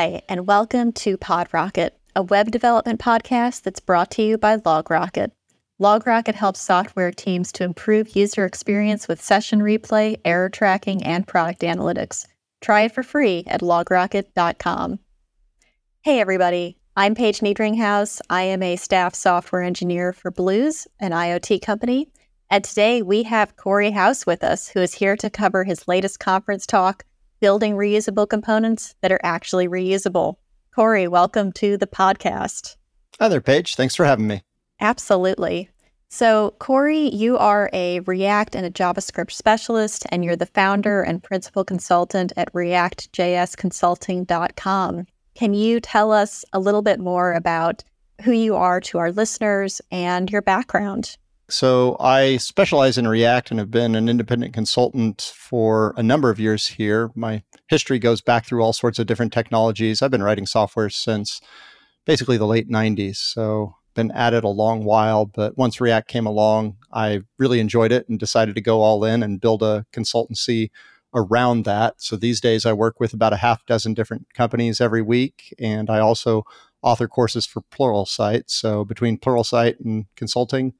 Hi, 0.00 0.22
and 0.30 0.46
welcome 0.46 0.92
to 0.92 1.18
PodRocket, 1.18 1.90
a 2.16 2.22
web 2.22 2.50
development 2.50 3.00
podcast 3.00 3.64
that's 3.64 3.80
brought 3.80 4.10
to 4.12 4.22
you 4.22 4.38
by 4.38 4.56
LogRocket. 4.56 5.32
LogRocket 5.78 6.34
helps 6.34 6.62
software 6.62 7.10
teams 7.10 7.52
to 7.52 7.64
improve 7.64 8.16
user 8.16 8.46
experience 8.46 9.08
with 9.08 9.22
session 9.22 9.60
replay, 9.60 10.18
error 10.24 10.48
tracking, 10.48 11.02
and 11.02 11.26
product 11.26 11.60
analytics. 11.60 12.24
Try 12.62 12.84
it 12.84 12.94
for 12.94 13.02
free 13.02 13.44
at 13.46 13.60
logrocket.com. 13.60 15.00
Hey, 16.00 16.18
everybody. 16.18 16.78
I'm 16.96 17.14
Paige 17.14 17.40
Niedringhaus. 17.40 18.22
I 18.30 18.44
am 18.44 18.62
a 18.62 18.76
staff 18.76 19.14
software 19.14 19.60
engineer 19.60 20.14
for 20.14 20.30
Blues, 20.30 20.88
an 20.98 21.10
IoT 21.10 21.60
company. 21.60 22.08
And 22.48 22.64
today 22.64 23.02
we 23.02 23.24
have 23.24 23.58
Cory 23.58 23.90
House 23.90 24.24
with 24.24 24.44
us, 24.44 24.66
who 24.70 24.80
is 24.80 24.94
here 24.94 25.16
to 25.18 25.28
cover 25.28 25.64
his 25.64 25.86
latest 25.86 26.20
conference 26.20 26.64
talk, 26.64 27.04
Building 27.40 27.74
Reusable 27.74 28.28
Components 28.28 28.94
That 29.00 29.10
Are 29.10 29.18
Actually 29.22 29.66
Reusable. 29.66 30.34
Cory, 30.74 31.08
welcome 31.08 31.52
to 31.52 31.78
the 31.78 31.86
podcast. 31.86 32.76
Hi 33.18 33.28
there, 33.28 33.40
Paige. 33.40 33.76
Thanks 33.76 33.96
for 33.96 34.04
having 34.04 34.26
me. 34.26 34.42
Absolutely. 34.78 35.70
So, 36.10 36.54
Cory, 36.58 37.08
you 37.08 37.38
are 37.38 37.70
a 37.72 38.00
React 38.00 38.56
and 38.56 38.66
a 38.66 38.70
JavaScript 38.70 39.30
specialist, 39.30 40.04
and 40.10 40.22
you're 40.22 40.36
the 40.36 40.44
founder 40.44 41.00
and 41.02 41.22
principal 41.22 41.64
consultant 41.64 42.34
at 42.36 42.52
reactjsconsulting.com. 42.52 45.06
Can 45.34 45.54
you 45.54 45.80
tell 45.80 46.12
us 46.12 46.44
a 46.52 46.60
little 46.60 46.82
bit 46.82 47.00
more 47.00 47.32
about 47.32 47.82
who 48.22 48.32
you 48.32 48.54
are 48.54 48.82
to 48.82 48.98
our 48.98 49.12
listeners 49.12 49.80
and 49.90 50.30
your 50.30 50.42
background? 50.42 51.16
So, 51.52 51.96
I 51.98 52.36
specialize 52.36 52.96
in 52.96 53.08
React 53.08 53.50
and 53.50 53.60
have 53.60 53.70
been 53.70 53.94
an 53.94 54.08
independent 54.08 54.54
consultant 54.54 55.32
for 55.34 55.94
a 55.96 56.02
number 56.02 56.30
of 56.30 56.38
years 56.38 56.68
here. 56.68 57.10
My 57.14 57.42
history 57.68 57.98
goes 57.98 58.20
back 58.20 58.46
through 58.46 58.62
all 58.62 58.72
sorts 58.72 58.98
of 58.98 59.06
different 59.06 59.32
technologies. 59.32 60.02
I've 60.02 60.10
been 60.10 60.22
writing 60.22 60.46
software 60.46 60.90
since 60.90 61.40
basically 62.06 62.36
the 62.36 62.46
late 62.46 62.68
90s. 62.68 63.16
So, 63.16 63.74
been 63.94 64.10
at 64.12 64.34
it 64.34 64.44
a 64.44 64.48
long 64.48 64.84
while, 64.84 65.26
but 65.26 65.58
once 65.58 65.80
React 65.80 66.08
came 66.08 66.26
along, 66.26 66.76
I 66.92 67.20
really 67.38 67.60
enjoyed 67.60 67.92
it 67.92 68.08
and 68.08 68.18
decided 68.18 68.54
to 68.54 68.60
go 68.60 68.80
all 68.80 69.04
in 69.04 69.22
and 69.22 69.40
build 69.40 69.62
a 69.62 69.84
consultancy 69.92 70.70
around 71.14 71.64
that. 71.64 71.94
So 71.98 72.16
these 72.16 72.40
days 72.40 72.64
I 72.64 72.72
work 72.72 73.00
with 73.00 73.12
about 73.12 73.32
a 73.32 73.38
half 73.38 73.66
dozen 73.66 73.94
different 73.94 74.32
companies 74.34 74.80
every 74.80 75.02
week, 75.02 75.54
and 75.58 75.90
I 75.90 75.98
also 75.98 76.44
author 76.82 77.08
courses 77.08 77.46
for 77.46 77.62
Pluralsight. 77.62 78.44
So 78.46 78.84
between 78.84 79.18
Pluralsight 79.18 79.80
and 79.84 80.06
consulting, 80.16 80.74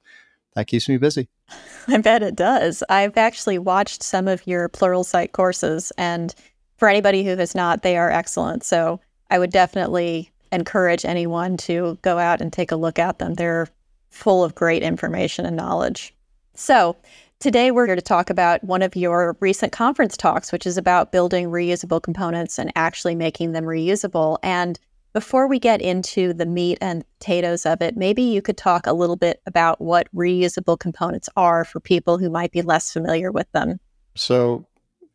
that 0.55 0.67
keeps 0.67 0.89
me 0.89 0.97
busy. 0.97 1.29
I 1.89 1.99
bet 1.99 2.23
it 2.23 2.37
does. 2.37 2.83
I've 2.89 3.17
actually 3.17 3.59
watched 3.59 4.03
some 4.03 4.29
of 4.29 4.47
your 4.47 4.69
Pluralsight 4.69 5.33
courses, 5.33 5.93
and 5.97 6.35
for 6.77 6.89
anybody 6.89 7.25
who 7.25 7.37
has 7.37 7.55
not, 7.55 7.83
they 7.83 7.97
are 7.97 8.11
excellent. 8.11 8.65
So 8.65 9.01
I 9.31 9.39
would 9.39 9.51
definitely 9.51 10.31
encourage 10.53 11.05
anyone 11.05 11.57
to 11.57 11.99
go 12.03 12.19
out 12.19 12.41
and 12.41 12.53
take 12.53 12.73
a 12.73 12.77
look 12.77 12.99
at 12.99 13.19
them. 13.19 13.35
They're 13.35 13.69
full 14.11 14.43
of 14.43 14.55
great 14.55 14.83
information 14.83 15.47
and 15.47 15.57
knowledge. 15.57 16.15
So, 16.55 16.97
today 17.39 17.71
we're 17.71 17.87
here 17.87 17.97
to 17.97 18.03
talk 18.03 18.29
about 18.29 18.63
one 18.65 18.83
of 18.83 18.97
your 18.97 19.37
recent 19.41 19.73
conference 19.73 20.17
talks, 20.17 20.53
which 20.53 20.67
is 20.67 20.77
about 20.77 21.13
building 21.13 21.47
reusable 21.47 22.03
components 22.03 22.59
and 22.59 22.73
actually 22.75 23.15
making 23.15 23.53
them 23.53 23.65
reusable. 23.65 24.39
And 24.43 24.79
before 25.13 25.49
we 25.49 25.59
get 25.59 25.81
into 25.81 26.33
the 26.33 26.47
meat 26.47 26.79
and 26.81 27.05
potatoes 27.19 27.67
of 27.67 27.83
it, 27.83 27.97
maybe 27.97 28.23
you 28.23 28.43
could 28.43 28.57
talk 28.57 28.87
a 28.87 28.93
little 28.93 29.17
bit 29.17 29.41
about 29.47 29.81
what 29.81 30.09
reusable 30.15 30.79
components 30.79 31.29
are 31.37 31.65
for 31.65 31.81
people 31.81 32.19
who 32.19 32.31
might 32.31 32.53
be 32.53 32.63
less 32.63 32.93
familiar 32.93 33.33
with 33.33 33.51
them. 33.53 33.79
So, 34.15 34.67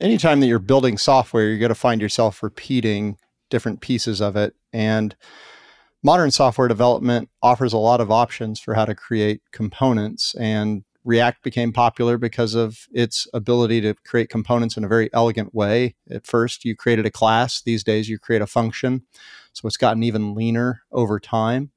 anytime 0.02 0.40
that 0.42 0.48
you're 0.48 0.60
building 0.60 0.98
software, 0.98 1.48
you're 1.48 1.60
going 1.60 1.70
to 1.70 1.76
find 1.76 2.02
yourself 2.02 2.44
repeating 2.44 3.17
different 3.50 3.82
pieces 3.82 4.22
of 4.22 4.36
it. 4.36 4.54
And 4.73 5.16
modern 6.04 6.32
software 6.32 6.67
development 6.67 7.30
offers 7.42 7.73
a 7.73 7.78
lot 7.78 8.02
of 8.02 8.11
options 8.11 8.60
for 8.60 8.73
how 8.73 8.86
to 8.86 8.95
create 8.95 9.42
components. 9.52 10.36
And 10.36 10.84
React 11.05 11.44
became 11.44 11.72
popular 11.72 12.17
because 12.17 12.55
of 12.55 12.88
its 12.92 13.28
ability 13.34 13.80
to 13.82 13.94
create 14.05 14.30
components 14.30 14.76
in 14.76 14.84
a 14.84 14.88
very 14.88 15.10
elegant 15.14 15.54
way. 15.54 15.95
At 16.10 16.26
first, 16.26 16.66
you 16.66 16.76
created 16.76 17.05
a 17.05 17.11
class. 17.11 17.61
These 17.61 17.84
days, 17.84 18.10
you 18.10 18.17
create 18.17 18.42
a 18.42 18.48
function. 18.48 19.04
So 19.55 19.67
it's 19.67 19.77
gotten 19.77 20.04
even 20.04 20.36
leaner 20.36 20.82
over 20.92 21.20
time. 21.20 21.71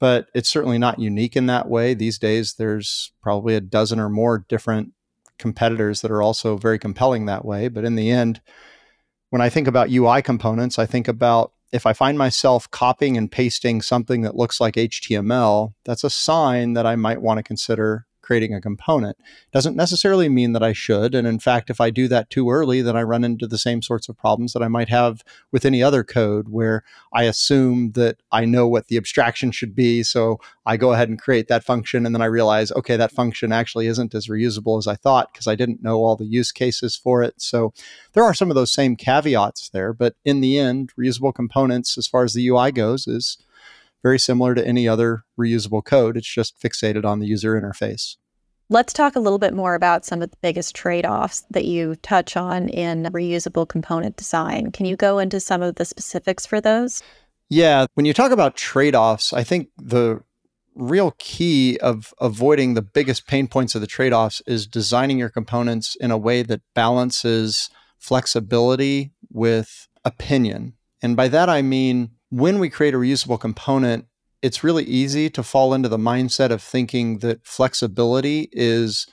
But 0.00 0.26
it's 0.34 0.48
certainly 0.48 0.78
not 0.78 0.98
unique 0.98 1.36
in 1.36 1.46
that 1.46 1.68
way. 1.68 1.94
These 1.94 2.18
days, 2.18 2.54
there's 2.54 3.12
probably 3.22 3.54
a 3.54 3.60
dozen 3.60 4.00
or 4.00 4.10
more 4.10 4.44
different 4.48 4.92
competitors 5.38 6.00
that 6.00 6.10
are 6.10 6.20
also 6.20 6.56
very 6.56 6.78
compelling 6.78 7.26
that 7.26 7.44
way. 7.44 7.68
But 7.68 7.84
in 7.84 7.94
the 7.94 8.10
end, 8.10 8.40
when 9.30 9.40
I 9.40 9.48
think 9.48 9.68
about 9.68 9.90
UI 9.90 10.20
components, 10.20 10.78
I 10.78 10.86
think 10.86 11.08
about 11.08 11.52
if 11.72 11.86
I 11.86 11.92
find 11.92 12.18
myself 12.18 12.70
copying 12.70 13.16
and 13.16 13.30
pasting 13.30 13.82
something 13.82 14.22
that 14.22 14.36
looks 14.36 14.60
like 14.60 14.74
HTML, 14.74 15.74
that's 15.84 16.04
a 16.04 16.10
sign 16.10 16.74
that 16.74 16.86
I 16.86 16.96
might 16.96 17.22
want 17.22 17.38
to 17.38 17.42
consider 17.42 18.06
creating 18.24 18.54
a 18.54 18.60
component. 18.60 19.16
Doesn't 19.52 19.76
necessarily 19.76 20.28
mean 20.28 20.52
that 20.52 20.62
I 20.62 20.72
should. 20.72 21.14
And 21.14 21.26
in 21.26 21.38
fact, 21.38 21.70
if 21.70 21.80
I 21.80 21.90
do 21.90 22.08
that 22.08 22.30
too 22.30 22.50
early, 22.50 22.80
then 22.80 22.96
I 22.96 23.02
run 23.02 23.22
into 23.22 23.46
the 23.46 23.58
same 23.58 23.82
sorts 23.82 24.08
of 24.08 24.16
problems 24.16 24.54
that 24.54 24.62
I 24.62 24.68
might 24.68 24.88
have 24.88 25.22
with 25.52 25.64
any 25.64 25.82
other 25.82 26.02
code 26.02 26.48
where 26.48 26.82
I 27.12 27.24
assume 27.24 27.92
that 27.92 28.16
I 28.32 28.44
know 28.46 28.66
what 28.66 28.88
the 28.88 28.96
abstraction 28.96 29.52
should 29.52 29.74
be. 29.74 30.02
So 30.02 30.40
I 30.64 30.76
go 30.76 30.92
ahead 30.92 31.08
and 31.08 31.20
create 31.20 31.48
that 31.48 31.64
function. 31.64 32.06
And 32.06 32.14
then 32.14 32.22
I 32.22 32.26
realize, 32.26 32.72
okay, 32.72 32.96
that 32.96 33.12
function 33.12 33.52
actually 33.52 33.86
isn't 33.86 34.14
as 34.14 34.28
reusable 34.28 34.78
as 34.78 34.86
I 34.86 34.96
thought 34.96 35.32
because 35.32 35.46
I 35.46 35.54
didn't 35.54 35.82
know 35.82 35.98
all 35.98 36.16
the 36.16 36.24
use 36.24 36.50
cases 36.50 36.96
for 36.96 37.22
it. 37.22 37.34
So 37.40 37.72
there 38.14 38.24
are 38.24 38.34
some 38.34 38.50
of 38.50 38.54
those 38.54 38.72
same 38.72 38.96
caveats 38.96 39.68
there. 39.68 39.92
But 39.92 40.14
in 40.24 40.40
the 40.40 40.58
end, 40.58 40.92
reusable 40.98 41.34
components, 41.34 41.98
as 41.98 42.06
far 42.06 42.24
as 42.24 42.32
the 42.32 42.48
UI 42.48 42.72
goes, 42.72 43.06
is 43.06 43.38
very 44.04 44.18
similar 44.18 44.54
to 44.54 44.64
any 44.64 44.86
other 44.86 45.24
reusable 45.40 45.82
code. 45.82 46.16
It's 46.16 46.32
just 46.32 46.60
fixated 46.60 47.04
on 47.04 47.18
the 47.18 47.26
user 47.26 47.60
interface. 47.60 48.16
Let's 48.68 48.92
talk 48.92 49.16
a 49.16 49.20
little 49.20 49.38
bit 49.38 49.54
more 49.54 49.74
about 49.74 50.04
some 50.04 50.22
of 50.22 50.30
the 50.30 50.36
biggest 50.42 50.76
trade 50.76 51.06
offs 51.06 51.44
that 51.50 51.64
you 51.64 51.96
touch 51.96 52.36
on 52.36 52.68
in 52.68 53.04
reusable 53.04 53.68
component 53.68 54.16
design. 54.16 54.70
Can 54.72 54.86
you 54.86 54.94
go 54.94 55.18
into 55.18 55.40
some 55.40 55.62
of 55.62 55.74
the 55.76 55.84
specifics 55.84 56.46
for 56.46 56.60
those? 56.60 57.02
Yeah. 57.48 57.86
When 57.94 58.06
you 58.06 58.12
talk 58.12 58.30
about 58.30 58.56
trade 58.56 58.94
offs, 58.94 59.32
I 59.32 59.42
think 59.42 59.68
the 59.76 60.20
real 60.74 61.14
key 61.18 61.78
of 61.78 62.12
avoiding 62.20 62.74
the 62.74 62.82
biggest 62.82 63.26
pain 63.26 63.46
points 63.46 63.74
of 63.74 63.80
the 63.80 63.86
trade 63.86 64.12
offs 64.12 64.42
is 64.46 64.66
designing 64.66 65.18
your 65.18 65.30
components 65.30 65.96
in 66.00 66.10
a 66.10 66.18
way 66.18 66.42
that 66.42 66.62
balances 66.74 67.70
flexibility 67.98 69.12
with 69.30 69.88
opinion. 70.04 70.74
And 71.02 71.16
by 71.16 71.28
that, 71.28 71.48
I 71.48 71.62
mean 71.62 72.10
when 72.30 72.58
we 72.58 72.70
create 72.70 72.94
a 72.94 72.98
reusable 72.98 73.38
component, 73.38 74.06
it's 74.42 74.64
really 74.64 74.84
easy 74.84 75.30
to 75.30 75.42
fall 75.42 75.72
into 75.72 75.88
the 75.88 75.98
mindset 75.98 76.50
of 76.50 76.62
thinking 76.62 77.18
that 77.18 77.46
flexibility 77.46 78.48
is 78.52 79.06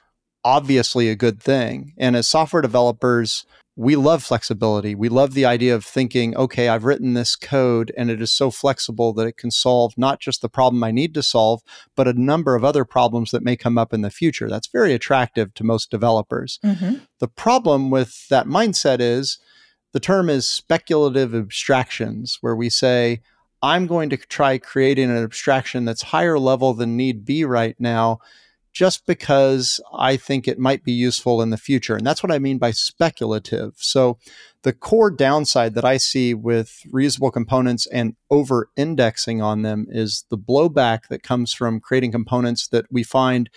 obviously 0.43 1.07
a 1.07 1.15
good 1.15 1.41
thing. 1.41 1.93
And 1.97 2.15
as 2.15 2.27
software 2.27 2.61
developers, 2.61 3.45
we 3.77 3.95
love 3.95 4.21
flexibility. 4.21 4.93
We 4.95 5.07
love 5.07 5.33
the 5.33 5.45
idea 5.45 5.73
of 5.73 5.85
thinking, 5.85 6.35
okay, 6.35 6.67
I've 6.67 6.83
written 6.83 7.13
this 7.13 7.35
code 7.35 7.93
and 7.97 8.11
it 8.11 8.21
is 8.21 8.31
so 8.31 8.51
flexible 8.51 9.13
that 9.13 9.27
it 9.27 9.37
can 9.37 9.51
solve 9.51 9.93
not 9.97 10.19
just 10.19 10.41
the 10.41 10.49
problem 10.49 10.83
I 10.83 10.91
need 10.91 11.13
to 11.13 11.23
solve, 11.23 11.61
but 11.95 12.07
a 12.07 12.13
number 12.13 12.55
of 12.55 12.65
other 12.65 12.83
problems 12.83 13.31
that 13.31 13.43
may 13.43 13.55
come 13.55 13.77
up 13.77 13.93
in 13.93 14.01
the 14.01 14.09
future. 14.09 14.49
That's 14.49 14.67
very 14.67 14.93
attractive 14.93 15.53
to 15.53 15.63
most 15.63 15.89
developers. 15.89 16.59
Mm-hmm. 16.65 16.95
The 17.19 17.27
problem 17.29 17.89
with 17.89 18.27
that 18.27 18.45
mindset 18.45 18.99
is 18.99 19.39
the 19.93 19.99
term 19.99 20.29
is 20.29 20.47
speculative 20.47 21.35
abstractions, 21.35 22.37
where 22.41 22.55
we 22.55 22.69
say, 22.69 23.21
I'm 23.61 23.87
going 23.87 24.09
to 24.09 24.17
try 24.17 24.57
creating 24.57 25.09
an 25.09 25.23
abstraction 25.23 25.85
that's 25.85 26.01
higher 26.01 26.39
level 26.39 26.73
than 26.73 26.97
need 26.97 27.25
be 27.25 27.45
right 27.45 27.75
now, 27.79 28.19
just 28.73 29.05
because 29.05 29.79
I 29.93 30.17
think 30.17 30.47
it 30.47 30.57
might 30.57 30.83
be 30.83 30.93
useful 30.93 31.41
in 31.41 31.49
the 31.49 31.57
future. 31.57 31.95
And 31.95 32.07
that's 32.07 32.23
what 32.23 32.31
I 32.31 32.39
mean 32.39 32.57
by 32.57 32.71
speculative. 32.71 33.73
So, 33.77 34.17
the 34.63 34.73
core 34.73 35.09
downside 35.09 35.73
that 35.73 35.85
I 35.85 35.97
see 35.97 36.35
with 36.35 36.83
reusable 36.93 37.33
components 37.33 37.87
and 37.87 38.15
over 38.29 38.69
indexing 38.77 39.41
on 39.41 39.63
them 39.63 39.87
is 39.89 40.25
the 40.29 40.37
blowback 40.37 41.07
that 41.07 41.23
comes 41.23 41.51
from 41.51 41.79
creating 41.79 42.11
components 42.11 42.67
that 42.67 42.85
we 42.91 43.01
find 43.03 43.49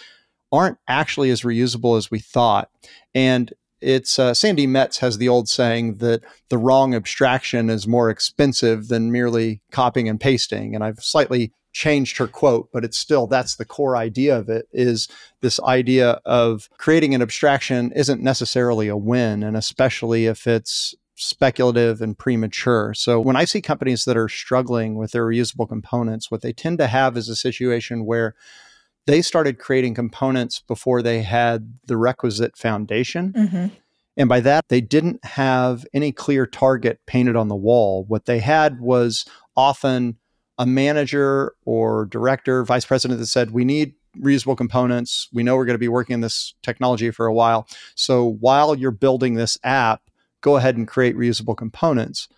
aren't 0.51 0.79
actually 0.89 1.31
as 1.31 1.43
reusable 1.43 1.99
as 1.99 2.11
we 2.11 2.21
thought. 2.21 2.71
And 3.15 3.53
it's 3.85 4.19
uh, 4.19 4.35
Sandi 4.35 4.67
Metz 4.67 4.99
has 4.99 5.19
the 5.19 5.29
old 5.29 5.49
saying 5.49 5.99
that 5.99 6.23
the 6.49 6.59
wrong 6.59 6.95
abstraction 6.95 7.69
is 7.69 7.87
more 7.87 8.11
expensive 8.11 8.89
than 8.89 9.13
merely 9.13 9.61
copying 9.71 10.09
and 10.09 10.19
pasting. 10.19 10.75
And 10.75 10.83
I've 10.83 11.01
slightly 11.01 11.53
changed 11.73 12.17
her 12.19 12.29
quote, 12.29 12.71
but 12.73 12.85
it's 12.85 12.97
still 12.97 13.27
that's 13.27 13.57
the 13.57 13.65
core 13.65 13.97
idea 13.97 14.39
of 14.39 14.49
it 14.49 14.67
is 14.73 15.09
this 15.43 15.61
idea 15.61 16.21
of 16.25 16.69
creating 16.79 17.15
an 17.15 17.23
abstraction 17.23 17.93
isn't 17.93 18.23
necessarily 18.23 18.89
a 18.89 18.97
win, 18.97 19.43
and 19.43 19.57
especially 19.57 20.27
if 20.27 20.47
it's 20.47 20.95
speculative 21.17 22.01
and 22.01 22.19
premature. 22.19 22.95
So 22.95 23.21
when 23.21 23.37
I 23.37 23.45
see 23.45 23.61
companies 23.61 24.05
that 24.05 24.17
are 24.17 24.29
struggling 24.29 24.97
with 24.97 25.13
their 25.13 25.27
reusable 25.27 25.69
components, 25.69 26.31
what 26.31 26.43
they 26.43 26.53
tend 26.53 26.79
to 26.79 26.87
have 26.87 27.17
is 27.17 27.29
a 27.29 27.37
situation 27.37 28.05
where 28.05 28.35
they 29.07 29.23
started 29.23 29.59
creating 29.59 29.95
components 29.95 30.63
before 30.67 31.03
they 31.03 31.23
had 31.23 31.75
the 31.87 31.97
requisite 31.97 32.57
foundation. 32.57 33.33
Mm-hmm. 33.33 33.67
And 34.17 34.29
by 34.29 34.41
that, 34.41 34.69
they 34.69 34.81
didn't 34.81 35.25
have 35.25 35.85
any 35.93 36.13
clear 36.13 36.47
target 36.47 37.01
painted 37.07 37.37
on 37.37 37.49
the 37.49 37.57
wall. 37.57 38.05
What 38.07 38.27
they 38.27 38.39
had 38.39 38.81
was 38.81 39.25
often 39.57 40.17
a 40.57 40.67
manager 40.67 41.55
or 41.65 42.07
director, 42.07 42.65
vice 42.65 42.85
president 42.85 43.19
that 43.21 43.27
said, 43.27 43.51
We 43.51 43.65
need 43.65 43.95
reusable 44.21 44.57
components. 44.57 45.29
We 45.33 45.43
know 45.43 45.57
we're 45.57 45.65
going 45.65 45.75
to 45.75 45.79
be 45.79 45.89
working 45.89 46.15
in 46.15 46.21
this 46.21 46.55
technology 46.63 47.11
for 47.11 47.27
a 47.27 47.35
while. 47.35 47.67
So 47.97 48.25
while 48.25 48.77
you're 48.77 48.93
building 48.93 49.35
this 49.35 49.59
app, 49.65 50.03
go 50.41 50.57
ahead 50.57 50.77
and 50.77 50.87
create 50.87 51.17
reusable 51.17 51.57
components. 51.57 52.29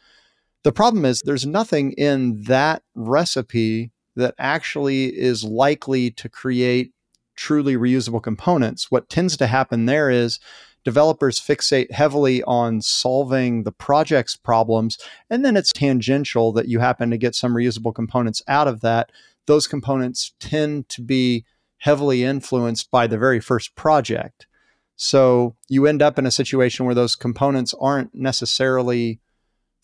The 0.62 0.72
problem 0.72 1.04
is 1.04 1.20
there's 1.20 1.46
nothing 1.46 1.92
in 1.92 2.42
that 2.44 2.82
recipe 2.94 3.92
that 4.16 4.34
actually 4.38 5.16
is 5.16 5.44
likely 5.44 6.10
to 6.10 6.28
create 6.28 6.92
truly 7.36 7.76
reusable 7.76 8.22
components. 8.22 8.90
What 8.90 9.08
tends 9.08 9.36
to 9.36 9.46
happen 9.46 9.86
there 9.86 10.10
is 10.10 10.40
developers 10.84 11.40
fixate 11.40 11.90
heavily 11.90 12.42
on 12.44 12.80
solving 12.80 13.64
the 13.64 13.72
project's 13.72 14.36
problems, 14.36 14.98
and 15.28 15.44
then 15.44 15.56
it's 15.56 15.72
tangential 15.72 16.52
that 16.52 16.68
you 16.68 16.78
happen 16.78 17.10
to 17.10 17.18
get 17.18 17.34
some 17.34 17.54
reusable 17.54 17.94
components 17.94 18.42
out 18.48 18.68
of 18.68 18.80
that. 18.80 19.10
Those 19.46 19.66
components 19.66 20.32
tend 20.40 20.88
to 20.90 21.02
be 21.02 21.44
heavily 21.78 22.24
influenced 22.24 22.90
by 22.90 23.06
the 23.06 23.18
very 23.18 23.40
first 23.40 23.74
project. 23.74 24.46
So 24.96 25.56
you 25.68 25.86
end 25.86 26.02
up 26.02 26.18
in 26.18 26.26
a 26.26 26.30
situation 26.30 26.86
where 26.86 26.94
those 26.94 27.16
components 27.16 27.74
aren't 27.78 28.14
necessarily 28.14 29.20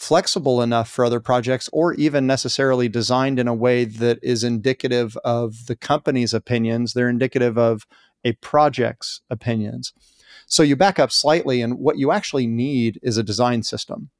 flexible 0.03 0.61
enough 0.61 0.89
for 0.89 1.05
other 1.05 1.21
projects 1.21 1.71
or 1.73 1.95
even 1.95 2.27
necessarily 2.27 2.89
designed 2.89 3.39
in 3.39 3.47
a 3.47 3.55
way 3.55 3.85
that 3.85 4.19
is 4.21 4.43
indicative 4.43 5.17
of 5.25 5.67
the 5.67 5.77
company's 5.77 6.35
opinions. 6.35 6.93
They're 6.93 7.09
indicative 7.09 7.57
of 7.57 7.87
a 8.25 8.33
project's 8.33 9.21
opinions. 9.31 9.93
So 10.47 10.65
you 10.65 10.75
back 10.75 10.99
up 10.99 11.13
slightly, 11.13 11.63
and 11.63 11.79
what 11.79 11.99
you 11.99 12.11
actually 12.11 12.49
need 12.49 12.99
is 13.01 13.17
a 13.17 13.23
design 13.23 13.63
system. 13.63 14.11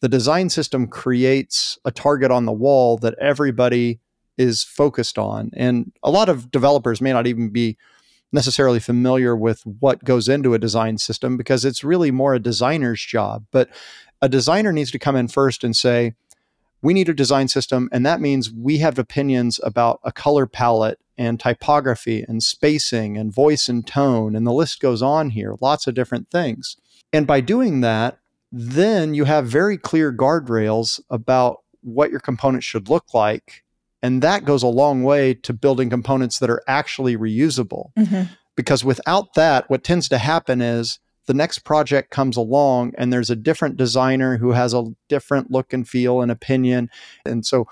The 0.00 0.08
design 0.08 0.50
system 0.50 0.86
creates 0.86 1.78
a 1.82 1.90
target 1.90 2.30
on 2.30 2.44
the 2.44 2.52
wall 2.52 2.98
that 2.98 3.14
everybody 3.18 4.00
is 4.36 4.62
focused 4.62 5.16
on. 5.16 5.50
And 5.54 5.92
a 6.02 6.10
lot 6.10 6.28
of 6.28 6.50
developers 6.50 7.00
may 7.00 7.12
not 7.12 7.26
even 7.26 7.48
be 7.48 7.78
necessarily 8.32 8.80
familiar 8.80 9.34
with 9.34 9.62
what 9.80 10.04
goes 10.04 10.28
into 10.28 10.52
a 10.52 10.58
design 10.58 10.98
system 10.98 11.38
because 11.38 11.64
it's 11.64 11.82
really 11.82 12.10
more 12.10 12.34
a 12.34 12.38
designer's 12.38 13.02
job. 13.02 13.46
But 13.50 13.70
a 14.22 14.28
designer 14.28 14.72
needs 14.72 14.92
to 14.92 14.98
come 14.98 15.16
in 15.16 15.28
first 15.28 15.64
and 15.64 15.76
say, 15.76 16.14
we 16.80 16.94
need 16.94 17.08
a 17.08 17.14
design 17.14 17.48
system. 17.48 17.88
And 17.92 18.06
that 18.06 18.20
means 18.20 18.50
we 18.50 18.78
have 18.78 18.98
opinions 18.98 19.60
about 19.62 20.00
a 20.04 20.12
color 20.12 20.46
palette 20.46 20.98
and 21.18 21.38
typography 21.38 22.24
and 22.26 22.42
spacing 22.42 23.16
and 23.18 23.32
voice 23.32 23.68
and 23.68 23.86
tone. 23.86 24.34
And 24.34 24.46
the 24.46 24.52
list 24.52 24.80
goes 24.80 25.02
on 25.02 25.30
here, 25.30 25.56
lots 25.60 25.86
of 25.86 25.94
different 25.94 26.30
things. 26.30 26.76
And 27.12 27.26
by 27.26 27.40
doing 27.40 27.82
that, 27.82 28.18
then 28.50 29.14
you 29.14 29.24
have 29.24 29.46
very 29.46 29.76
clear 29.76 30.12
guardrails 30.12 31.00
about 31.10 31.58
what 31.82 32.10
your 32.10 32.20
component 32.20 32.64
should 32.64 32.88
look 32.88 33.12
like. 33.14 33.64
And 34.02 34.22
that 34.22 34.44
goes 34.44 34.62
a 34.62 34.68
long 34.68 35.04
way 35.04 35.34
to 35.34 35.52
building 35.52 35.90
components 35.90 36.38
that 36.38 36.50
are 36.50 36.62
actually 36.66 37.16
reusable. 37.16 37.92
Mm-hmm. 37.96 38.32
Because 38.56 38.84
without 38.84 39.34
that, 39.34 39.70
what 39.70 39.84
tends 39.84 40.08
to 40.10 40.18
happen 40.18 40.60
is 40.60 40.98
the 41.26 41.34
next 41.34 41.60
project 41.60 42.10
comes 42.10 42.36
along 42.36 42.92
and 42.98 43.12
there's 43.12 43.30
a 43.30 43.36
different 43.36 43.76
designer 43.76 44.36
who 44.36 44.52
has 44.52 44.74
a 44.74 44.86
different 45.08 45.50
look 45.50 45.72
and 45.72 45.88
feel 45.88 46.20
and 46.20 46.30
opinion. 46.30 46.90
And 47.24 47.46
so 47.46 47.66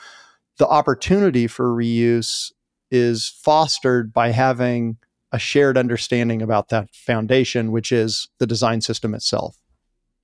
the 0.58 0.69
opportunity 0.69 1.47
for 1.47 1.75
reuse 1.75 2.52
is 2.91 3.29
fostered 3.43 4.12
by 4.12 4.31
having 4.31 4.99
a 5.32 5.38
shared 5.38 5.79
understanding 5.79 6.43
about 6.43 6.69
that 6.69 6.94
foundation, 6.94 7.73
which 7.73 7.93
is 7.93 8.29
the 8.38 8.47
design 8.47 8.81
system 8.81 9.14
itself. 9.14 9.56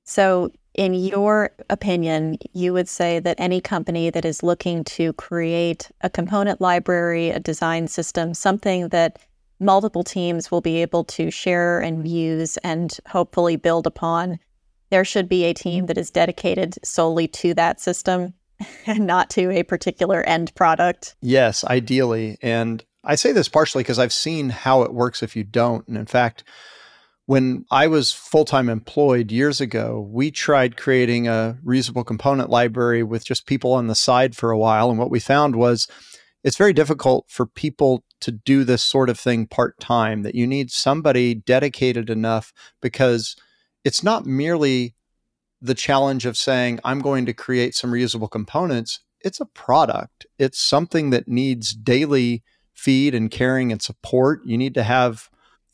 So, 0.04 0.50
in 0.74 0.92
your 0.92 1.52
opinion, 1.70 2.36
you 2.52 2.72
would 2.74 2.88
say 2.88 3.18
that 3.20 3.40
any 3.40 3.60
company 3.60 4.10
that 4.10 4.26
is 4.26 4.42
looking 4.42 4.84
to 4.84 5.14
create 5.14 5.90
a 6.02 6.10
component 6.10 6.60
library, 6.60 7.30
a 7.30 7.40
design 7.40 7.88
system, 7.88 8.34
something 8.34 8.88
that 8.88 9.18
multiple 9.58 10.04
teams 10.04 10.50
will 10.50 10.60
be 10.60 10.82
able 10.82 11.04
to 11.04 11.30
share 11.30 11.80
and 11.80 12.06
use 12.06 12.56
and 12.58 12.96
hopefully 13.08 13.56
build 13.56 13.86
upon, 13.86 14.38
there 14.90 15.04
should 15.04 15.28
be 15.28 15.44
a 15.44 15.54
team 15.54 15.86
that 15.86 15.98
is 15.98 16.10
dedicated 16.10 16.76
solely 16.84 17.28
to 17.28 17.54
that 17.54 17.80
system 17.80 18.34
and 18.86 19.06
not 19.06 19.30
to 19.30 19.50
a 19.50 19.62
particular 19.62 20.22
end 20.22 20.54
product. 20.54 21.16
Yes, 21.20 21.64
ideally. 21.64 22.38
And 22.42 22.84
I 23.04 23.14
say 23.14 23.32
this 23.32 23.48
partially 23.48 23.82
because 23.82 23.98
I've 23.98 24.12
seen 24.12 24.50
how 24.50 24.82
it 24.82 24.92
works 24.92 25.22
if 25.22 25.36
you 25.36 25.44
don't. 25.44 25.86
And 25.88 25.96
in 25.96 26.06
fact, 26.06 26.44
when 27.26 27.64
I 27.70 27.88
was 27.88 28.12
full 28.12 28.44
time 28.44 28.68
employed 28.68 29.32
years 29.32 29.60
ago, 29.60 30.08
we 30.10 30.30
tried 30.30 30.76
creating 30.76 31.26
a 31.26 31.58
reusable 31.64 32.06
component 32.06 32.50
library 32.50 33.02
with 33.02 33.24
just 33.24 33.46
people 33.46 33.72
on 33.72 33.88
the 33.88 33.94
side 33.94 34.36
for 34.36 34.50
a 34.50 34.58
while. 34.58 34.90
And 34.90 34.98
what 34.98 35.10
we 35.10 35.20
found 35.20 35.56
was 35.56 35.88
it's 36.46 36.56
very 36.56 36.72
difficult 36.72 37.26
for 37.28 37.44
people 37.44 38.04
to 38.20 38.30
do 38.30 38.62
this 38.62 38.84
sort 38.84 39.10
of 39.10 39.18
thing 39.18 39.48
part 39.48 39.80
time, 39.80 40.22
that 40.22 40.36
you 40.36 40.46
need 40.46 40.70
somebody 40.70 41.34
dedicated 41.34 42.08
enough 42.08 42.52
because 42.80 43.34
it's 43.84 44.04
not 44.04 44.26
merely 44.26 44.94
the 45.60 45.74
challenge 45.74 46.24
of 46.24 46.36
saying, 46.36 46.78
I'm 46.84 47.00
going 47.00 47.26
to 47.26 47.34
create 47.34 47.74
some 47.74 47.90
reusable 47.90 48.30
components, 48.30 49.00
it's 49.22 49.40
a 49.40 49.46
product. 49.46 50.24
It's 50.38 50.60
something 50.60 51.10
that 51.10 51.26
needs 51.26 51.74
daily 51.74 52.44
feed 52.74 53.12
and 53.12 53.28
caring 53.28 53.72
and 53.72 53.82
support. 53.82 54.40
You 54.44 54.56
need 54.56 54.74
to 54.74 54.84
have 54.84 55.28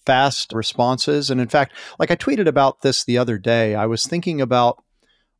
fast 0.06 0.54
responses. 0.54 1.28
And 1.28 1.38
in 1.38 1.48
fact, 1.48 1.74
like 1.98 2.10
I 2.10 2.16
tweeted 2.16 2.46
about 2.46 2.80
this 2.80 3.04
the 3.04 3.18
other 3.18 3.36
day, 3.36 3.74
I 3.74 3.84
was 3.84 4.06
thinking 4.06 4.40
about 4.40 4.82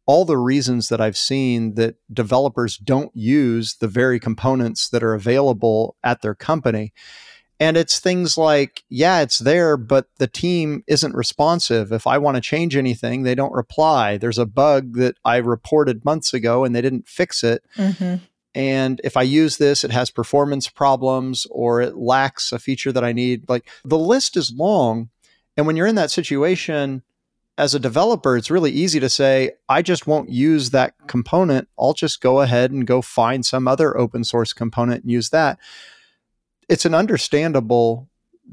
all 0.07 0.25
the 0.25 0.39
reasons 0.39 0.89
that 0.89 1.01
I've 1.01 1.17
seen 1.17 1.75
that 1.75 1.97
developers 2.13 2.77
don't 2.77 3.15
use 3.15 3.77
the 3.77 3.89
very 3.89 4.19
components 4.19 4.89
that 4.89 5.03
are 5.03 5.15
available 5.15 5.97
at 6.03 6.23
their 6.23 6.35
company. 6.35 6.93
And 7.61 7.77
it's 7.77 8.01
things 8.01 8.37
like, 8.37 8.83
yeah, 8.89 9.21
it's 9.21 9.39
there, 9.39 9.77
but 9.77 10.09
the 10.19 10.27
team 10.27 10.83
isn't 10.89 11.15
responsive. 11.15 11.93
If 11.93 12.09
I 12.09 12.19
want 12.19 12.35
to 12.35 12.41
change 12.41 12.75
anything, 12.75 13.23
they 13.23 13.37
don't 13.37 13.53
reply. 13.53 14.17
There's 14.17 14.39
a 14.39 14.47
bug 14.47 14.95
that 14.95 15.17
I 15.25 15.37
reported 15.37 16.05
months 16.05 16.35
ago 16.35 16.65
and 16.65 16.75
they 16.75 16.81
didn't 16.81 17.07
fix 17.07 17.45
it. 17.45 17.63
Mm-hmm. 17.77 18.17
And 18.55 19.01
if 19.05 19.17
I 19.17 19.23
use 19.23 19.59
this, 19.59 19.85
it 19.85 19.93
has 19.93 20.11
performance 20.11 20.69
problems 20.69 21.47
or 21.51 21.81
it 21.81 21.97
lacks 21.97 22.51
a 22.51 22.59
feature 22.59 22.91
that 22.91 23.05
I 23.05 23.13
need. 23.13 23.49
Like 23.49 23.69
the 23.85 23.99
list 23.99 24.37
is 24.37 24.53
long. 24.53 25.11
And 25.57 25.65
when 25.65 25.77
you're 25.77 25.87
in 25.87 25.95
that 25.95 26.11
situation, 26.11 27.03
as 27.59 27.75
a 27.75 27.81
developer, 27.81 28.37
it's 28.37 28.51
really 28.51 28.71
easy 28.71 28.99
to 29.01 29.09
say, 29.09 29.53
I 29.69 29.83
just 29.83 30.07
won't 30.07 30.31
use 30.31 30.71
that 30.71 30.95
component. 31.07 31.69
I'll 31.79 31.93
just 31.93 32.21
go 32.21 32.41
ahead 32.41 32.71
and 32.71 32.87
go 32.87 33.03
find 33.03 33.45
some 33.45 33.69
other 33.69 33.97
open 33.97 34.25
source 34.25 34.53
component 34.53 35.03
and 35.03 35.13
use 35.13 35.31
that 35.31 35.59
it's 36.73 36.87
an 36.87 36.95
understandable 36.95 38.09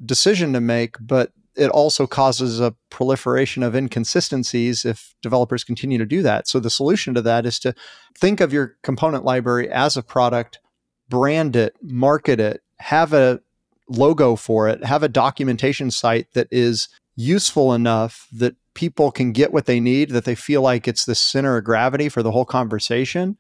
decision 0.06 0.52
to 0.52 0.60
make, 0.60 0.98
but 1.00 1.32
it 1.56 1.70
also 1.70 2.06
causes 2.06 2.60
a 2.60 2.76
proliferation 2.90 3.64
of 3.64 3.76
inconsistencies 3.76 4.84
if 4.84 5.16
developers 5.22 5.64
continue 5.64 5.98
to 5.98 6.06
do 6.06 6.22
that. 6.22 6.48
So 6.48 6.60
the 6.60 6.70
solution 6.70 7.14
to 7.14 7.22
that 7.22 7.46
is 7.46 7.60
to 7.60 7.74
think 8.18 8.42
of 8.42 8.52
your 8.52 8.76
component 8.84 9.24
library 9.24 9.70
as 9.70 9.96
a 9.96 10.04
product, 10.04 10.60
brand 11.08 11.56
it, 11.56 11.76
market 11.82 12.42
it, 12.42 12.62
have 12.80 13.14
a 13.14 13.40
logo 13.88 14.36
for 14.36 14.68
it, 14.68 14.84
have 14.84 15.02
a 15.02 15.10
documentation 15.10 15.90
site 15.90 16.34
that 16.34 16.48
is 16.52 16.90
useful 17.16 17.74
enough 17.74 18.28
that 18.34 18.56
people 18.80 19.12
can 19.12 19.34
get 19.34 19.52
what 19.52 19.66
they 19.66 19.82
need, 19.82 20.10
that 20.12 20.24
they 20.24 20.36
feel 20.36 20.62
like 20.62 20.88
it's 20.88 21.04
the 21.04 21.14
center 21.14 21.58
of 21.58 21.66
gravity 21.66 22.08
for 22.08 22.24
the 22.24 22.32
whole 22.32 22.46
conversation 22.46 23.38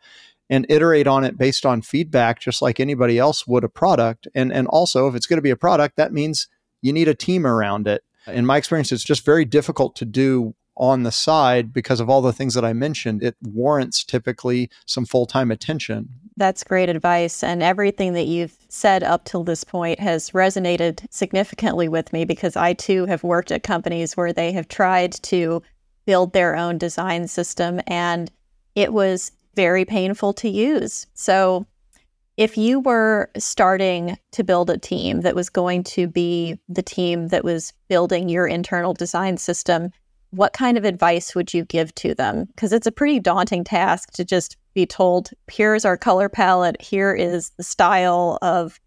and 0.49 0.65
iterate 0.67 1.07
on 1.07 1.23
it 1.23 1.37
based 1.37 1.65
on 1.65 1.81
feedback 1.81 2.41
just 2.41 2.61
like 2.61 2.77
anybody 2.77 3.17
else 3.17 3.47
would 3.47 3.63
a 3.63 3.69
product. 3.69 4.27
And 4.35 4.51
and 4.51 4.67
also 4.67 5.07
if 5.07 5.15
it's 5.15 5.27
going 5.27 5.37
to 5.37 5.41
be 5.41 5.49
a 5.49 5.55
product 5.55 5.95
that 5.95 6.11
means 6.11 6.49
you 6.81 6.91
need 6.91 7.07
a 7.07 7.15
team 7.15 7.47
around 7.47 7.87
it. 7.87 8.03
In 8.27 8.45
my 8.45 8.57
experience 8.57 8.91
it's 8.91 9.01
just 9.01 9.23
very 9.23 9.45
difficult 9.45 9.95
to 9.95 10.03
do 10.03 10.55
on 10.75 11.03
the 11.03 11.11
side 11.11 11.71
because 11.71 12.01
of 12.01 12.09
all 12.09 12.21
the 12.21 12.33
things 12.33 12.53
that 12.55 12.65
I 12.65 12.73
mentioned. 12.73 13.23
It 13.23 13.37
warrants 13.41 14.03
typically 14.03 14.69
some 14.85 15.05
full-time 15.05 15.51
attention 15.51 16.09
that's 16.39 16.63
great 16.63 16.89
advice 16.89 17.43
and 17.43 17.61
everything 17.61 18.13
that 18.13 18.25
you've 18.25 18.57
said 18.69 19.03
up 19.03 19.25
till 19.25 19.43
this 19.43 19.63
point 19.63 19.99
has 19.99 20.31
resonated 20.31 21.05
significantly 21.11 21.87
with 21.87 22.11
me 22.13 22.25
because 22.25 22.55
I 22.55 22.73
too 22.73 23.05
have 23.05 23.23
worked 23.23 23.51
at 23.51 23.61
companies 23.61 24.17
where 24.17 24.33
they 24.33 24.51
have 24.53 24.67
tried 24.67 25.11
to 25.23 25.61
build 26.05 26.33
their 26.33 26.55
own 26.55 26.77
design 26.77 27.27
system 27.27 27.81
and 27.85 28.31
it 28.73 28.93
was 28.93 29.31
very 29.55 29.85
painful 29.85 30.33
to 30.33 30.49
use. 30.49 31.05
So, 31.13 31.67
if 32.37 32.57
you 32.57 32.79
were 32.79 33.29
starting 33.37 34.17
to 34.31 34.45
build 34.45 34.69
a 34.69 34.77
team 34.77 35.21
that 35.21 35.35
was 35.35 35.49
going 35.49 35.83
to 35.83 36.07
be 36.07 36.57
the 36.69 36.81
team 36.81 37.27
that 37.27 37.43
was 37.43 37.73
building 37.89 38.29
your 38.29 38.47
internal 38.47 38.93
design 38.93 39.35
system, 39.35 39.91
what 40.31 40.53
kind 40.53 40.77
of 40.77 40.85
advice 40.85 41.33
would 41.33 41.53
you 41.53 41.65
give 41.65 41.93
to 41.95 42.13
them? 42.13 42.45
Because 42.45 42.71
it's 42.71 42.87
a 42.87 42.91
pretty 42.91 43.19
daunting 43.19 43.63
task 43.63 44.11
to 44.13 44.23
just 44.23 44.57
be 44.73 44.85
told, 44.85 45.31
here's 45.51 45.85
our 45.85 45.97
color 45.97 46.29
palette, 46.29 46.79
here 46.81 47.13
is 47.13 47.51
the 47.51 47.63
style 47.63 48.37
of 48.41 48.79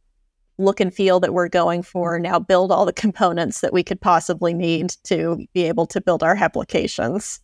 look 0.59 0.81
and 0.81 0.95
feel 0.95 1.19
that 1.21 1.35
we're 1.35 1.49
going 1.49 1.83
for, 1.83 2.19
now 2.19 2.39
build 2.39 2.71
all 2.71 2.87
the 2.87 2.93
components 2.93 3.61
that 3.61 3.73
we 3.73 3.83
could 3.83 4.01
possibly 4.01 4.55
need 4.55 4.95
to 5.05 5.45
be 5.53 5.65
able 5.65 5.87
to 5.87 6.01
build 6.01 6.23
our 6.23 6.37
applications. 6.37 7.41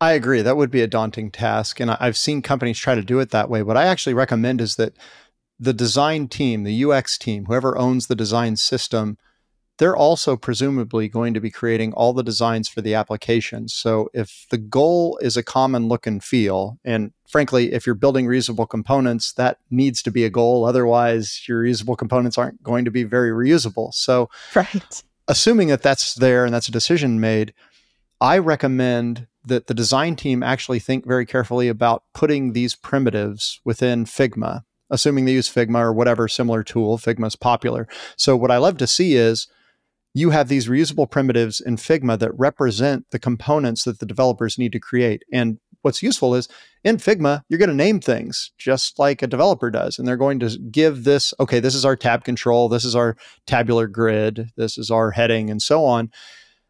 I 0.00 0.12
agree. 0.12 0.40
That 0.42 0.56
would 0.56 0.70
be 0.70 0.80
a 0.80 0.86
daunting 0.86 1.30
task. 1.30 1.78
And 1.78 1.90
I've 1.90 2.16
seen 2.16 2.40
companies 2.40 2.78
try 2.78 2.94
to 2.94 3.02
do 3.02 3.20
it 3.20 3.30
that 3.30 3.50
way. 3.50 3.62
What 3.62 3.76
I 3.76 3.84
actually 3.84 4.14
recommend 4.14 4.60
is 4.60 4.76
that 4.76 4.96
the 5.58 5.74
design 5.74 6.26
team, 6.26 6.64
the 6.64 6.84
UX 6.84 7.18
team, 7.18 7.44
whoever 7.44 7.76
owns 7.76 8.06
the 8.06 8.16
design 8.16 8.56
system, 8.56 9.18
they're 9.80 9.96
also 9.96 10.36
presumably 10.36 11.08
going 11.08 11.32
to 11.32 11.40
be 11.40 11.50
creating 11.50 11.94
all 11.94 12.12
the 12.12 12.22
designs 12.22 12.68
for 12.68 12.82
the 12.82 12.94
applications. 12.94 13.72
So 13.72 14.10
if 14.12 14.44
the 14.50 14.58
goal 14.58 15.18
is 15.22 15.38
a 15.38 15.42
common 15.42 15.88
look 15.88 16.06
and 16.06 16.22
feel, 16.22 16.78
and 16.84 17.12
frankly, 17.26 17.72
if 17.72 17.86
you're 17.86 17.94
building 17.94 18.26
reusable 18.26 18.68
components, 18.68 19.32
that 19.32 19.56
needs 19.70 20.02
to 20.02 20.10
be 20.10 20.26
a 20.26 20.30
goal. 20.30 20.66
Otherwise, 20.66 21.44
your 21.48 21.64
reusable 21.64 21.96
components 21.96 22.36
aren't 22.36 22.62
going 22.62 22.84
to 22.84 22.90
be 22.90 23.04
very 23.04 23.30
reusable. 23.30 23.94
So, 23.94 24.28
right. 24.54 25.02
assuming 25.28 25.68
that 25.68 25.82
that's 25.82 26.12
there 26.12 26.44
and 26.44 26.52
that's 26.52 26.68
a 26.68 26.72
decision 26.72 27.18
made, 27.18 27.54
I 28.20 28.36
recommend 28.36 29.28
that 29.46 29.66
the 29.66 29.72
design 29.72 30.14
team 30.14 30.42
actually 30.42 30.80
think 30.80 31.06
very 31.06 31.24
carefully 31.24 31.68
about 31.68 32.04
putting 32.12 32.52
these 32.52 32.76
primitives 32.76 33.62
within 33.64 34.04
Figma, 34.04 34.64
assuming 34.90 35.24
they 35.24 35.32
use 35.32 35.48
Figma 35.48 35.78
or 35.78 35.94
whatever 35.94 36.28
similar 36.28 36.62
tool. 36.62 36.98
Figma 36.98 37.28
is 37.28 37.34
popular. 37.34 37.88
So, 38.16 38.36
what 38.36 38.50
I 38.50 38.58
love 38.58 38.76
to 38.76 38.86
see 38.86 39.14
is 39.14 39.48
you 40.14 40.30
have 40.30 40.48
these 40.48 40.68
reusable 40.68 41.10
primitives 41.10 41.60
in 41.60 41.76
Figma 41.76 42.18
that 42.18 42.36
represent 42.38 43.06
the 43.10 43.18
components 43.18 43.84
that 43.84 44.00
the 44.00 44.06
developers 44.06 44.58
need 44.58 44.72
to 44.72 44.80
create. 44.80 45.22
And 45.32 45.58
what's 45.82 46.02
useful 46.02 46.34
is 46.34 46.48
in 46.84 46.96
Figma, 46.96 47.42
you're 47.48 47.58
going 47.58 47.70
to 47.70 47.74
name 47.74 48.00
things 48.00 48.52
just 48.58 48.98
like 48.98 49.22
a 49.22 49.26
developer 49.26 49.70
does. 49.70 49.98
And 49.98 50.06
they're 50.06 50.16
going 50.16 50.40
to 50.40 50.58
give 50.70 51.04
this, 51.04 51.32
okay, 51.38 51.60
this 51.60 51.74
is 51.74 51.84
our 51.84 51.96
tab 51.96 52.24
control, 52.24 52.68
this 52.68 52.84
is 52.84 52.96
our 52.96 53.16
tabular 53.46 53.86
grid, 53.86 54.50
this 54.56 54.78
is 54.78 54.90
our 54.90 55.12
heading, 55.12 55.50
and 55.50 55.62
so 55.62 55.84
on. 55.84 56.10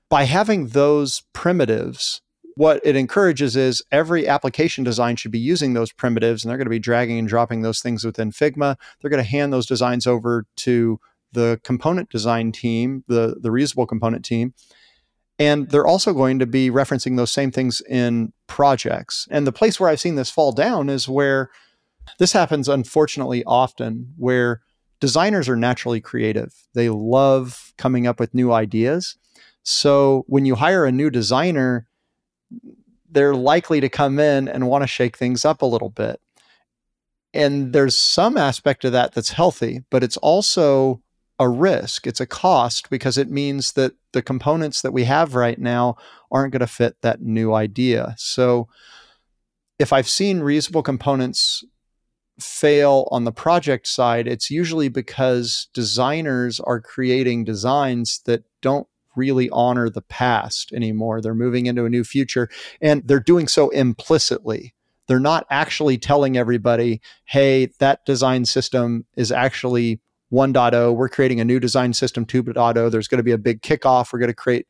By 0.08 0.24
having 0.24 0.68
those 0.68 1.22
primitives, 1.32 2.20
what 2.56 2.80
it 2.84 2.96
encourages 2.96 3.56
is 3.56 3.82
every 3.90 4.28
application 4.28 4.84
design 4.84 5.16
should 5.16 5.30
be 5.30 5.38
using 5.38 5.72
those 5.72 5.92
primitives 5.92 6.44
and 6.44 6.50
they're 6.50 6.58
going 6.58 6.66
to 6.66 6.70
be 6.70 6.78
dragging 6.78 7.18
and 7.18 7.28
dropping 7.28 7.62
those 7.62 7.80
things 7.80 8.04
within 8.04 8.32
Figma. 8.32 8.76
They're 9.00 9.10
going 9.10 9.22
to 9.22 9.30
hand 9.30 9.52
those 9.52 9.66
designs 9.66 10.06
over 10.06 10.46
to 10.56 11.00
the 11.32 11.60
component 11.64 12.10
design 12.10 12.52
team, 12.52 13.04
the, 13.08 13.36
the 13.40 13.50
reusable 13.50 13.88
component 13.88 14.24
team. 14.24 14.54
And 15.38 15.70
they're 15.70 15.86
also 15.86 16.12
going 16.12 16.38
to 16.38 16.46
be 16.46 16.70
referencing 16.70 17.16
those 17.16 17.30
same 17.30 17.50
things 17.50 17.80
in 17.88 18.32
projects. 18.46 19.26
And 19.30 19.46
the 19.46 19.52
place 19.52 19.80
where 19.80 19.88
I've 19.88 20.00
seen 20.00 20.16
this 20.16 20.30
fall 20.30 20.52
down 20.52 20.90
is 20.90 21.08
where 21.08 21.50
this 22.18 22.32
happens, 22.32 22.68
unfortunately, 22.68 23.42
often, 23.44 24.12
where 24.18 24.60
designers 25.00 25.48
are 25.48 25.56
naturally 25.56 26.00
creative. 26.00 26.52
They 26.74 26.90
love 26.90 27.72
coming 27.78 28.06
up 28.06 28.20
with 28.20 28.34
new 28.34 28.52
ideas. 28.52 29.16
So 29.62 30.24
when 30.26 30.44
you 30.44 30.56
hire 30.56 30.84
a 30.84 30.92
new 30.92 31.10
designer, 31.10 31.86
they're 33.10 33.34
likely 33.34 33.80
to 33.80 33.88
come 33.88 34.18
in 34.18 34.46
and 34.46 34.68
want 34.68 34.82
to 34.82 34.88
shake 34.88 35.16
things 35.16 35.44
up 35.44 35.62
a 35.62 35.66
little 35.66 35.90
bit. 35.90 36.20
And 37.32 37.72
there's 37.72 37.98
some 37.98 38.36
aspect 38.36 38.84
of 38.84 38.92
that 38.92 39.12
that's 39.12 39.30
healthy, 39.30 39.84
but 39.90 40.02
it's 40.02 40.16
also 40.18 41.00
a 41.40 41.48
risk. 41.48 42.06
It's 42.06 42.20
a 42.20 42.26
cost 42.26 42.90
because 42.90 43.16
it 43.16 43.30
means 43.30 43.72
that 43.72 43.94
the 44.12 44.20
components 44.20 44.82
that 44.82 44.92
we 44.92 45.04
have 45.04 45.34
right 45.34 45.58
now 45.58 45.96
aren't 46.30 46.52
going 46.52 46.60
to 46.60 46.66
fit 46.66 47.00
that 47.00 47.22
new 47.22 47.54
idea. 47.54 48.14
So 48.18 48.68
if 49.78 49.90
I've 49.90 50.08
seen 50.08 50.40
reusable 50.40 50.84
components 50.84 51.64
fail 52.38 53.08
on 53.10 53.24
the 53.24 53.32
project 53.32 53.86
side, 53.88 54.28
it's 54.28 54.50
usually 54.50 54.90
because 54.90 55.68
designers 55.72 56.60
are 56.60 56.80
creating 56.80 57.44
designs 57.44 58.20
that 58.26 58.44
don't 58.60 58.86
really 59.16 59.48
honor 59.48 59.88
the 59.88 60.02
past 60.02 60.72
anymore. 60.74 61.22
They're 61.22 61.34
moving 61.34 61.64
into 61.64 61.86
a 61.86 61.90
new 61.90 62.04
future 62.04 62.50
and 62.82 63.02
they're 63.08 63.18
doing 63.18 63.48
so 63.48 63.70
implicitly. 63.70 64.74
They're 65.08 65.18
not 65.18 65.46
actually 65.50 65.96
telling 65.96 66.36
everybody, 66.36 67.00
hey, 67.24 67.70
that 67.78 68.04
design 68.04 68.44
system 68.44 69.06
is 69.16 69.32
actually 69.32 70.00
1.0. 70.32 70.94
We're 70.94 71.08
creating 71.08 71.40
a 71.40 71.44
new 71.44 71.60
design 71.60 71.92
system 71.92 72.24
2.0. 72.24 72.90
There's 72.90 73.08
going 73.08 73.18
to 73.18 73.24
be 73.24 73.32
a 73.32 73.38
big 73.38 73.62
kickoff. 73.62 74.12
We're 74.12 74.18
going 74.18 74.28
to 74.28 74.34
create. 74.34 74.66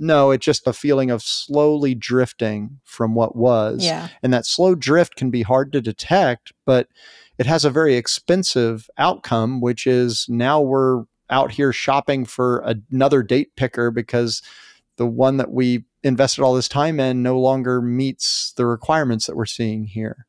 No, 0.00 0.32
it's 0.32 0.44
just 0.44 0.66
a 0.66 0.72
feeling 0.72 1.10
of 1.10 1.22
slowly 1.22 1.94
drifting 1.94 2.80
from 2.84 3.14
what 3.14 3.36
was. 3.36 3.84
Yeah. 3.84 4.08
And 4.22 4.32
that 4.32 4.46
slow 4.46 4.74
drift 4.74 5.14
can 5.14 5.30
be 5.30 5.42
hard 5.42 5.72
to 5.72 5.80
detect, 5.80 6.52
but 6.64 6.88
it 7.38 7.46
has 7.46 7.64
a 7.64 7.70
very 7.70 7.94
expensive 7.94 8.88
outcome, 8.98 9.60
which 9.60 9.86
is 9.86 10.26
now 10.28 10.60
we're 10.60 11.04
out 11.30 11.52
here 11.52 11.72
shopping 11.72 12.24
for 12.24 12.64
another 12.90 13.22
date 13.22 13.54
picker 13.56 13.90
because 13.90 14.42
the 14.96 15.06
one 15.06 15.36
that 15.36 15.50
we 15.50 15.84
invested 16.02 16.42
all 16.42 16.54
this 16.54 16.68
time 16.68 17.00
in 17.00 17.22
no 17.22 17.38
longer 17.38 17.80
meets 17.80 18.52
the 18.56 18.66
requirements 18.66 19.26
that 19.26 19.36
we're 19.36 19.46
seeing 19.46 19.84
here. 19.84 20.26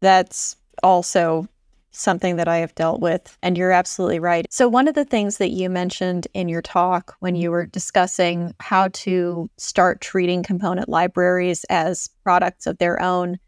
That's 0.00 0.56
also 0.82 1.48
something 1.94 2.36
that 2.36 2.48
I 2.48 2.58
have 2.58 2.74
dealt 2.74 3.00
with. 3.00 3.36
And 3.42 3.56
you're 3.56 3.72
absolutely 3.72 4.18
right. 4.18 4.46
So, 4.50 4.68
one 4.68 4.88
of 4.88 4.94
the 4.94 5.04
things 5.04 5.38
that 5.38 5.50
you 5.50 5.70
mentioned 5.70 6.28
in 6.34 6.48
your 6.48 6.62
talk 6.62 7.14
when 7.20 7.36
you 7.36 7.50
were 7.50 7.66
discussing 7.66 8.54
how 8.60 8.88
to 8.88 9.50
start 9.56 10.00
treating 10.00 10.42
component 10.42 10.88
libraries 10.88 11.64
as 11.70 12.08
products 12.22 12.66
of 12.66 12.78
their 12.78 13.00
own, 13.00 13.38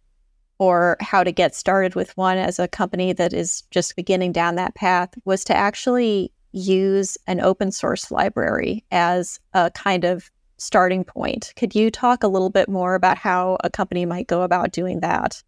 or 0.58 0.96
how 1.00 1.22
to 1.22 1.32
get 1.32 1.54
started 1.54 1.94
with 1.94 2.16
one 2.16 2.38
as 2.38 2.58
a 2.58 2.68
company 2.68 3.12
that 3.12 3.32
is 3.32 3.62
just 3.70 3.96
beginning 3.96 4.32
down 4.32 4.54
that 4.54 4.74
path, 4.74 5.10
was 5.24 5.44
to 5.44 5.56
actually 5.56 6.32
use 6.52 7.18
an 7.26 7.40
open 7.40 7.70
source 7.70 8.10
library 8.10 8.84
as 8.90 9.38
a 9.52 9.70
kind 9.72 10.04
of 10.04 10.30
starting 10.58 11.04
point. 11.04 11.52
Could 11.56 11.74
you 11.74 11.90
talk 11.90 12.22
a 12.22 12.28
little 12.28 12.48
bit 12.48 12.68
more 12.68 12.94
about 12.94 13.18
how 13.18 13.58
a 13.62 13.68
company 13.68 14.06
might 14.06 14.26
go 14.26 14.42
about 14.42 14.72
doing 14.72 15.00
that? 15.00 15.42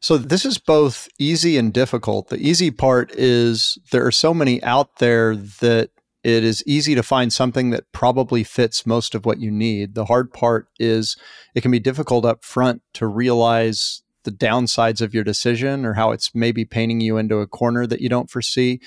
So 0.00 0.18
this 0.18 0.44
is 0.44 0.58
both 0.58 1.08
easy 1.18 1.56
and 1.56 1.72
difficult. 1.72 2.28
The 2.28 2.38
easy 2.38 2.70
part 2.70 3.12
is 3.14 3.78
there 3.90 4.06
are 4.06 4.12
so 4.12 4.34
many 4.34 4.62
out 4.62 4.96
there 4.96 5.36
that 5.36 5.90
it 6.24 6.44
is 6.44 6.62
easy 6.66 6.94
to 6.94 7.02
find 7.02 7.32
something 7.32 7.70
that 7.70 7.90
probably 7.92 8.44
fits 8.44 8.86
most 8.86 9.14
of 9.14 9.24
what 9.24 9.40
you 9.40 9.50
need. 9.50 9.94
The 9.94 10.04
hard 10.04 10.32
part 10.32 10.68
is 10.78 11.16
it 11.54 11.62
can 11.62 11.70
be 11.70 11.80
difficult 11.80 12.24
up 12.24 12.44
front 12.44 12.82
to 12.94 13.06
realize 13.06 14.02
the 14.24 14.30
downsides 14.30 15.00
of 15.00 15.14
your 15.14 15.24
decision 15.24 15.84
or 15.84 15.94
how 15.94 16.12
it's 16.12 16.34
maybe 16.34 16.64
painting 16.64 17.00
you 17.00 17.16
into 17.16 17.38
a 17.38 17.46
corner 17.46 17.86
that 17.86 18.00
you 18.00 18.08
don't 18.08 18.30
foresee 18.30 18.80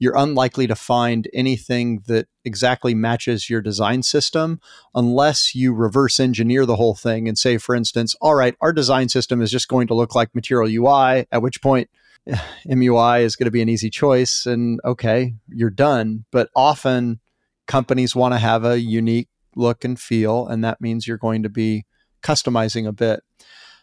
you're 0.00 0.16
unlikely 0.16 0.66
to 0.66 0.74
find 0.74 1.28
anything 1.32 2.02
that 2.06 2.26
exactly 2.44 2.94
matches 2.94 3.50
your 3.50 3.60
design 3.60 4.02
system 4.02 4.58
unless 4.94 5.54
you 5.54 5.74
reverse 5.74 6.18
engineer 6.18 6.64
the 6.64 6.76
whole 6.76 6.94
thing 6.94 7.28
and 7.28 7.38
say, 7.38 7.58
for 7.58 7.74
instance, 7.74 8.16
all 8.20 8.34
right, 8.34 8.56
our 8.62 8.72
design 8.72 9.10
system 9.10 9.42
is 9.42 9.50
just 9.50 9.68
going 9.68 9.86
to 9.86 9.94
look 9.94 10.14
like 10.14 10.34
Material 10.34 10.68
UI, 10.68 11.26
at 11.30 11.42
which 11.42 11.60
point 11.60 11.90
eh, 12.26 12.38
MUI 12.66 13.20
is 13.22 13.36
going 13.36 13.44
to 13.44 13.50
be 13.50 13.60
an 13.60 13.68
easy 13.68 13.90
choice. 13.90 14.46
And 14.46 14.80
okay, 14.86 15.34
you're 15.48 15.68
done. 15.68 16.24
But 16.32 16.48
often 16.56 17.20
companies 17.66 18.16
want 18.16 18.32
to 18.32 18.38
have 18.38 18.64
a 18.64 18.80
unique 18.80 19.28
look 19.54 19.84
and 19.84 20.00
feel, 20.00 20.46
and 20.46 20.64
that 20.64 20.80
means 20.80 21.06
you're 21.06 21.18
going 21.18 21.42
to 21.42 21.50
be 21.50 21.84
customizing 22.22 22.88
a 22.88 22.92
bit. 22.92 23.22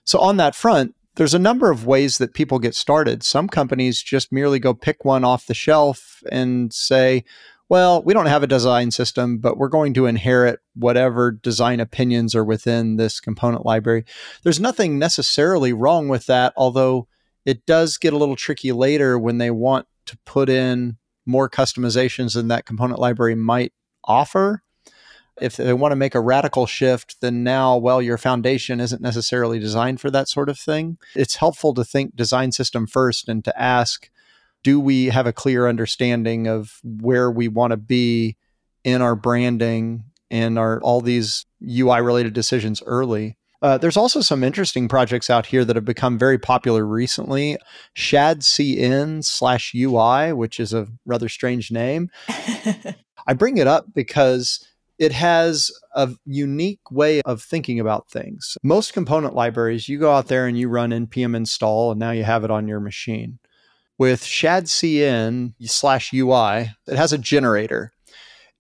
So, 0.04 0.18
on 0.20 0.38
that 0.38 0.56
front, 0.56 0.96
there's 1.18 1.34
a 1.34 1.40
number 1.40 1.72
of 1.72 1.86
ways 1.86 2.20
that 2.20 2.34
people 2.34 2.60
get 2.60 2.76
started. 2.76 3.24
Some 3.24 3.50
companies 3.50 4.02
just 4.02 4.32
merely 4.32 4.60
go 4.60 4.74
pick 4.74 5.04
one 5.04 5.24
off 5.24 5.48
the 5.48 5.54
shelf 5.54 6.24
and 6.32 6.72
say, 6.72 7.26
well, 7.70 8.02
we 8.04 8.14
don't 8.14 8.28
have 8.28 8.44
a 8.44 8.48
design 8.48 8.92
system, 8.92 9.40
but 9.40 9.58
we're 9.58 9.68
going 9.68 9.94
to 9.96 10.06
inherit 10.06 10.60
whatever 10.76 11.32
design 11.32 11.80
opinions 11.80 12.34
are 12.36 12.46
within 12.46 12.96
this 12.96 13.20
component 13.20 13.66
library. 13.66 14.06
There's 14.44 14.60
nothing 14.60 15.00
necessarily 15.00 15.74
wrong 15.74 16.08
with 16.08 16.28
that, 16.28 16.54
although 16.56 17.08
it 17.46 17.66
does 17.66 17.98
get 17.98 18.14
a 18.14 18.18
little 18.18 18.36
tricky 18.36 18.72
later 18.72 19.18
when 19.18 19.40
they 19.40 19.52
want 19.52 19.88
to 20.06 20.18
put 20.26 20.50
in 20.50 20.98
more 21.26 21.50
customizations 21.50 22.36
than 22.36 22.48
that 22.48 22.66
component 22.66 23.00
library 23.00 23.36
might 23.36 23.74
offer 24.06 24.64
if 25.42 25.58
they 25.58 25.74
want 25.74 25.92
to 25.92 25.98
make 25.98 26.16
a 26.16 26.20
radical 26.20 26.66
shift, 26.66 27.22
then 27.22 27.44
now, 27.44 27.78
well, 27.78 28.02
your 28.02 28.18
foundation 28.18 28.80
isn't 28.80 29.02
necessarily 29.02 29.60
designed 29.60 30.02
for 30.02 30.10
that 30.12 30.28
sort 30.28 30.50
of 30.50 30.60
thing. 30.60 30.98
It's 31.16 31.36
helpful 31.36 31.74
to 31.76 31.84
think 31.84 32.16
design 32.16 32.52
system 32.52 32.88
first 32.88 33.28
and 33.30 33.44
to 33.46 33.60
ask, 33.60 34.10
do 34.64 34.80
we 34.80 35.06
have 35.06 35.28
a 35.28 35.34
clear 35.34 35.68
understanding 35.68 36.48
of 36.48 36.80
where 36.84 37.32
we 37.32 37.48
want 37.48 37.72
to 37.72 37.78
be 37.78 38.36
in 38.84 39.02
our 39.02 39.16
branding 39.16 40.04
and 40.30 40.58
our 40.60 40.82
all 40.82 41.02
these 41.02 41.46
UI 41.64 42.02
related 42.02 42.34
decisions 42.34 42.82
early? 42.86 43.38
Uh, 43.62 43.78
there's 43.78 43.98
also 43.98 44.22
some 44.22 44.44
interesting 44.44 44.88
projects 44.88 45.30
out 45.30 45.48
here 45.48 45.66
that 45.66 45.76
have 45.76 45.86
become 45.86 46.18
very 46.18 46.38
popular 46.38 46.86
recently. 46.86 47.58
ShadCN 47.96 49.24
slash 49.24 49.74
UI, 49.74 50.32
which 50.34 50.60
is 50.60 50.74
a 50.74 50.88
rather 51.06 51.28
strange 51.28 51.72
name. 51.72 52.10
I 53.28 53.34
bring 53.34 53.58
it 53.58 53.68
up 53.68 53.88
because 53.94 54.66
it 55.00 55.12
has 55.12 55.72
a 55.94 56.10
unique 56.26 56.92
way 56.92 57.22
of 57.22 57.42
thinking 57.42 57.80
about 57.80 58.10
things. 58.10 58.58
Most 58.64 58.94
component 58.94 59.36
libraries, 59.36 59.88
you 59.88 60.00
go 60.00 60.12
out 60.12 60.28
there 60.28 60.48
and 60.48 60.58
you 60.58 60.70
run 60.70 60.92
npm 60.92 61.36
install, 61.36 61.92
and 61.92 62.00
now 62.00 62.12
you 62.12 62.24
have 62.24 62.44
it 62.44 62.52
on 62.52 62.68
your 62.68 62.80
machine. 62.80 63.40
with 64.00 64.22
shadcn 64.22 65.54
slash 65.64 66.14
UI, 66.14 66.72
it 66.88 66.98
has 66.98 67.12
a 67.14 67.18
generator 67.18 67.92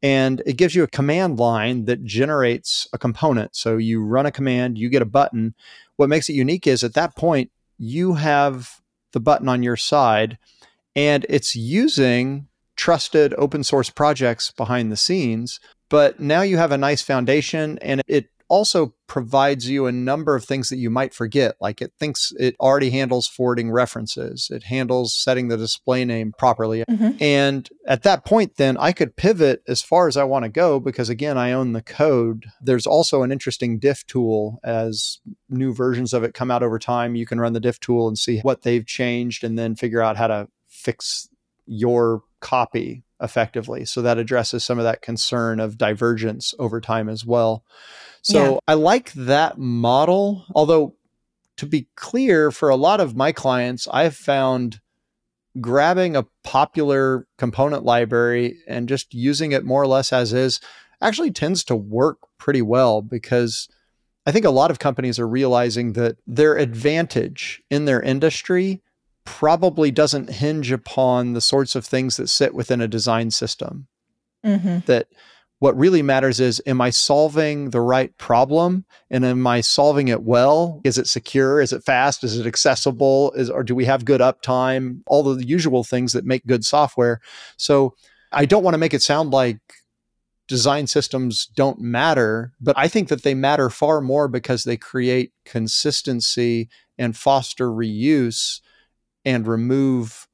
and 0.02 0.42
it 0.46 0.58
gives 0.58 0.76
you 0.76 0.84
a 0.84 0.88
command 0.88 1.40
line 1.40 1.86
that 1.86 2.04
generates 2.04 2.88
a 2.94 2.98
component. 2.98 3.56
So 3.56 3.78
you 3.78 4.04
run 4.04 4.26
a 4.26 4.32
command, 4.32 4.78
you 4.78 4.90
get 4.90 5.02
a 5.02 5.06
button. 5.06 5.56
What 5.96 6.10
makes 6.10 6.30
it 6.30 6.34
unique 6.34 6.68
is 6.68 6.84
at 6.84 6.94
that 6.94 7.16
point, 7.16 7.52
you 7.78 8.14
have 8.14 8.82
the 9.14 9.20
button 9.20 9.50
on 9.50 9.64
your 9.64 9.78
side 9.78 10.38
and 10.96 11.26
it's 11.30 11.56
using 11.56 12.48
trusted 12.76 13.34
open 13.38 13.64
source 13.64 13.90
projects 13.90 14.52
behind 14.52 14.92
the 14.92 14.98
scenes. 14.98 15.60
But 15.90 16.20
now 16.20 16.42
you 16.42 16.58
have 16.58 16.72
a 16.72 16.78
nice 16.78 17.02
foundation 17.02 17.78
and 17.82 18.02
it 18.08 18.30
also 18.50 18.94
provides 19.08 19.70
you 19.70 19.86
a 19.86 19.92
number 19.92 20.36
of 20.36 20.44
things 20.44 20.70
that 20.70 20.78
you 20.78 20.90
might 20.90 21.14
forget. 21.14 21.56
Like 21.60 21.82
it 21.82 21.94
thinks 22.00 22.34
it 22.40 22.56
already 22.60 22.90
handles 22.90 23.28
forwarding 23.28 23.72
references, 23.72 24.50
it 24.52 24.64
handles 24.64 25.14
setting 25.14 25.48
the 25.48 25.58
display 25.58 26.06
name 26.06 26.34
properly. 26.38 26.84
Mm-hmm. 26.90 27.22
And 27.22 27.70
at 27.88 28.04
that 28.04 28.26
point, 28.26 28.56
then 28.56 28.78
I 28.78 28.92
could 28.92 29.16
pivot 29.16 29.64
as 29.68 29.82
far 29.82 30.08
as 30.08 30.18
I 30.18 30.24
want 30.24 30.44
to 30.44 30.50
go 30.50 30.80
because, 30.80 31.10
again, 31.10 31.38
I 31.38 31.52
own 31.52 31.74
the 31.74 31.82
code. 31.82 32.46
There's 32.62 32.88
also 32.88 33.24
an 33.24 33.32
interesting 33.32 33.80
diff 33.80 34.06
tool 34.08 34.60
as 34.64 35.20
new 35.50 35.74
versions 35.74 36.14
of 36.14 36.24
it 36.24 36.34
come 36.34 36.52
out 36.52 36.64
over 36.64 36.80
time. 36.80 37.16
You 37.16 37.26
can 37.26 37.40
run 37.40 37.54
the 37.54 37.60
diff 37.60 37.80
tool 37.80 38.08
and 38.08 38.18
see 38.18 38.40
what 38.40 38.62
they've 38.62 38.86
changed 38.86 39.44
and 39.44 39.58
then 39.58 39.76
figure 39.76 40.02
out 40.02 40.18
how 40.18 40.28
to 40.28 40.48
fix 40.68 41.30
your 41.66 42.24
copy 42.40 43.04
effectively. 43.22 43.86
So 43.86 44.02
that 44.02 44.18
addresses 44.18 44.64
some 44.64 44.78
of 44.78 44.84
that 44.84 45.02
concern 45.02 45.60
of 45.60 45.78
divergence 45.78 46.54
over 46.60 46.80
time 46.80 47.10
as 47.10 47.26
well. 47.26 47.64
So 48.22 48.54
yeah. 48.54 48.60
I 48.68 48.74
like 48.74 49.14
that 49.14 49.58
model. 49.58 50.46
Although, 50.54 50.96
to 51.58 51.66
be 51.66 51.88
clear, 51.96 52.52
for 52.52 52.70
a 52.70 52.76
lot 52.76 53.00
of 53.00 53.16
my 53.16 53.32
clients, 53.32 53.88
I've 53.92 54.16
found 54.16 54.80
grabbing 55.60 56.16
a 56.16 56.28
popular 56.44 57.28
component 57.38 57.84
library 57.84 58.58
and 58.68 58.88
just 58.88 59.14
using 59.14 59.52
it 59.52 59.66
more 59.66 59.82
or 59.82 59.88
less 59.88 60.14
as 60.14 60.34
is 60.34 60.60
actually 61.02 61.32
tends 61.32 61.64
to 61.64 61.76
work 61.76 62.20
pretty 62.38 62.62
well 62.62 63.02
because 63.02 63.68
I 64.26 64.32
think 64.32 64.46
a 64.46 64.52
lot 64.52 64.72
of 64.72 64.80
companies 64.80 65.20
are 65.20 65.28
realizing 65.28 65.94
that 65.94 66.18
their 66.28 66.58
advantage 66.58 67.62
in 67.70 67.86
their 67.86 68.02
industry 68.02 68.82
probably 69.28 69.92
doesn't 69.92 70.30
hinge 70.30 70.72
upon 70.72 71.34
the 71.34 71.42
sorts 71.42 71.76
of 71.76 71.86
things 71.86 72.16
that 72.16 72.30
sit 72.30 72.54
within 72.54 72.80
a 72.80 72.88
design 72.88 73.30
system. 73.30 73.86
Mm-hmm. 74.46 74.80
That 74.86 75.10
what 75.60 75.78
really 75.78 76.02
matters 76.02 76.40
is 76.40 76.62
am 76.66 76.80
I 76.80 76.92
solving 76.92 77.72
the 77.72 77.82
right 77.82 78.18
problem 78.18 78.86
and 79.12 79.26
am 79.26 79.46
I 79.46 79.60
solving 79.60 80.08
it 80.08 80.24
well? 80.24 80.80
Is 80.86 80.98
it 80.98 81.08
secure? 81.08 81.60
Is 81.60 81.74
it 81.74 81.84
fast? 81.84 82.24
Is 82.24 82.40
it 82.40 82.48
accessible? 82.48 83.34
Is 83.34 83.50
or 83.50 83.64
do 83.64 83.76
we 83.76 83.84
have 83.84 84.06
good 84.06 84.22
uptime? 84.22 85.02
All 85.08 85.24
the 85.24 85.46
usual 85.46 85.84
things 85.84 86.14
that 86.14 86.26
make 86.26 86.48
good 86.48 86.64
software. 86.64 87.20
So 87.58 87.96
I 88.32 88.46
don't 88.46 88.64
want 88.64 88.76
to 88.76 88.80
make 88.80 88.94
it 88.94 89.02
sound 89.02 89.32
like 89.32 89.60
design 90.48 90.88
systems 90.88 91.48
don't 91.48 91.82
matter, 91.82 92.54
but 92.62 92.78
I 92.78 92.88
think 92.88 93.10
that 93.10 93.24
they 93.24 93.34
matter 93.34 93.70
far 93.70 94.00
more 94.00 94.30
because 94.30 94.64
they 94.64 94.78
create 94.78 95.34
consistency 95.44 96.70
and 96.98 97.18
foster 97.18 97.68
reuse 97.68 98.62
and 99.28 99.46
remove 99.46 100.26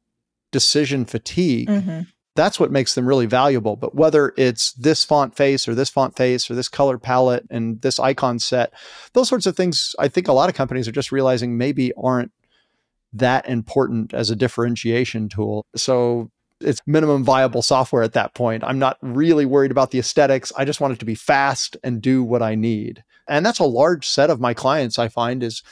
decision 0.51 1.03
fatigue. 1.03 1.67
Mm-hmm. 1.67 2.01
That's 2.35 2.59
what 2.59 2.71
makes 2.71 2.93
them 2.93 3.07
really 3.07 3.25
valuable. 3.25 3.75
But 3.75 3.95
whether 3.95 4.33
it's 4.37 4.73
this 4.73 5.03
font 5.03 5.35
face 5.35 5.67
or 5.67 5.73
this 5.73 5.89
font 5.89 6.15
face 6.15 6.49
or 6.49 6.53
this 6.53 6.69
color 6.69 6.99
palette 6.99 7.45
and 7.49 7.81
this 7.81 7.99
icon 7.99 8.37
set, 8.37 8.71
those 9.13 9.27
sorts 9.27 9.47
of 9.47 9.57
things, 9.57 9.95
I 9.97 10.07
think 10.07 10.27
a 10.27 10.33
lot 10.33 10.47
of 10.47 10.55
companies 10.55 10.87
are 10.87 10.91
just 10.93 11.11
realizing 11.11 11.57
maybe 11.57 11.91
aren't 11.97 12.31
that 13.13 13.49
important 13.49 14.13
as 14.13 14.29
a 14.29 14.35
differentiation 14.35 15.27
tool. 15.27 15.65
So 15.75 16.29
it's 16.61 16.81
minimum 16.85 17.23
viable 17.23 17.63
software 17.63 18.03
at 18.03 18.13
that 18.13 18.35
point. 18.35 18.63
I'm 18.63 18.79
not 18.79 18.97
really 19.01 19.45
worried 19.45 19.71
about 19.71 19.89
the 19.89 19.99
aesthetics. 19.99 20.51
I 20.55 20.65
just 20.65 20.81
want 20.81 20.93
it 20.93 20.99
to 20.99 21.05
be 21.05 21.15
fast 21.15 21.77
and 21.83 22.01
do 22.01 22.23
what 22.23 22.43
I 22.43 22.53
need. 22.53 23.03
And 23.27 23.43
that's 23.43 23.59
a 23.59 23.65
large 23.65 24.07
set 24.07 24.29
of 24.29 24.39
my 24.39 24.53
clients 24.53 24.99
I 24.99 25.07
find 25.07 25.41
is 25.41 25.63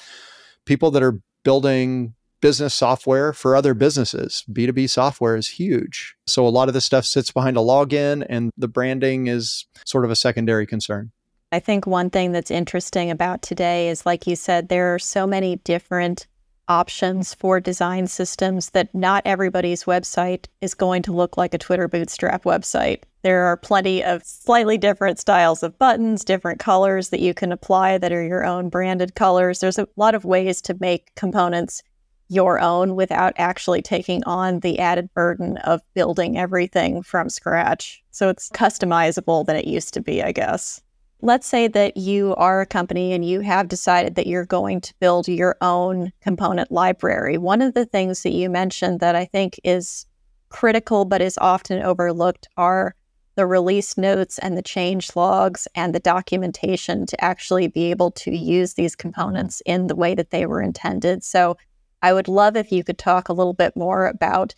people 0.66 0.90
that 0.92 1.04
are 1.04 1.20
building 1.44 2.14
business 2.42 2.74
software 2.74 3.34
for 3.34 3.56
other 3.56 3.74
businesses. 3.74 4.44
B2B 4.52 4.90
software 4.90 5.36
is 5.36 5.48
huge. 5.48 6.16
So 6.28 6.46
a 6.46 6.50
lot 6.50 6.68
of 6.68 6.74
this 6.74 6.86
stuff 6.86 7.06
sits 7.06 7.32
behind 7.32 7.58
a 7.58 7.62
login 7.62 8.26
and 8.30 8.52
the 8.58 8.68
branding 8.68 9.28
is 9.28 9.66
sort 9.86 10.06
of 10.06 10.12
a 10.12 10.16
secondary 10.16 10.66
concern. 10.66 11.12
I 11.52 11.60
think 11.60 11.86
one 11.86 12.10
thing 12.10 12.32
that's 12.32 12.52
interesting 12.52 13.12
about 13.12 13.42
today 13.42 13.90
is, 13.90 14.06
like 14.06 14.26
you 14.26 14.36
said, 14.36 14.70
there 14.70 14.94
are 14.94 15.00
so 15.00 15.28
many 15.28 15.58
different 15.58 16.28
options 16.68 17.34
for 17.34 17.60
design 17.60 18.08
systems 18.08 18.70
that 18.70 18.96
not 18.96 19.22
everybody's 19.26 19.84
website 19.84 20.46
is 20.62 20.74
going 20.74 21.02
to 21.02 21.12
look 21.12 21.36
like 21.36 21.54
a 21.54 21.58
Twitter 21.58 21.90
Bootstrap 21.90 22.46
website. 22.46 23.04
There 23.24 23.44
are 23.44 23.58
plenty 23.58 24.02
of 24.02 24.24
slightly 24.24 24.78
different 24.78 25.20
styles 25.20 25.64
of 25.64 25.78
buttons, 25.78 26.24
different 26.24 26.62
colors 26.62 27.10
that 27.10 27.20
you 27.20 27.34
can 27.34 27.52
apply 27.52 27.98
that 27.98 28.14
are 28.14 28.24
your 28.24 28.46
own 28.46 28.70
branded 28.70 29.16
colors. 29.16 29.60
There's 29.60 29.78
a 29.78 29.88
lot 29.98 30.16
of 30.16 30.24
ways 30.24 30.62
to 30.64 30.78
make 30.80 31.14
components 31.16 31.84
your 32.32 32.62
own 32.62 32.96
without 32.96 33.34
actually 33.36 33.82
taking 33.82 34.24
on 34.24 34.62
the 34.62 34.80
added 34.80 35.13
burden 35.13 35.58
of 35.58 35.82
building 35.94 36.38
everything 36.38 37.04
from 37.04 37.30
scratch. 37.30 38.02
So 38.12 38.30
it's 38.30 38.50
customizable 38.50 39.46
than 39.46 39.58
it 39.58 39.67
used 39.67 39.94
to 39.96 40.02
be, 40.02 40.24
I 40.24 40.32
guess. 40.32 40.82
Let's 41.22 41.46
say 41.46 41.67
that 41.67 41.98
you 41.98 42.34
are 42.36 42.62
a 42.62 42.65
company 42.65 43.12
and 43.12 43.26
you 43.26 43.41
have 43.41 43.67
decided 43.67 44.15
that 44.15 44.28
you're 44.28 44.46
going 44.46 44.80
to 44.80 44.94
build 45.02 45.28
your 45.28 45.58
own 45.60 46.13
component 46.22 46.72
library. 46.72 47.38
One 47.38 47.62
of 47.62 47.74
the 47.74 47.86
things 47.86 48.24
that 48.24 48.32
you 48.32 48.50
mentioned 48.50 49.02
that 49.02 49.13
I 49.13 49.26
think 49.26 49.60
is 49.65 50.06
critical 50.48 51.04
but 51.04 51.22
is 51.22 51.38
often 51.38 51.84
overlooked 51.84 52.48
are 52.56 52.96
the 53.36 53.46
release 53.46 53.98
notes 53.98 54.39
and 54.39 54.58
the 54.58 54.62
change 54.62 55.15
logs 55.17 55.67
and 55.76 55.94
the 55.94 56.00
documentation 56.00 57.06
to 57.06 57.22
actually 57.24 57.67
be 57.67 57.91
able 57.91 58.12
to 58.12 58.32
use 58.36 58.76
these 58.76 58.96
components 58.96 59.62
in 59.65 59.88
the 59.88 59.96
way 59.96 60.15
that 60.15 60.32
they 60.32 60.46
were 60.46 60.62
intended. 60.62 61.24
So 61.24 61.58
I 62.02 62.14
would 62.14 62.28
love 62.28 62.56
if 62.56 62.72
you 62.72 62.84
could 62.84 62.98
talk 62.98 63.30
a 63.30 63.34
little 63.34 63.54
bit 63.54 63.76
more 63.76 64.08
about 64.08 64.56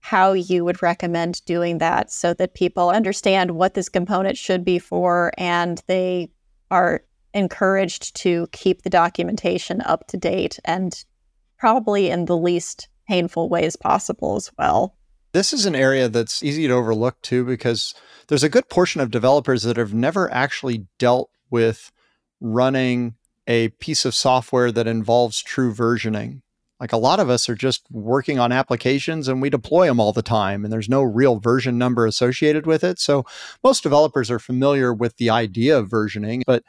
how 0.00 0.32
you 0.32 0.64
would 0.64 0.82
recommend 0.82 1.44
doing 1.44 1.78
that 1.78 2.10
so 2.10 2.32
that 2.34 2.54
people 2.54 2.88
understand 2.90 3.50
what 3.52 3.74
this 3.74 3.88
component 3.88 4.38
should 4.38 4.64
be 4.64 4.78
for 4.78 5.32
and 5.36 5.82
they 5.86 6.30
are 6.70 7.02
encouraged 7.34 8.14
to 8.16 8.46
keep 8.52 8.82
the 8.82 8.90
documentation 8.90 9.80
up 9.82 10.06
to 10.08 10.16
date 10.16 10.58
and 10.64 11.04
probably 11.58 12.08
in 12.10 12.24
the 12.24 12.36
least 12.36 12.88
painful 13.06 13.48
ways 13.48 13.76
possible 13.76 14.36
as 14.36 14.50
well. 14.58 14.94
This 15.32 15.52
is 15.52 15.66
an 15.66 15.74
area 15.74 16.08
that's 16.08 16.42
easy 16.42 16.66
to 16.68 16.74
overlook 16.74 17.20
too 17.20 17.44
because 17.44 17.94
there's 18.28 18.42
a 18.42 18.48
good 18.48 18.68
portion 18.68 19.00
of 19.00 19.10
developers 19.10 19.62
that 19.64 19.76
have 19.76 19.92
never 19.92 20.32
actually 20.32 20.86
dealt 20.98 21.30
with 21.50 21.92
running 22.40 23.14
a 23.46 23.68
piece 23.68 24.04
of 24.04 24.14
software 24.14 24.70
that 24.72 24.86
involves 24.86 25.42
true 25.42 25.74
versioning. 25.74 26.42
Like 26.80 26.92
a 26.92 26.96
lot 26.98 27.18
of 27.18 27.28
us 27.28 27.48
are 27.48 27.54
just 27.54 27.82
working 27.90 28.38
on 28.38 28.52
applications 28.52 29.26
and 29.26 29.42
we 29.42 29.50
deploy 29.50 29.86
them 29.86 29.98
all 29.98 30.12
the 30.12 30.22
time, 30.22 30.64
and 30.64 30.72
there's 30.72 30.88
no 30.88 31.02
real 31.02 31.38
version 31.38 31.78
number 31.78 32.06
associated 32.06 32.66
with 32.66 32.84
it. 32.84 32.98
So 32.98 33.24
most 33.64 33.82
developers 33.82 34.30
are 34.30 34.38
familiar 34.38 34.94
with 34.94 35.16
the 35.16 35.30
idea 35.30 35.78
of 35.78 35.88
versioning, 35.88 36.42
but 36.46 36.62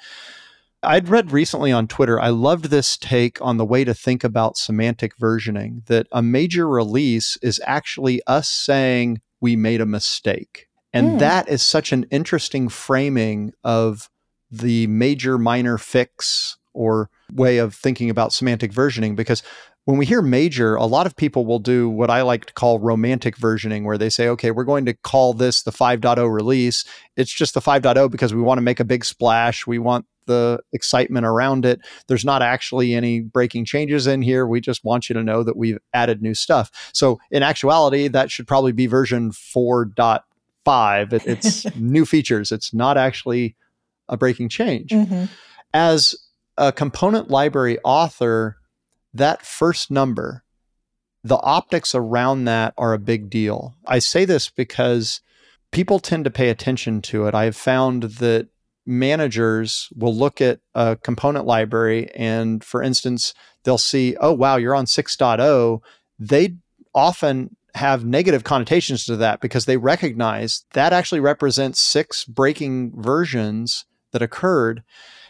I'd 0.82 1.10
read 1.10 1.32
recently 1.32 1.72
on 1.72 1.88
Twitter, 1.88 2.20
I 2.20 2.30
loved 2.30 2.66
this 2.66 2.98
take 2.98 3.42
on 3.42 3.58
the 3.58 3.66
way 3.66 3.84
to 3.84 3.94
think 3.94 4.24
about 4.24 4.58
semantic 4.58 5.18
versioning 5.18 5.86
that 5.88 6.08
a 6.12 6.22
major 6.22 6.68
release 6.70 7.38
is 7.42 7.62
actually 7.66 8.22
us 8.28 8.48
saying 8.48 9.22
we 9.42 9.56
made 9.56 9.82
a 9.82 9.86
mistake. 9.86 10.68
And 10.94 11.12
mm. 11.12 11.20
that 11.20 11.50
is 11.50 11.62
such 11.62 11.92
an 11.92 12.06
interesting 12.12 12.70
framing 12.70 13.54
of 13.64 14.10
the 14.50 14.88
major 14.88 15.38
minor 15.38 15.78
fix 15.78 16.58
or 16.74 17.10
way 17.32 17.58
of 17.58 17.76
thinking 17.76 18.10
about 18.10 18.34
semantic 18.34 18.72
versioning 18.72 19.16
because 19.16 19.44
when 19.90 19.98
we 19.98 20.06
hear 20.06 20.22
major, 20.22 20.76
a 20.76 20.86
lot 20.86 21.08
of 21.08 21.16
people 21.16 21.48
will 21.48 21.58
do 21.58 21.90
what 21.90 22.12
I 22.12 22.22
like 22.22 22.46
to 22.46 22.54
call 22.54 22.78
romantic 22.78 23.36
versioning, 23.36 23.86
where 23.86 23.98
they 23.98 24.12
say, 24.12 24.28
okay, 24.28 24.52
we're 24.52 24.64
going 24.64 24.86
to 24.86 24.94
call 24.94 25.34
this 25.34 25.64
the 25.64 25.72
5.0 25.72 26.32
release. 26.32 26.86
It's 27.18 27.34
just 27.34 27.56
the 27.56 27.60
5.0 27.60 28.12
because 28.12 28.32
we 28.32 28.40
want 28.40 28.60
to 28.60 28.62
make 28.62 28.80
a 28.80 28.84
big 28.86 29.04
splash. 29.04 29.66
We 29.66 29.80
want 29.80 30.06
the 30.28 30.60
excitement 30.74 31.26
around 31.26 31.66
it. 31.66 31.80
There's 32.06 32.24
not 32.24 32.44
actually 32.44 32.94
any 32.94 33.22
breaking 33.22 33.66
changes 33.66 34.06
in 34.06 34.22
here. 34.22 34.46
We 34.46 34.62
just 34.62 34.84
want 34.84 35.10
you 35.10 35.16
to 35.16 35.24
know 35.24 35.42
that 35.42 35.58
we've 35.58 35.80
added 35.92 36.22
new 36.22 36.36
stuff. 36.36 36.92
So, 36.94 37.20
in 37.32 37.42
actuality, 37.42 38.10
that 38.10 38.30
should 38.30 38.46
probably 38.46 38.74
be 38.74 38.86
version 38.86 39.32
4.5. 39.32 41.14
It, 41.14 41.26
it's 41.26 41.76
new 41.76 42.06
features, 42.06 42.52
it's 42.52 42.76
not 42.76 42.96
actually 42.96 43.56
a 44.08 44.18
breaking 44.18 44.50
change. 44.50 44.92
Mm-hmm. 44.92 45.26
As 45.74 46.14
a 46.60 46.72
component 46.72 47.32
library 47.32 47.80
author, 47.84 48.58
that 49.14 49.46
first 49.46 49.92
number, 49.92 50.44
the 51.24 51.40
optics 51.42 51.94
around 51.94 52.46
that 52.46 52.74
are 52.78 52.94
a 52.94 53.00
big 53.00 53.30
deal. 53.30 53.76
I 53.86 54.00
say 54.00 54.26
this 54.26 54.50
because 54.50 55.22
people 55.72 56.00
tend 56.00 56.24
to 56.26 56.32
pay 56.32 56.50
attention 56.50 57.02
to 57.04 57.26
it. 57.26 57.36
I 57.36 57.46
have 57.46 57.56
found 57.56 58.04
that 58.04 58.48
managers 58.86 59.90
will 59.96 60.16
look 60.16 60.42
at 60.42 60.60
a 60.74 60.96
component 60.96 61.46
library 61.46 62.10
and, 62.16 62.64
for 62.64 62.82
instance, 62.82 63.34
they'll 63.64 63.78
see, 63.78 64.16
oh, 64.20 64.34
wow, 64.34 64.56
you're 64.56 64.76
on 64.76 64.86
6.0. 64.86 65.82
They 66.18 66.56
often 66.96 67.56
have 67.76 68.04
negative 68.04 68.44
connotations 68.44 69.06
to 69.06 69.16
that 69.18 69.42
because 69.42 69.66
they 69.66 69.78
recognize 69.78 70.66
that 70.74 70.92
actually 70.94 71.20
represents 71.20 71.80
six 71.80 72.26
breaking 72.26 72.92
versions 72.96 73.86
that 74.12 74.22
occurred. 74.22 74.84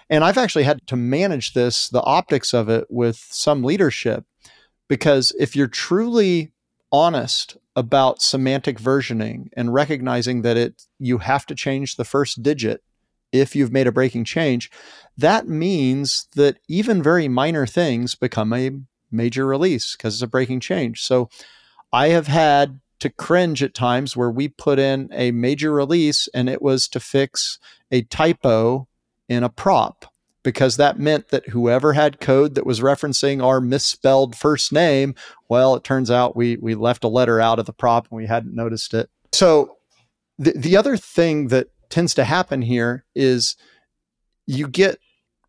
And 0.10 0.24
I've 0.24 0.38
actually 0.38 0.64
had 0.64 0.86
to 0.88 0.96
manage 0.96 1.54
this, 1.54 1.88
the 1.90 2.02
optics 2.02 2.54
of 2.54 2.70
it, 2.70 2.86
with 2.90 3.18
some 3.30 3.64
leadership 3.64 4.26
because 4.90 5.34
if 5.40 5.56
you're 5.56 5.68
truly 5.68 6.52
honest 6.92 7.56
about 7.76 8.22
semantic 8.22 8.80
versioning 8.80 9.48
and 9.56 9.74
recognizing 9.74 10.42
that 10.42 10.58
it 10.58 10.84
you 10.98 11.20
have 11.20 11.46
to 11.46 11.56
change 11.56 11.96
the 11.96 12.04
first 12.04 12.42
digit 12.44 12.82
if 13.32 13.56
you've 13.56 13.72
made 13.72 13.86
a 13.86 13.92
breaking 13.92 14.26
change, 14.26 14.72
that 15.16 15.48
means 15.48 16.28
that 16.36 16.58
even 16.68 17.04
very 17.04 17.28
minor 17.28 17.68
things 17.68 18.16
become 18.16 18.52
a 18.52 18.72
major 19.12 19.46
release 19.46 19.96
because 19.96 20.16
it's 20.16 20.24
a 20.24 20.28
breaking 20.28 20.60
change. 20.60 21.02
So 21.02 21.30
I 21.94 22.10
have 22.10 22.28
had 22.28 22.80
to 23.00 23.10
cringe 23.10 23.64
at 23.64 23.74
times 23.74 24.18
where 24.18 24.32
we 24.32 24.48
put 24.48 24.80
in 24.80 25.10
a 25.14 25.32
major 25.32 25.72
release 25.72 26.28
and 26.34 26.50
it 26.50 26.62
was 26.62 26.88
to 26.90 27.00
fix 27.00 27.60
a 27.92 28.02
typo 28.02 28.89
in 29.30 29.44
a 29.44 29.50
prop 29.50 30.06
because 30.44 30.78
that 30.78 31.00
meant 31.00 31.30
that 31.30 31.50
whoever 31.50 31.94
had 31.94 32.20
code 32.20 32.56
that 32.56 32.66
was 32.66 32.80
referencing 32.80 33.44
our 33.44 33.62
misspelled 33.62 34.36
first 34.36 34.72
name, 34.72 35.14
well, 35.48 35.76
it 35.76 35.84
turns 35.84 36.10
out 36.10 36.36
we 36.36 36.58
we 36.58 36.76
left 36.76 37.04
a 37.04 37.10
letter 37.10 37.40
out 37.40 37.60
of 37.60 37.66
the 37.66 37.74
prop 37.74 38.08
and 38.10 38.18
we 38.18 38.26
hadn't 38.26 38.56
noticed 38.56 38.94
it. 38.94 39.10
So 39.32 39.78
the 40.38 40.52
the 40.54 40.76
other 40.76 40.98
thing 40.98 41.48
that 41.48 41.68
tends 41.90 42.14
to 42.16 42.24
happen 42.24 42.62
here 42.62 43.06
is 43.16 43.56
you 44.46 44.68
get 44.68 45.00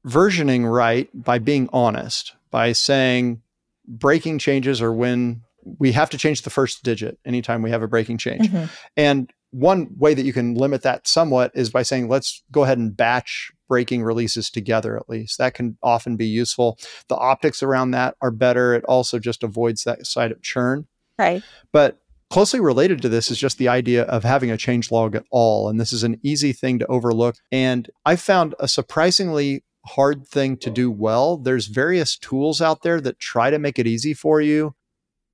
versioning 0.07 0.71
right 0.71 1.09
by 1.15 1.39
being 1.39 1.69
honest, 1.73 2.35
by 2.51 2.73
saying 2.73 3.43
breaking 3.87 4.39
changes 4.39 4.81
are 4.81 4.93
when 4.93 5.43
we 5.79 5.93
have 5.93 6.11
to 6.11 6.19
change 6.19 6.43
the 6.43 6.51
first 6.51 6.83
digit 6.83 7.19
anytime 7.25 7.63
we 7.63 7.71
have 7.71 7.83
a 7.83 7.89
breaking 7.89 8.19
change. 8.19 8.49
Mm-hmm. 8.49 8.65
And 8.97 9.31
one 9.51 9.89
way 9.99 10.15
that 10.15 10.25
you 10.25 10.33
can 10.33 10.55
limit 10.55 10.83
that 10.83 11.07
somewhat 11.07 11.51
is 11.55 11.71
by 11.71 11.83
saying, 11.83 12.09
let's 12.09 12.43
go 12.51 12.63
ahead 12.63 12.79
and 12.79 12.97
batch 12.97 13.53
breaking 13.71 14.03
releases 14.03 14.51
together 14.51 14.97
at 14.97 15.09
least. 15.09 15.39
That 15.39 15.55
can 15.55 15.79
often 15.81 16.17
be 16.17 16.27
useful. 16.27 16.77
The 17.09 17.17
optics 17.17 17.63
around 17.63 17.93
that 17.93 18.17
are 18.21 18.33
better. 18.33 18.75
It 18.75 18.85
also 18.85 19.21
just 19.21 19.45
avoids 19.45 19.85
that 19.85 20.05
side 20.07 20.33
of 20.33 20.43
churn. 20.43 20.89
Right. 21.17 21.45
But 21.73 22.01
closely 22.31 22.59
related 22.59 23.01
to 23.03 23.09
this 23.09 23.31
is 23.31 23.39
just 23.39 23.59
the 23.59 23.69
idea 23.69 24.03
of 24.03 24.25
having 24.25 24.51
a 24.51 24.57
change 24.57 24.91
log 24.91 25.15
at 25.15 25.25
all. 25.31 25.69
And 25.69 25.81
this 25.81 25.93
is 25.93 26.03
an 26.03 26.19
easy 26.25 26.53
thing 26.53 26.81
to 26.81 26.87
overlook. 26.89 27.37
And 27.53 27.89
I 28.05 28.17
found 28.17 28.57
a 28.59 28.67
surprisingly 28.67 29.63
hard 29.87 30.27
thing 30.27 30.57
to 30.59 30.71
do 30.71 30.91
well. 30.91 31.37
There's 31.37 31.67
various 31.69 32.19
tools 32.19 32.61
out 32.61 32.83
there 32.83 33.01
that 33.01 33.21
try 33.21 33.51
to 33.51 33.59
make 33.61 33.79
it 33.79 33.87
easy 33.87 34.15
for 34.15 34.41
you. 34.41 34.75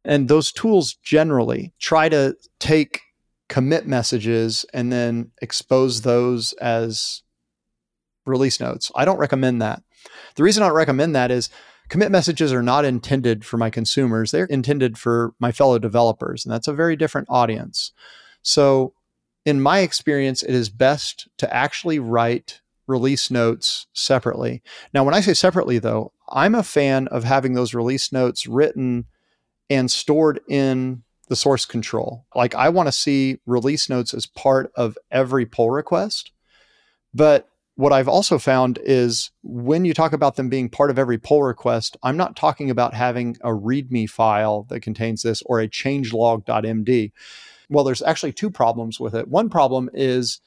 And 0.05 0.29
those 0.29 0.53
tools 0.53 0.95
generally 1.03 1.73
try 1.81 2.11
to 2.11 2.37
take 2.61 3.01
commit 3.49 3.87
messages 3.87 4.67
and 4.75 4.93
then 4.93 5.31
expose 5.41 6.03
those 6.03 6.53
as 6.55 7.23
release 8.27 8.61
notes. 8.61 8.91
I 8.95 9.05
don't 9.05 9.19
recommend 9.19 9.63
that. 9.63 9.83
The 10.35 10.43
reason 10.43 10.63
I 10.63 10.67
don't 10.67 10.77
recommend 10.77 11.15
that 11.15 11.31
is 11.31 11.51
commit 11.89 12.11
messages 12.11 12.53
are 12.53 12.63
not 12.63 12.85
intended 12.85 13.45
for 13.45 13.57
my 13.57 13.71
consumers, 13.71 14.31
they're 14.31 14.45
intended 14.47 14.99
for 14.99 15.35
my 15.39 15.53
fellow 15.53 15.79
developers, 15.79 16.45
and 16.45 16.53
that's 16.53 16.69
a 16.69 16.75
very 16.75 16.97
different 16.97 17.29
audience. 17.31 17.93
So, 18.43 18.95
in 19.45 19.61
my 19.61 19.79
experience, 19.81 20.43
it 20.43 20.55
is 20.55 20.69
best 20.69 21.29
to 21.39 21.53
actually 21.55 22.01
write 22.01 22.61
release 22.87 23.31
notes 23.31 23.87
separately. 23.93 24.63
Now, 24.93 25.05
when 25.05 25.15
I 25.15 25.21
say 25.21 25.35
separately, 25.35 25.79
though, 25.79 26.13
I'm 26.29 26.55
a 26.55 26.63
fan 26.63 27.09
of 27.09 27.25
having 27.25 27.55
those 27.55 27.75
release 27.75 28.13
notes 28.13 28.47
written 28.47 29.07
and 29.69 29.91
stored 29.91 30.41
in 30.49 31.03
the 31.29 31.37
source 31.37 31.65
control. 31.65 32.27
Like, 32.35 32.55
I 32.55 32.69
want 32.69 32.87
to 32.89 32.93
see 32.93 33.39
release 33.47 33.89
notes 33.89 34.15
as 34.15 34.27
part 34.27 34.73
of 34.77 34.97
every 35.11 35.47
pull 35.47 35.71
request. 35.71 36.31
But 37.13 37.49
what 37.77 37.93
I've 37.93 38.09
also 38.09 38.39
found 38.39 38.79
is 38.83 39.31
when 39.43 39.85
you 39.85 39.93
talk 39.93 40.15
about 40.15 40.37
them 40.37 40.49
being 40.49 40.71
part 40.71 40.91
of 40.91 40.99
every 40.99 41.19
pull 41.19 41.43
request, 41.43 41.97
I'm 42.03 42.17
not 42.17 42.35
talking 42.35 42.71
about 42.71 42.95
having 42.95 43.37
a 43.43 43.51
README 43.51 44.09
file 44.09 44.65
that 44.71 44.81
contains 44.81 45.23
this 45.23 45.43
or 45.45 45.61
a 45.61 45.69
changelog.md. 45.69 47.13
Well, 47.69 47.85
there's 47.85 48.03
actually 48.03 48.33
two 48.33 48.51
problems 48.51 48.99
with 48.99 49.15
it. 49.15 49.29
One 49.29 49.51
problem 49.51 49.91
is 49.93 50.41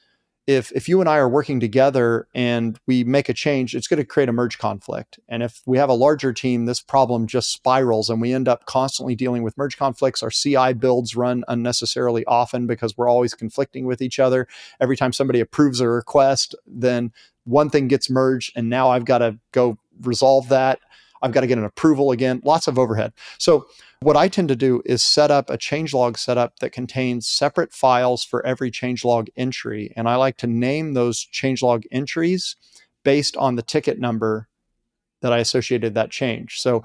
if 0.50 0.72
if 0.72 0.88
you 0.88 0.98
and 0.98 1.08
I 1.08 1.16
are 1.18 1.28
working 1.28 1.60
together 1.60 2.26
and 2.34 2.76
we 2.88 3.04
make 3.04 3.28
a 3.28 3.34
change, 3.34 3.76
it's 3.76 3.86
going 3.86 3.98
to 3.98 4.04
create 4.04 4.28
a 4.28 4.32
merge 4.32 4.58
conflict. 4.58 5.20
And 5.28 5.44
if 5.44 5.62
we 5.64 5.78
have 5.78 5.88
a 5.88 5.94
larger 5.94 6.32
team, 6.32 6.66
this 6.66 6.80
problem 6.80 7.28
just 7.28 7.52
spirals 7.52 8.10
and 8.10 8.20
we 8.20 8.32
end 8.32 8.48
up 8.48 8.66
constantly 8.66 9.14
dealing 9.14 9.44
with 9.44 9.56
merge 9.56 9.76
conflicts. 9.76 10.24
Our 10.24 10.30
CI 10.30 10.72
builds 10.72 11.14
run 11.14 11.44
unnecessarily 11.46 12.24
often 12.24 12.66
because 12.66 12.98
we're 12.98 13.08
always 13.08 13.32
conflicting 13.32 13.86
with 13.86 14.02
each 14.02 14.18
other. 14.18 14.48
Every 14.80 14.96
time 14.96 15.12
somebody 15.12 15.38
approves 15.38 15.80
a 15.80 15.88
request, 15.88 16.56
then 16.66 17.12
one 17.44 17.70
thing 17.70 17.86
gets 17.86 18.10
merged 18.10 18.52
and 18.56 18.68
now 18.68 18.90
I've 18.90 19.04
got 19.04 19.18
to 19.18 19.38
go 19.52 19.78
resolve 20.00 20.48
that. 20.48 20.80
I've 21.22 21.32
got 21.32 21.42
to 21.42 21.46
get 21.46 21.58
an 21.58 21.64
approval 21.64 22.10
again, 22.10 22.40
lots 22.44 22.66
of 22.66 22.76
overhead. 22.76 23.12
So 23.38 23.66
what 24.02 24.16
I 24.16 24.28
tend 24.28 24.48
to 24.48 24.56
do 24.56 24.82
is 24.86 25.02
set 25.02 25.30
up 25.30 25.50
a 25.50 25.58
changelog 25.58 26.18
setup 26.18 26.58
that 26.60 26.72
contains 26.72 27.28
separate 27.28 27.72
files 27.72 28.24
for 28.24 28.44
every 28.46 28.70
changelog 28.70 29.28
entry. 29.36 29.92
And 29.94 30.08
I 30.08 30.16
like 30.16 30.38
to 30.38 30.46
name 30.46 30.94
those 30.94 31.26
changelog 31.32 31.84
entries 31.92 32.56
based 33.04 33.36
on 33.36 33.56
the 33.56 33.62
ticket 33.62 33.98
number 33.98 34.48
that 35.20 35.34
I 35.34 35.38
associated 35.38 35.94
that 35.94 36.10
change. 36.10 36.60
So 36.60 36.82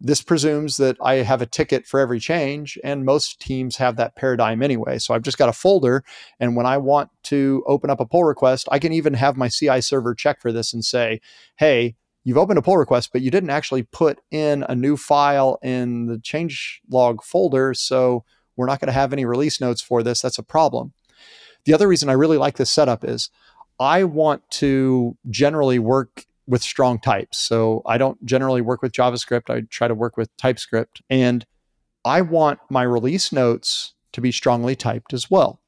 this 0.00 0.22
presumes 0.22 0.76
that 0.78 0.96
I 1.00 1.14
have 1.16 1.42
a 1.42 1.46
ticket 1.46 1.86
for 1.86 2.00
every 2.00 2.18
change, 2.18 2.76
and 2.82 3.04
most 3.04 3.40
teams 3.40 3.76
have 3.76 3.96
that 3.96 4.16
paradigm 4.16 4.60
anyway. 4.60 4.98
So 4.98 5.14
I've 5.14 5.22
just 5.22 5.38
got 5.38 5.48
a 5.48 5.52
folder, 5.52 6.02
and 6.40 6.56
when 6.56 6.66
I 6.66 6.78
want 6.78 7.10
to 7.24 7.62
open 7.68 7.88
up 7.88 8.00
a 8.00 8.06
pull 8.06 8.24
request, 8.24 8.68
I 8.72 8.80
can 8.80 8.92
even 8.92 9.14
have 9.14 9.36
my 9.36 9.48
CI 9.48 9.80
server 9.80 10.14
check 10.14 10.40
for 10.40 10.50
this 10.50 10.72
and 10.72 10.84
say, 10.84 11.20
hey, 11.56 11.94
you've 12.24 12.38
opened 12.38 12.58
a 12.58 12.62
pull 12.62 12.76
request, 12.76 13.10
but 13.12 13.22
you 13.22 13.30
didn't 13.30 13.50
actually 13.50 13.82
put 13.82 14.20
in 14.30 14.64
a 14.68 14.74
new 14.74 14.96
file 14.96 15.58
in 15.62 16.06
the 16.06 16.18
change 16.18 16.80
log 16.90 17.22
folder. 17.22 17.74
So 17.74 18.24
we're 18.56 18.66
not 18.66 18.80
going 18.80 18.88
to 18.88 18.92
have 18.92 19.12
any 19.12 19.24
release 19.24 19.60
notes 19.60 19.80
for 19.80 20.02
this. 20.02 20.20
That's 20.20 20.38
a 20.38 20.42
problem. 20.42 20.92
The 21.64 21.74
other 21.74 21.88
reason 21.88 22.08
I 22.08 22.14
really 22.14 22.38
like 22.38 22.56
this 22.56 22.70
setup 22.70 23.04
is 23.04 23.30
I 23.78 24.04
want 24.04 24.48
to 24.50 25.16
generally 25.30 25.78
work 25.78 26.26
with 26.46 26.62
strong 26.62 26.98
types. 26.98 27.38
So 27.38 27.82
I 27.86 27.98
don't 27.98 28.24
generally 28.24 28.60
work 28.60 28.82
with 28.82 28.92
JavaScript. 28.92 29.48
I 29.48 29.62
try 29.70 29.88
to 29.88 29.94
work 29.94 30.16
with 30.16 30.36
TypeScript. 30.36 31.02
And 31.08 31.46
I 32.04 32.20
want 32.20 32.58
my 32.68 32.82
release 32.82 33.32
notes 33.32 33.94
to 34.12 34.20
be 34.20 34.32
strongly 34.32 34.76
typed 34.76 35.14
as 35.14 35.30
well. 35.30 35.60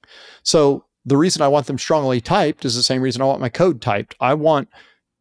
So 0.43 0.85
the 1.07 1.17
reason 1.17 1.43
I 1.43 1.49
want 1.49 1.67
them 1.67 1.79
strongly 1.79 2.21
typed 2.21 2.65
is 2.65 2.75
the 2.75 2.83
same 2.83 3.03
reason 3.03 3.23
I 3.23 3.27
want 3.27 3.41
my 3.41 3.49
code 3.49 3.81
typed. 3.81 4.15
I 4.21 4.35
want 4.35 4.69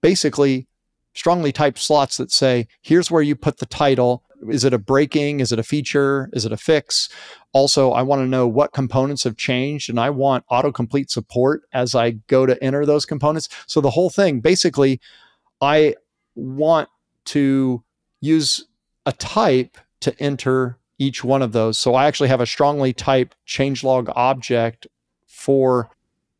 basically 0.02 0.68
strongly 1.14 1.52
typed 1.52 1.80
slots 1.80 2.18
that 2.18 2.32
say, 2.32 2.68
here's 2.82 3.12
where 3.12 3.22
you 3.22 3.36
put 3.36 3.58
the 3.58 3.66
title. 3.66 4.24
Is 4.50 4.64
it 4.64 4.74
a 4.74 4.78
breaking? 4.78 5.40
Is 5.40 5.52
it 5.52 5.60
a 5.60 5.64
feature? 5.64 6.30
Is 6.34 6.46
it 6.46 6.52
a 6.52 6.58
fix? 6.58 7.10
Also, 7.54 7.92
I 7.92 8.02
want 8.02 8.22
to 8.22 8.28
know 8.28 8.48
what 8.48 8.74
components 8.74 9.24
have 9.24 9.38
changed 9.38 9.90
and 9.90 10.00
I 10.00 10.10
want 10.10 10.46
autocomplete 10.52 11.10
support 11.10 11.64
as 11.72 11.96
I 11.96 12.12
go 12.28 12.46
to 12.46 12.62
enter 12.64 12.86
those 12.86 13.06
components. 13.06 13.48
So 13.68 13.80
the 13.80 13.92
whole 13.92 14.10
thing, 14.10 14.42
basically, 14.42 15.00
I 15.62 15.96
want 16.36 16.90
to 17.26 17.84
use 18.20 18.66
a 19.06 19.12
type 19.14 19.78
to 20.02 20.20
enter 20.22 20.78
each 20.98 21.24
one 21.24 21.42
of 21.42 21.52
those. 21.52 21.78
So 21.78 21.96
I 21.96 22.06
actually 22.06 22.30
have 22.30 22.42
a 22.42 22.46
strongly 22.46 22.94
typed 22.94 23.36
changelog 23.48 24.12
object 24.16 24.88
for 25.28 25.90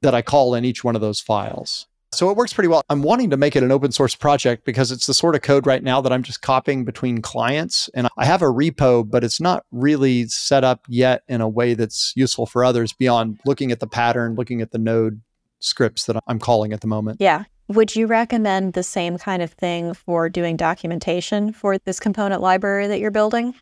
that 0.02 0.14
I 0.14 0.22
call 0.22 0.56
in 0.56 0.66
each 0.66 0.84
one 0.84 0.96
of 0.96 1.02
those 1.02 1.20
files. 1.20 1.88
So 2.14 2.30
it 2.30 2.38
works 2.38 2.54
pretty 2.54 2.68
well. 2.68 2.84
I'm 2.90 3.02
wanting 3.02 3.30
to 3.32 3.38
make 3.38 3.56
it 3.56 3.64
an 3.64 3.72
open 3.72 3.92
source 3.92 4.16
project 4.16 4.66
because 4.66 4.92
it's 4.92 5.08
the 5.08 5.14
sort 5.14 5.36
of 5.36 5.42
code 5.42 5.66
right 5.66 5.84
now 5.84 6.00
that 6.02 6.14
I'm 6.14 6.24
just 6.24 6.42
copying 6.42 6.86
between 6.86 7.22
clients. 7.22 7.90
And 7.94 8.08
I 8.18 8.26
have 8.26 8.42
a 8.42 8.46
repo, 8.46 9.10
but 9.10 9.24
it's 9.24 9.42
not 9.42 9.66
really 9.72 10.28
set 10.28 10.64
up 10.64 10.86
yet 10.88 11.24
in 11.28 11.42
a 11.42 11.50
way 11.50 11.74
that's 11.74 12.14
useful 12.16 12.46
for 12.46 12.64
others 12.64 12.94
beyond 12.94 13.40
looking 13.46 13.72
at 13.72 13.80
the 13.80 13.88
pattern, 13.88 14.36
looking 14.36 14.62
at 14.62 14.72
the 14.72 14.78
node 14.78 15.22
scripts 15.60 16.06
that 16.06 16.22
I'm 16.28 16.40
calling 16.40 16.74
at 16.74 16.82
the 16.82 16.88
moment. 16.88 17.18
Yeah. 17.20 17.46
Would 17.70 17.96
you 17.96 18.08
recommend 18.08 18.74
the 18.74 18.84
same 18.84 19.18
kind 19.18 19.42
of 19.42 19.52
thing 19.52 19.94
for 19.94 20.30
doing 20.30 20.58
documentation 20.58 21.54
for 21.54 21.78
this 21.78 22.00
component 22.00 22.42
library 22.42 22.88
that 22.88 23.00
you're 23.00 23.12
building? 23.12 23.56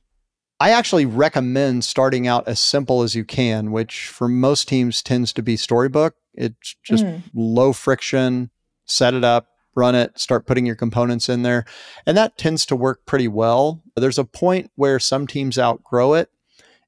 I 0.60 0.72
actually 0.72 1.06
recommend 1.06 1.86
starting 1.86 2.28
out 2.28 2.48
as 2.48 2.60
simple 2.60 3.02
as 3.02 3.16
you 3.16 3.26
can, 3.26 3.72
which 3.72 4.08
for 4.08 4.28
most 4.28 4.68
teams 4.68 5.02
tends 5.02 5.34
to 5.34 5.42
be 5.42 5.56
Storybook. 5.56 6.16
It's 6.34 6.76
just 6.84 7.06
mm. 7.06 7.22
low 7.34 7.74
friction, 7.74 8.50
set 8.86 9.14
it 9.14 9.24
up, 9.24 9.48
run 9.76 9.96
it, 9.96 10.20
start 10.20 10.46
putting 10.46 10.66
your 10.66 10.76
components 10.76 11.30
in 11.30 11.44
there. 11.44 11.66
And 12.06 12.18
that 12.18 12.38
tends 12.38 12.66
to 12.68 12.76
work 12.76 13.06
pretty 13.06 13.28
well. 13.28 13.82
There's 13.96 14.20
a 14.20 14.26
point 14.26 14.72
where 14.76 15.00
some 15.00 15.28
teams 15.28 15.58
outgrow 15.58 16.14
it. 16.14 16.30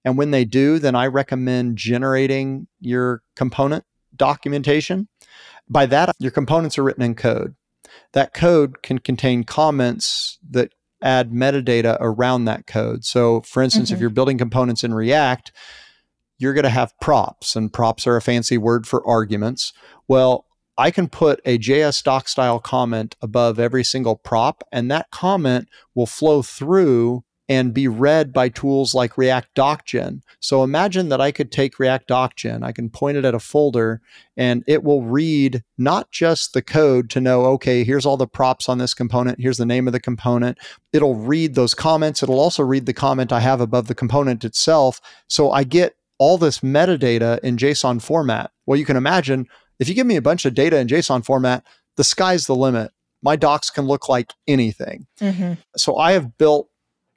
And 0.06 0.18
when 0.18 0.32
they 0.32 0.44
do, 0.44 0.80
then 0.80 0.96
I 0.96 1.08
recommend 1.08 1.78
generating 1.78 2.68
your 2.80 3.22
component 3.36 3.86
documentation. 4.16 5.08
By 5.70 5.86
that, 5.88 6.16
your 6.20 6.32
components 6.32 6.78
are 6.78 6.84
written 6.84 7.04
in 7.04 7.16
code. 7.16 7.56
That 8.12 8.34
code 8.34 8.82
can 8.82 9.00
contain 9.00 9.44
comments 9.44 10.40
that 10.50 10.74
add 11.02 11.32
metadata 11.32 11.98
around 12.00 12.46
that 12.46 12.66
code. 12.68 13.06
So, 13.06 13.42
for 13.42 13.62
instance, 13.64 13.88
mm-hmm. 13.90 13.96
if 13.96 14.02
you're 14.02 14.10
building 14.10 14.38
components 14.38 14.84
in 14.84 14.94
React, 14.94 15.52
you're 16.38 16.54
going 16.54 16.64
to 16.64 16.70
have 16.70 16.98
props, 17.00 17.56
and 17.56 17.72
props 17.72 18.08
are 18.08 18.16
a 18.16 18.22
fancy 18.22 18.58
word 18.58 18.88
for 18.88 19.06
arguments. 19.08 19.74
Well, 20.08 20.46
I 20.78 20.90
can 20.90 21.08
put 21.08 21.40
a 21.46 21.60
JS 21.60 22.04
doc 22.04 22.28
style 22.28 22.60
comment 22.60 23.16
above 23.22 23.60
every 23.60 23.84
single 23.84 24.16
prop, 24.16 24.64
and 24.72 24.90
that 24.90 25.12
comment 25.12 25.70
will 25.94 26.08
flow 26.08 26.42
through 26.42 27.24
and 27.50 27.74
be 27.74 27.88
read 27.88 28.32
by 28.32 28.48
tools 28.48 28.96
like 28.96 29.18
React 29.18 29.54
DocGen. 29.54 30.22
So 30.40 30.64
imagine 30.64 31.10
that 31.10 31.20
I 31.20 31.32
could 31.32 31.52
take 31.52 31.78
React 31.78 32.08
DocGen, 32.08 32.64
I 32.64 32.72
can 32.72 32.90
point 32.90 33.18
it 33.18 33.26
at 33.26 33.36
a 33.36 33.40
folder, 33.40 34.02
and 34.38 34.64
it 34.66 34.84
will 34.84 35.04
read 35.04 35.62
not 35.78 36.10
just 36.10 36.54
the 36.54 36.62
code 36.62 37.10
to 37.12 37.22
know, 37.22 37.46
okay, 37.46 37.84
here's 37.84 38.06
all 38.06 38.18
the 38.18 38.28
props 38.28 38.70
on 38.70 38.78
this 38.78 38.94
component, 38.94 39.42
here's 39.42 39.58
the 39.58 39.66
name 39.66 39.88
of 39.88 39.94
the 39.94 40.00
component. 40.00 40.58
It'll 40.94 41.16
read 41.16 41.56
those 41.56 41.74
comments. 41.74 42.24
It'll 42.24 42.40
also 42.40 42.64
read 42.64 42.86
the 42.86 42.94
comment 42.94 43.32
I 43.32 43.42
have 43.42 43.60
above 43.60 43.88
the 43.88 43.96
component 43.96 44.44
itself. 44.46 45.02
So 45.28 45.52
I 45.52 45.64
get 45.64 45.96
all 46.24 46.38
this 46.38 46.60
metadata 46.62 47.38
in 47.40 47.58
JSON 47.58 48.02
format. 48.02 48.50
Well, 48.66 48.80
you 48.80 48.86
can 48.86 48.96
imagine 48.96 49.46
if 49.78 49.90
you 49.90 49.94
give 49.94 50.08
me 50.08 50.16
a 50.16 50.22
bunch 50.22 50.46
of 50.46 50.54
data 50.54 50.80
in 50.80 50.88
JSON 50.88 51.26
format, 51.26 51.66
the 51.98 52.04
sky's 52.06 52.48
the 52.48 52.56
limit. 52.56 52.92
My 53.22 53.36
docs 53.36 53.70
can 53.70 53.88
look 53.88 54.08
like 54.08 54.32
anything. 54.48 55.06
Mm-hmm. 55.20 55.56
So 55.76 55.98
I 55.98 56.14
have 56.14 56.38
built 56.38 56.70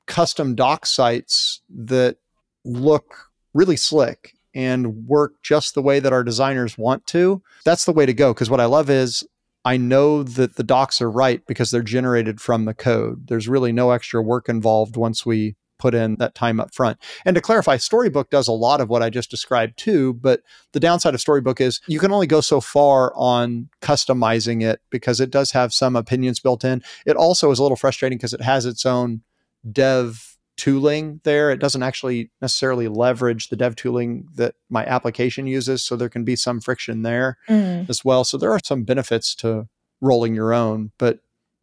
custom 0.08 0.56
doc 0.56 0.86
sites 0.86 1.60
that 1.68 2.16
look 2.64 3.14
really 3.54 3.76
slick 3.76 4.32
and 4.56 5.06
work 5.06 5.34
just 5.40 5.76
the 5.76 5.82
way 5.82 6.00
that 6.00 6.12
our 6.12 6.24
designers 6.24 6.76
want 6.76 7.06
to. 7.06 7.40
That's 7.64 7.84
the 7.84 7.92
way 7.92 8.06
to 8.06 8.14
go. 8.14 8.34
Because 8.34 8.50
what 8.50 8.60
I 8.60 8.64
love 8.64 8.90
is 8.90 9.24
I 9.64 9.76
know 9.76 10.24
that 10.24 10.56
the 10.56 10.64
docs 10.64 11.00
are 11.00 11.10
right 11.10 11.46
because 11.46 11.70
they're 11.70 11.82
generated 11.82 12.40
from 12.40 12.64
the 12.64 12.74
code. 12.74 13.28
There's 13.28 13.46
really 13.46 13.70
no 13.70 13.92
extra 13.92 14.20
work 14.20 14.48
involved 14.48 14.96
once 14.96 15.24
we 15.24 15.54
put 15.78 15.94
in 15.94 16.16
that 16.16 16.34
time 16.34 16.60
up 16.60 16.74
front. 16.74 16.98
And 17.24 17.34
to 17.34 17.40
clarify, 17.40 17.76
Storybook 17.76 18.30
does 18.30 18.48
a 18.48 18.52
lot 18.52 18.80
of 18.80 18.88
what 18.88 19.02
I 19.02 19.10
just 19.10 19.30
described 19.30 19.78
too, 19.78 20.14
but 20.14 20.42
the 20.72 20.80
downside 20.80 21.14
of 21.14 21.20
Storybook 21.20 21.60
is 21.60 21.80
you 21.86 21.98
can 21.98 22.12
only 22.12 22.26
go 22.26 22.40
so 22.40 22.60
far 22.60 23.12
on 23.16 23.68
customizing 23.82 24.62
it 24.62 24.80
because 24.90 25.20
it 25.20 25.30
does 25.30 25.50
have 25.52 25.72
some 25.72 25.96
opinions 25.96 26.40
built 26.40 26.64
in. 26.64 26.82
It 27.04 27.16
also 27.16 27.50
is 27.50 27.58
a 27.58 27.62
little 27.62 27.76
frustrating 27.76 28.18
because 28.18 28.34
it 28.34 28.42
has 28.42 28.66
its 28.66 28.86
own 28.86 29.22
dev 29.70 30.36
tooling 30.56 31.20
there. 31.24 31.50
It 31.50 31.58
doesn't 31.58 31.82
actually 31.82 32.30
necessarily 32.40 32.88
leverage 32.88 33.48
the 33.48 33.56
dev 33.56 33.76
tooling 33.76 34.26
that 34.36 34.54
my 34.70 34.84
application 34.86 35.46
uses, 35.46 35.82
so 35.82 35.96
there 35.96 36.08
can 36.08 36.24
be 36.24 36.36
some 36.36 36.60
friction 36.60 37.02
there 37.02 37.38
mm. 37.48 37.88
as 37.88 38.04
well. 38.04 38.24
So 38.24 38.38
there 38.38 38.52
are 38.52 38.60
some 38.64 38.84
benefits 38.84 39.34
to 39.36 39.68
rolling 40.00 40.34
your 40.34 40.52
own, 40.52 40.92
but 40.98 41.20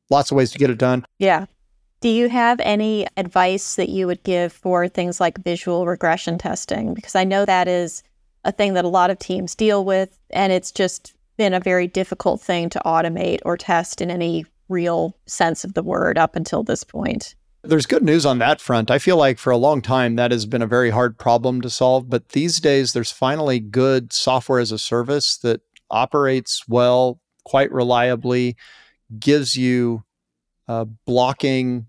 lots 0.10 0.32
of 0.32 0.38
ways 0.38 0.52
to 0.52 0.60
get 0.60 0.70
it 0.70 0.78
done. 0.78 1.06
Yeah. 1.18 1.46
Do 2.04 2.10
you 2.10 2.28
have 2.28 2.60
any 2.60 3.08
advice 3.16 3.76
that 3.76 3.88
you 3.88 4.08
would 4.08 4.24
give 4.24 4.52
for 4.52 4.90
things 4.90 5.22
like 5.22 5.42
visual 5.42 5.86
regression 5.86 6.38
testing? 6.38 6.94
Because 6.94 7.16
I 7.16 7.24
know 7.24 7.46
that 7.46 7.70
is 7.70 8.04
a 8.44 8.52
thing 8.52 8.74
that 8.74 8.84
a 8.84 8.90
lot 8.90 9.10
of 9.10 9.20
teams 9.20 9.56
deal 9.56 9.86
with, 9.86 10.20
and 10.30 10.52
it's 10.52 10.74
just 10.74 11.14
been 11.38 11.54
a 11.54 11.62
very 11.62 11.88
difficult 11.88 12.42
thing 12.42 12.70
to 12.72 12.82
automate 12.86 13.40
or 13.46 13.56
test 13.56 14.02
in 14.02 14.12
any 14.12 14.46
real 14.68 15.16
sense 15.28 15.64
of 15.64 15.76
the 15.76 15.82
word 15.82 16.18
up 16.18 16.36
until 16.36 16.62
this 16.62 16.84
point. 16.84 17.36
There's 17.62 17.86
good 17.86 18.04
news 18.04 18.26
on 18.26 18.38
that 18.40 18.60
front. 18.60 18.92
I 18.92 19.00
feel 19.00 19.16
like 19.16 19.40
for 19.40 19.52
a 19.52 19.58
long 19.58 19.82
time 19.82 20.18
that 20.18 20.32
has 20.32 20.46
been 20.46 20.62
a 20.62 20.68
very 20.68 20.90
hard 20.90 21.18
problem 21.18 21.62
to 21.62 21.70
solve, 21.70 22.10
but 22.10 22.28
these 22.34 22.60
days 22.60 22.92
there's 22.92 23.14
finally 23.14 23.62
good 23.62 24.12
software 24.12 24.60
as 24.60 24.74
a 24.74 24.78
service 24.78 25.38
that 25.38 25.62
operates 25.90 26.68
well, 26.68 27.22
quite 27.46 27.72
reliably, 27.72 28.58
gives 29.18 29.56
you 29.56 30.04
uh, 30.68 30.84
blocking 31.06 31.86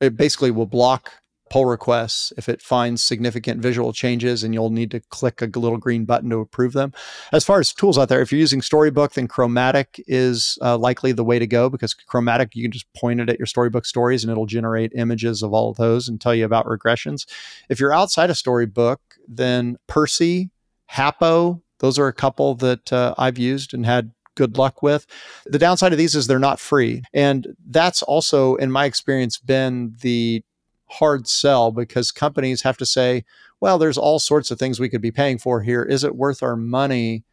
it 0.00 0.16
basically 0.16 0.50
will 0.50 0.66
block 0.66 1.12
pull 1.50 1.66
requests 1.66 2.32
if 2.36 2.48
it 2.48 2.60
finds 2.60 3.02
significant 3.02 3.60
visual 3.60 3.92
changes 3.92 4.44
and 4.44 4.54
you'll 4.54 4.70
need 4.70 4.90
to 4.90 5.00
click 5.00 5.40
a 5.40 5.46
little 5.58 5.78
green 5.78 6.04
button 6.04 6.30
to 6.30 6.38
approve 6.38 6.72
them. 6.72 6.92
As 7.32 7.44
far 7.44 7.60
as 7.60 7.72
tools 7.72 7.98
out 7.98 8.08
there, 8.08 8.20
if 8.20 8.30
you're 8.30 8.38
using 8.38 8.62
Storybook, 8.62 9.12
then 9.12 9.28
Chromatic 9.28 10.02
is 10.06 10.58
uh, 10.62 10.76
likely 10.76 11.12
the 11.12 11.24
way 11.24 11.38
to 11.38 11.46
go 11.46 11.68
because 11.68 11.94
Chromatic, 11.94 12.54
you 12.54 12.62
can 12.62 12.72
just 12.72 12.92
point 12.94 13.20
it 13.20 13.30
at 13.30 13.38
your 13.38 13.46
Storybook 13.46 13.86
stories 13.86 14.24
and 14.24 14.30
it'll 14.30 14.46
generate 14.46 14.92
images 14.94 15.42
of 15.42 15.52
all 15.52 15.70
of 15.70 15.76
those 15.76 16.08
and 16.08 16.20
tell 16.20 16.34
you 16.34 16.44
about 16.44 16.66
regressions. 16.66 17.26
If 17.68 17.80
you're 17.80 17.94
outside 17.94 18.30
of 18.30 18.36
Storybook, 18.36 19.00
then 19.26 19.76
Percy, 19.86 20.50
Happo, 20.90 21.62
those 21.80 21.98
are 21.98 22.08
a 22.08 22.12
couple 22.12 22.54
that 22.56 22.92
uh, 22.92 23.14
I've 23.16 23.38
used 23.38 23.72
and 23.72 23.86
had 23.86 24.10
good 24.38 24.56
luck 24.56 24.82
with. 24.82 25.04
The 25.46 25.58
downside 25.58 25.92
of 25.92 25.98
these 25.98 26.14
is 26.14 26.28
they're 26.28 26.38
not 26.38 26.60
free. 26.60 27.02
And 27.12 27.48
that's 27.68 28.02
also, 28.04 28.54
in 28.54 28.70
my 28.70 28.84
experience, 28.84 29.36
been 29.36 29.96
the 30.00 30.44
hard 30.86 31.26
sell 31.26 31.72
because 31.72 32.12
companies 32.12 32.62
have 32.62 32.78
to 32.78 32.86
say, 32.86 33.24
well, 33.60 33.78
there's 33.78 33.98
all 33.98 34.20
sorts 34.20 34.52
of 34.52 34.58
things 34.58 34.78
we 34.78 34.88
could 34.88 35.02
be 35.02 35.10
paying 35.10 35.38
for 35.38 35.60
here. 35.60 35.82
Is 35.82 36.04
it 36.04 36.14
worth 36.14 36.40
our 36.42 36.54
money 36.54 37.24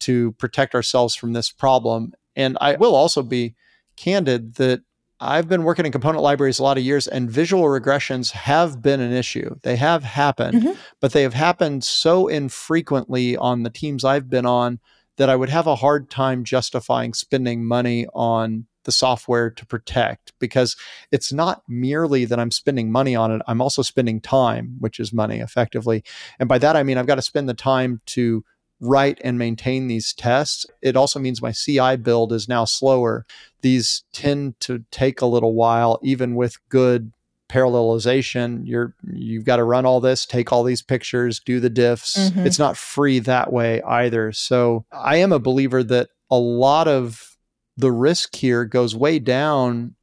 to 0.00 0.32
protect 0.32 0.74
ourselves 0.74 1.14
from 1.14 1.34
this 1.34 1.50
problem? 1.50 2.14
And 2.34 2.56
I 2.62 2.76
will 2.76 2.94
also 2.94 3.22
be 3.22 3.54
candid 3.96 4.54
that 4.54 4.80
I've 5.20 5.48
been 5.48 5.64
working 5.64 5.84
in 5.84 5.92
component 5.92 6.22
libraries 6.22 6.60
a 6.60 6.62
lot 6.62 6.78
of 6.78 6.84
years, 6.84 7.08
and 7.08 7.30
visual 7.30 7.64
regressions 7.64 8.30
have 8.30 8.80
been 8.80 9.00
an 9.00 9.12
issue. 9.12 9.56
They 9.62 9.76
have 9.76 10.04
happened, 10.04 10.62
mm-hmm. 10.62 10.78
but 11.00 11.12
they 11.12 11.22
have 11.24 11.34
happened 11.34 11.82
so 11.84 12.28
infrequently 12.28 13.36
on 13.36 13.64
the 13.64 13.70
teams 13.70 14.04
I've 14.04 14.30
been 14.30 14.46
on 14.46 14.78
that 15.18 15.28
I 15.28 15.36
would 15.36 15.50
have 15.50 15.66
a 15.66 15.76
hard 15.76 16.10
time 16.10 16.44
justifying 16.44 17.12
spending 17.12 17.64
money 17.64 18.06
on 18.14 18.66
the 18.84 18.92
software 18.92 19.50
to 19.50 19.66
protect 19.66 20.32
because 20.38 20.74
it's 21.12 21.32
not 21.32 21.62
merely 21.68 22.24
that 22.24 22.40
I'm 22.40 22.50
spending 22.50 22.90
money 22.90 23.14
on 23.14 23.30
it, 23.30 23.42
I'm 23.46 23.60
also 23.60 23.82
spending 23.82 24.20
time, 24.20 24.76
which 24.78 24.98
is 24.98 25.12
money 25.12 25.40
effectively. 25.40 26.02
And 26.38 26.48
by 26.48 26.58
that, 26.58 26.74
I 26.74 26.82
mean 26.84 26.96
I've 26.96 27.06
got 27.06 27.16
to 27.16 27.22
spend 27.22 27.48
the 27.48 27.54
time 27.54 28.00
to 28.06 28.44
write 28.80 29.20
and 29.22 29.38
maintain 29.38 29.88
these 29.88 30.14
tests. 30.14 30.64
It 30.80 30.96
also 30.96 31.18
means 31.18 31.42
my 31.42 31.52
CI 31.52 31.96
build 31.96 32.32
is 32.32 32.48
now 32.48 32.64
slower. 32.64 33.26
These 33.60 34.04
tend 34.12 34.58
to 34.60 34.84
take 34.90 35.20
a 35.20 35.26
little 35.26 35.54
while, 35.54 35.98
even 36.02 36.36
with 36.36 36.56
good 36.68 37.12
parallelization 37.48 38.60
you're 38.64 38.94
you've 39.12 39.44
got 39.44 39.56
to 39.56 39.64
run 39.64 39.86
all 39.86 40.00
this 40.00 40.26
take 40.26 40.52
all 40.52 40.62
these 40.62 40.82
pictures 40.82 41.40
do 41.40 41.60
the 41.60 41.70
diffs 41.70 42.18
mm-hmm. 42.18 42.46
it's 42.46 42.58
not 42.58 42.76
free 42.76 43.18
that 43.18 43.52
way 43.52 43.80
either 43.82 44.32
so 44.32 44.84
i 44.92 45.16
am 45.16 45.32
a 45.32 45.38
believer 45.38 45.82
that 45.82 46.08
a 46.30 46.38
lot 46.38 46.86
of 46.86 47.36
the 47.76 47.90
risk 47.90 48.34
here 48.34 48.64
goes 48.64 48.94
way 48.94 49.18
down 49.18 49.94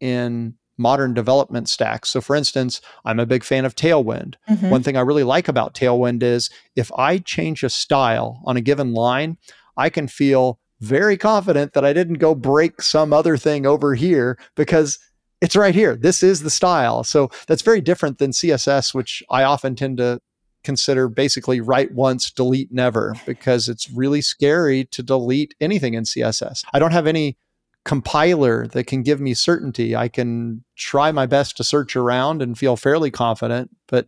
in 0.00 0.54
modern 0.78 1.12
development 1.12 1.68
stacks 1.68 2.08
so 2.08 2.20
for 2.20 2.34
instance 2.34 2.80
i'm 3.04 3.20
a 3.20 3.26
big 3.26 3.44
fan 3.44 3.66
of 3.66 3.76
tailwind 3.76 4.34
mm-hmm. 4.48 4.70
one 4.70 4.82
thing 4.82 4.96
i 4.96 5.00
really 5.00 5.22
like 5.22 5.46
about 5.46 5.74
tailwind 5.74 6.22
is 6.22 6.50
if 6.74 6.90
i 6.96 7.18
change 7.18 7.62
a 7.62 7.68
style 7.70 8.40
on 8.46 8.56
a 8.56 8.62
given 8.62 8.92
line 8.94 9.36
i 9.76 9.90
can 9.90 10.08
feel 10.08 10.58
very 10.80 11.16
confident 11.16 11.74
that 11.74 11.84
i 11.84 11.92
didn't 11.92 12.18
go 12.18 12.34
break 12.34 12.80
some 12.80 13.12
other 13.12 13.36
thing 13.36 13.66
over 13.66 13.94
here 13.94 14.38
because 14.56 14.98
it's 15.44 15.54
right 15.54 15.74
here. 15.74 15.94
This 15.94 16.22
is 16.22 16.40
the 16.40 16.48
style. 16.48 17.04
So 17.04 17.30
that's 17.46 17.60
very 17.60 17.82
different 17.82 18.16
than 18.16 18.30
CSS, 18.30 18.94
which 18.94 19.22
I 19.28 19.42
often 19.44 19.76
tend 19.76 19.98
to 19.98 20.18
consider 20.62 21.06
basically 21.06 21.60
write 21.60 21.92
once, 21.92 22.30
delete 22.30 22.72
never, 22.72 23.14
because 23.26 23.68
it's 23.68 23.90
really 23.90 24.22
scary 24.22 24.86
to 24.86 25.02
delete 25.02 25.54
anything 25.60 25.92
in 25.92 26.04
CSS. 26.04 26.64
I 26.72 26.78
don't 26.78 26.92
have 26.92 27.06
any 27.06 27.36
compiler 27.84 28.66
that 28.68 28.86
can 28.86 29.02
give 29.02 29.20
me 29.20 29.34
certainty. 29.34 29.94
I 29.94 30.08
can 30.08 30.64
try 30.76 31.12
my 31.12 31.26
best 31.26 31.58
to 31.58 31.64
search 31.64 31.94
around 31.94 32.40
and 32.40 32.56
feel 32.56 32.76
fairly 32.76 33.10
confident, 33.10 33.70
but 33.86 34.06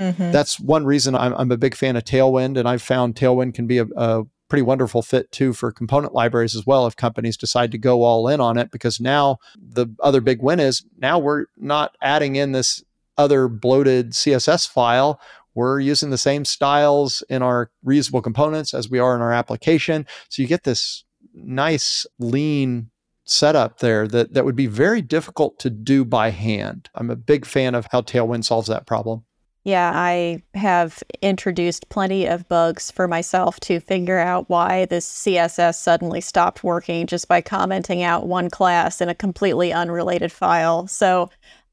mm-hmm. 0.00 0.32
that's 0.32 0.58
one 0.58 0.84
reason 0.84 1.14
I'm, 1.14 1.34
I'm, 1.34 1.52
a 1.52 1.56
big 1.56 1.76
fan 1.76 1.94
of 1.94 2.02
Tailwind, 2.02 2.58
and 2.58 2.68
I've 2.68 2.82
found 2.82 3.14
Tailwind 3.14 3.54
can 3.54 3.68
be 3.68 3.78
a, 3.78 3.86
a 3.96 4.24
pretty 4.48 4.62
wonderful 4.62 5.02
fit 5.02 5.30
too 5.32 5.52
for 5.52 5.72
component 5.72 6.14
libraries 6.14 6.54
as 6.54 6.66
well 6.66 6.86
if 6.86 6.96
companies 6.96 7.36
decide 7.36 7.72
to 7.72 7.78
go 7.78 8.02
all 8.02 8.28
in 8.28 8.40
on 8.40 8.58
it 8.58 8.70
because 8.70 9.00
now 9.00 9.38
the 9.56 9.86
other 10.00 10.20
big 10.20 10.42
win 10.42 10.60
is 10.60 10.84
now 10.98 11.18
we're 11.18 11.46
not 11.56 11.96
adding 12.02 12.36
in 12.36 12.52
this 12.52 12.82
other 13.16 13.48
bloated 13.48 14.12
css 14.12 14.68
file. 14.68 15.20
We're 15.54 15.78
using 15.78 16.10
the 16.10 16.18
same 16.18 16.44
styles 16.44 17.22
in 17.28 17.42
our 17.42 17.70
reusable 17.86 18.22
components 18.22 18.74
as 18.74 18.90
we 18.90 18.98
are 18.98 19.14
in 19.14 19.22
our 19.22 19.32
application. 19.32 20.06
So 20.28 20.42
you 20.42 20.48
get 20.48 20.64
this 20.64 21.04
nice 21.32 22.06
lean 22.18 22.90
setup 23.24 23.78
there 23.78 24.06
that 24.08 24.34
that 24.34 24.44
would 24.44 24.56
be 24.56 24.66
very 24.66 25.00
difficult 25.00 25.58
to 25.60 25.70
do 25.70 26.04
by 26.04 26.30
hand. 26.30 26.90
I'm 26.94 27.10
a 27.10 27.16
big 27.16 27.46
fan 27.46 27.74
of 27.74 27.86
how 27.90 28.02
tailwind 28.02 28.44
solves 28.44 28.68
that 28.68 28.86
problem 28.86 29.24
yeah, 29.64 29.92
I 29.94 30.42
have 30.52 31.02
introduced 31.22 31.88
plenty 31.88 32.26
of 32.26 32.46
bugs 32.48 32.90
for 32.90 33.08
myself 33.08 33.58
to 33.60 33.80
figure 33.80 34.18
out 34.18 34.50
why 34.50 34.84
this 34.84 35.10
CSS 35.10 35.76
suddenly 35.76 36.20
stopped 36.20 36.62
working 36.62 37.06
just 37.06 37.28
by 37.28 37.40
commenting 37.40 38.02
out 38.02 38.26
one 38.26 38.50
class 38.50 39.00
in 39.00 39.08
a 39.08 39.14
completely 39.14 39.72
unrelated 39.72 40.30
file. 40.30 40.86
So, 40.86 41.30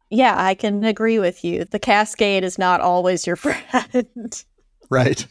yeah, 0.09 0.35
I 0.37 0.53
can 0.53 0.85
agree 0.85 1.19
with 1.19 1.43
you. 1.43 1.65
The 1.65 1.79
cascade 1.79 2.45
is 2.45 2.57
not 2.57 2.79
always 2.79 3.27
your 3.27 3.35
friend. 3.37 4.43
right. 4.89 5.27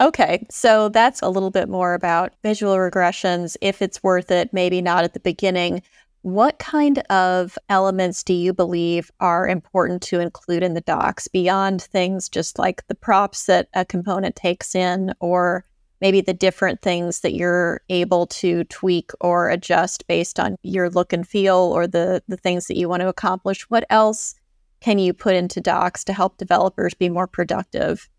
Okay, 0.00 0.46
so 0.50 0.88
that's 0.88 1.20
a 1.20 1.28
little 1.28 1.50
bit 1.50 1.68
more 1.68 1.92
about 1.92 2.32
visual 2.42 2.76
regressions, 2.76 3.58
if 3.60 3.82
it's 3.82 4.02
worth 4.02 4.30
it, 4.30 4.50
maybe 4.50 4.80
not 4.80 5.04
at 5.04 5.12
the 5.12 5.20
beginning. 5.20 5.82
What 6.22 6.58
kind 6.58 6.98
of 7.08 7.56
elements 7.70 8.22
do 8.22 8.34
you 8.34 8.52
believe 8.52 9.10
are 9.20 9.48
important 9.48 10.02
to 10.02 10.20
include 10.20 10.62
in 10.62 10.74
the 10.74 10.82
docs 10.82 11.28
beyond 11.28 11.80
things 11.80 12.28
just 12.28 12.58
like 12.58 12.86
the 12.88 12.94
props 12.94 13.46
that 13.46 13.68
a 13.72 13.86
component 13.86 14.36
takes 14.36 14.74
in 14.74 15.14
or 15.20 15.64
maybe 16.02 16.20
the 16.20 16.34
different 16.34 16.82
things 16.82 17.20
that 17.20 17.32
you're 17.32 17.80
able 17.88 18.26
to 18.26 18.64
tweak 18.64 19.12
or 19.20 19.48
adjust 19.48 20.06
based 20.08 20.38
on 20.38 20.56
your 20.62 20.90
look 20.90 21.14
and 21.14 21.26
feel 21.26 21.56
or 21.56 21.86
the 21.86 22.22
the 22.28 22.36
things 22.36 22.66
that 22.66 22.76
you 22.76 22.86
want 22.86 23.00
to 23.00 23.08
accomplish? 23.08 23.68
What 23.70 23.86
else 23.88 24.34
can 24.80 24.98
you 24.98 25.14
put 25.14 25.34
into 25.34 25.60
docs 25.62 26.04
to 26.04 26.12
help 26.12 26.36
developers 26.36 26.92
be 26.92 27.08
more 27.08 27.26
productive 27.26 28.10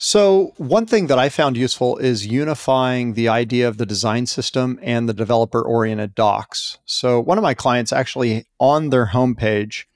so, 0.00 0.52
one 0.58 0.86
thing 0.86 1.08
that 1.08 1.18
I 1.18 1.28
found 1.28 1.56
useful 1.56 1.96
is 1.96 2.24
unifying 2.24 3.14
the 3.14 3.28
idea 3.28 3.66
of 3.66 3.78
the 3.78 3.86
design 3.86 4.26
system 4.26 4.78
and 4.80 5.08
the 5.08 5.14
developer 5.14 5.60
oriented 5.60 6.14
docs. 6.14 6.78
So, 6.84 7.18
one 7.18 7.36
of 7.36 7.42
my 7.42 7.54
clients 7.54 7.92
actually 7.92 8.46
on 8.60 8.90
their 8.90 9.06
homepage 9.06 9.86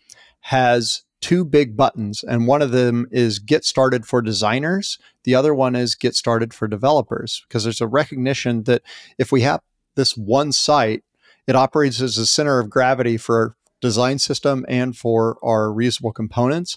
has 0.41 1.05
two 1.21 1.45
big 1.45 1.77
buttons, 1.77 2.25
and 2.25 2.49
one 2.49 2.63
of 2.63 2.73
them 2.73 3.07
is 3.13 3.39
Get 3.39 3.65
Started 3.65 4.05
for 4.05 4.21
Designers. 4.21 4.99
The 5.23 5.37
other 5.37 5.55
one 5.55 5.77
is 5.77 5.95
Get 5.95 6.17
Started 6.17 6.53
for 6.53 6.67
Developers, 6.67 7.45
because 7.47 7.63
there's 7.63 7.81
a 7.81 7.87
recognition 7.87 8.65
that 8.65 8.83
if 9.19 9.31
we 9.31 9.43
have 9.43 9.61
this 9.95 10.17
one 10.17 10.51
site, 10.51 11.05
it 11.47 11.55
operates 11.55 12.01
as 12.01 12.19
a 12.19 12.27
center 12.27 12.59
of 12.59 12.69
gravity 12.69 13.17
for 13.17 13.55
design 13.81 14.19
system 14.19 14.65
and 14.69 14.97
for 14.97 15.39
our 15.43 15.67
reusable 15.67 16.15
components 16.15 16.77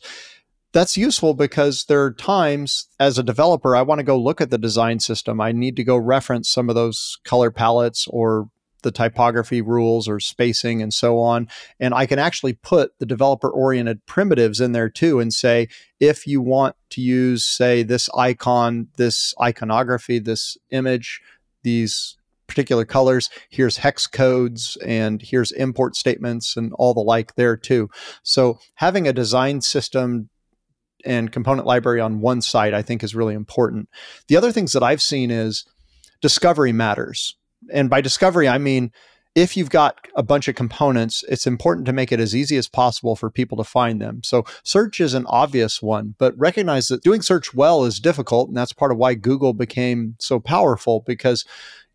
that's 0.76 0.98
useful 0.98 1.34
because 1.34 1.86
there 1.86 2.04
are 2.04 2.12
times 2.12 2.90
as 3.00 3.18
a 3.18 3.24
developer, 3.24 3.78
I 3.78 3.82
want 3.82 4.00
to 4.00 4.04
go 4.04 4.20
look 4.20 4.42
at 4.42 4.50
the 4.50 4.58
design 4.58 5.00
system. 5.00 5.40
I 5.40 5.54
need 5.54 5.78
to 5.78 5.86
go 5.86 5.96
reference 5.96 6.50
some 6.50 6.68
of 6.68 6.76
those 6.76 7.18
color 7.24 7.50
palettes 7.50 8.08
or 8.10 8.50
the 8.82 8.92
typography 8.92 9.62
rules 9.62 10.06
or 10.10 10.20
spacing 10.20 10.82
and 10.82 10.94
so 10.94 11.18
on. 11.18 11.48
And 11.80 11.94
I 11.94 12.06
can 12.06 12.20
actually 12.20 12.52
put 12.52 12.92
the 13.00 13.06
developer 13.06 13.50
oriented 13.50 14.06
primitives 14.06 14.60
in 14.60 14.74
there 14.74 14.90
too 14.90 15.22
and 15.22 15.34
say, 15.34 15.70
if 16.02 16.28
you 16.28 16.42
want 16.42 16.76
to 16.90 17.00
use, 17.00 17.46
say, 17.46 17.82
this 17.82 18.10
icon, 18.14 18.90
this 18.98 19.34
iconography, 19.42 20.20
this 20.20 20.58
image, 20.72 21.22
these 21.64 22.18
particular 22.48 22.84
colors, 22.84 23.30
here's 23.50 23.78
hex 23.78 24.08
codes 24.08 24.78
and 24.86 25.22
here's 25.22 25.54
import 25.54 25.96
statements 25.96 26.58
and 26.58 26.74
all 26.74 26.94
the 26.94 27.00
like 27.00 27.36
there 27.36 27.56
too. 27.56 27.90
So 28.24 28.60
having 28.76 29.08
a 29.08 29.14
design 29.14 29.62
system 29.62 30.30
and 31.06 31.32
component 31.32 31.68
library 31.68 32.02
on 32.02 32.22
one 32.22 32.42
site, 32.42 32.74
I 32.74 32.82
think 32.82 33.04
is 33.04 33.16
really 33.16 33.36
important. 33.36 33.90
The 34.28 34.38
other 34.38 34.52
things 34.52 34.74
that 34.74 34.84
I've 34.84 35.02
seen 35.02 35.32
is 35.32 35.66
discovery 36.22 36.72
matters. 36.72 37.36
And 37.72 37.90
by 37.90 38.02
discovery, 38.02 38.48
I 38.48 38.58
mean, 38.58 38.92
if 39.36 39.58
you've 39.58 39.70
got 39.70 39.98
a 40.16 40.24
bunch 40.24 40.48
of 40.48 40.56
components, 40.56 41.24
it's 41.28 41.46
important 41.46 41.86
to 41.88 41.94
make 41.94 42.14
it 42.14 42.22
as 42.22 42.34
easy 42.34 42.56
as 42.56 42.70
possible 42.70 43.18
for 43.18 43.30
people 43.30 43.58
to 43.58 43.66
find 43.66 44.02
them. 44.02 44.22
So, 44.24 44.46
search 44.64 45.02
is 45.02 45.14
an 45.14 45.26
obvious 45.28 45.82
one, 45.82 46.16
but 46.18 46.34
recognize 46.38 46.88
that 46.88 47.04
doing 47.04 47.22
search 47.22 47.54
well 47.54 47.84
is 47.84 48.00
difficult. 48.00 48.48
And 48.48 48.56
that's 48.56 48.72
part 48.72 48.94
of 48.94 48.98
why 48.98 49.14
Google 49.14 49.54
became 49.54 50.16
so 50.20 50.40
powerful 50.40 51.04
because 51.06 51.44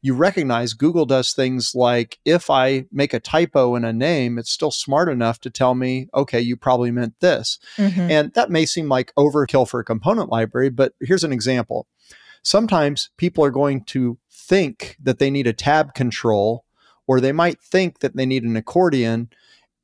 you 0.03 0.15
recognize 0.15 0.73
Google 0.73 1.05
does 1.05 1.33
things 1.33 1.75
like 1.75 2.19
if 2.25 2.49
I 2.49 2.87
make 2.91 3.13
a 3.13 3.21
typo 3.21 3.77
in 3.77 3.85
a 3.85 3.93
name, 3.93 4.39
it's 4.39 4.51
still 4.51 4.71
smart 4.71 5.09
enough 5.09 5.41
to 5.41 5.51
tell 5.51 5.75
me, 5.75 6.09
okay, 6.15 6.41
you 6.41 6.57
probably 6.57 6.91
meant 6.91 7.21
this. 7.21 7.59
Mm-hmm. 7.77 8.11
And 8.11 8.33
that 8.35 8.51
may 8.51 8.65
seem 8.65 8.89
like 8.89 9.13
overkill 9.17 9.69
for 9.69 9.81
a 9.81 9.85
component 9.85 10.31
library, 10.31 10.71
but 10.71 10.95
here's 11.01 11.25
an 11.25 11.33
example. 11.33 11.87
Sometimes 12.43 13.11
people 13.19 13.45
are 13.45 13.51
going 13.51 13.85
to 13.85 14.19
think 14.31 14.97
that 15.03 15.19
they 15.19 15.31
need 15.31 15.47
a 15.47 15.53
tab 15.53 15.93
control, 15.95 16.65
or 17.07 17.21
they 17.21 17.33
might 17.33 17.61
think 17.61 17.99
that 17.99 18.17
they 18.17 18.25
need 18.25 18.45
an 18.45 18.57
accordion 18.57 19.29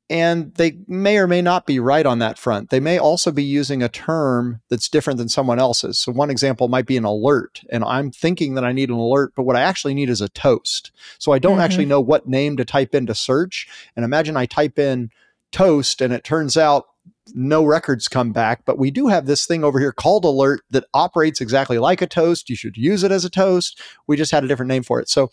and 0.09 0.53
they 0.55 0.77
may 0.87 1.17
or 1.17 1.27
may 1.27 1.41
not 1.41 1.65
be 1.65 1.79
right 1.79 2.05
on 2.05 2.19
that 2.19 2.37
front. 2.37 2.69
They 2.69 2.79
may 2.79 2.97
also 2.97 3.31
be 3.31 3.43
using 3.43 3.83
a 3.83 3.89
term 3.89 4.61
that's 4.69 4.87
different 4.87 5.17
than 5.17 5.27
someone 5.27 5.59
else's. 5.59 5.99
So, 5.99 6.11
one 6.11 6.29
example 6.29 6.69
might 6.69 6.85
be 6.85 6.97
an 6.97 7.03
alert, 7.03 7.61
and 7.69 7.83
I'm 7.83 8.11
thinking 8.11 8.53
that 8.53 8.63
I 8.63 8.71
need 8.71 8.89
an 8.89 8.95
alert, 8.95 9.33
but 9.35 9.43
what 9.43 9.57
I 9.57 9.61
actually 9.61 9.93
need 9.93 10.09
is 10.09 10.21
a 10.21 10.29
toast. 10.29 10.91
So, 11.19 11.33
I 11.33 11.39
don't 11.39 11.53
mm-hmm. 11.53 11.61
actually 11.61 11.85
know 11.85 11.99
what 11.99 12.27
name 12.27 12.55
to 12.57 12.65
type 12.65 12.95
into 12.95 13.13
search. 13.13 13.67
And 13.95 14.05
imagine 14.05 14.37
I 14.37 14.45
type 14.45 14.79
in 14.79 15.09
toast, 15.51 16.01
and 16.01 16.13
it 16.13 16.23
turns 16.23 16.55
out 16.55 16.85
no 17.33 17.65
records 17.65 18.07
come 18.07 18.31
back, 18.31 18.63
but 18.65 18.77
we 18.77 18.91
do 18.91 19.07
have 19.07 19.25
this 19.25 19.45
thing 19.45 19.63
over 19.63 19.79
here 19.79 19.91
called 19.91 20.23
alert 20.23 20.61
that 20.69 20.85
operates 20.93 21.41
exactly 21.41 21.77
like 21.77 22.01
a 22.01 22.07
toast. 22.07 22.49
You 22.49 22.55
should 22.55 22.77
use 22.77 23.03
it 23.03 23.11
as 23.11 23.25
a 23.25 23.29
toast. 23.29 23.81
We 24.07 24.15
just 24.15 24.31
had 24.31 24.45
a 24.45 24.47
different 24.47 24.69
name 24.69 24.83
for 24.83 25.01
it. 25.01 25.09
So, 25.09 25.29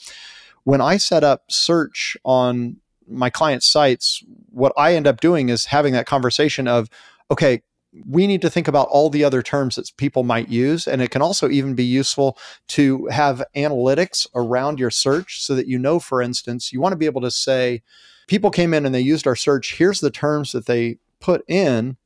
when 0.65 0.81
I 0.81 0.97
set 0.97 1.23
up 1.23 1.45
search 1.51 2.17
on 2.25 2.79
my 3.09 3.31
client 3.31 3.63
sites, 3.63 4.23
what 4.51 4.73
I 4.77 4.95
end 4.95 5.07
up 5.07 5.21
doing 5.21 5.49
is 5.49 5.67
having 5.67 5.93
that 5.95 6.07
conversation 6.07 6.69
of, 6.69 6.89
okay, 7.31 7.63
we 8.07 8.27
need 8.27 8.43
to 8.43 8.51
think 8.51 8.67
about 8.67 8.89
all 8.89 9.09
the 9.09 9.23
other 9.25 9.43
terms 9.43 9.77
that 9.77 9.91
people 9.97 10.25
might 10.25 10.49
use. 10.49 10.89
And 10.89 11.01
it 11.01 11.11
can 11.11 11.23
also 11.23 11.49
even 11.49 11.75
be 11.75 11.85
useful 11.85 12.37
to 12.69 13.07
have 13.07 13.45
analytics 13.57 14.27
around 14.35 14.81
your 14.81 14.91
search 14.91 15.43
so 15.43 15.55
that 15.55 15.69
you 15.69 15.79
know, 15.79 16.01
for 16.01 16.21
instance, 16.21 16.73
you 16.73 16.81
want 16.81 16.93
to 16.93 16.99
be 16.99 17.07
able 17.07 17.21
to 17.21 17.31
say, 17.31 17.83
people 18.27 18.51
came 18.51 18.75
in 18.75 18.85
and 18.85 18.95
they 18.95 19.01
used 19.01 19.27
our 19.27 19.37
search. 19.37 19.77
Here's 19.77 20.01
the 20.01 20.11
terms 20.11 20.53
that 20.53 20.67
they 20.67 20.99
put 21.21 21.45
in. 21.49 21.97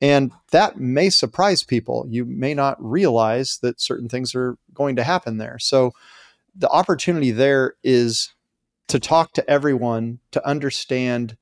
And 0.00 0.32
that 0.52 0.78
may 0.78 1.10
surprise 1.10 1.64
people. 1.64 2.06
You 2.08 2.24
may 2.24 2.54
not 2.54 2.76
realize 2.82 3.58
that 3.62 3.80
certain 3.80 4.08
things 4.08 4.34
are 4.34 4.56
going 4.72 4.96
to 4.96 5.04
happen 5.04 5.38
there. 5.38 5.58
So 5.58 5.92
the 6.54 6.68
opportunity 6.68 7.32
there 7.32 7.74
is 7.82 8.32
to 8.88 8.98
talk 8.98 9.32
to 9.34 9.50
everyone 9.50 10.18
to 10.32 10.46
understand 10.46 11.36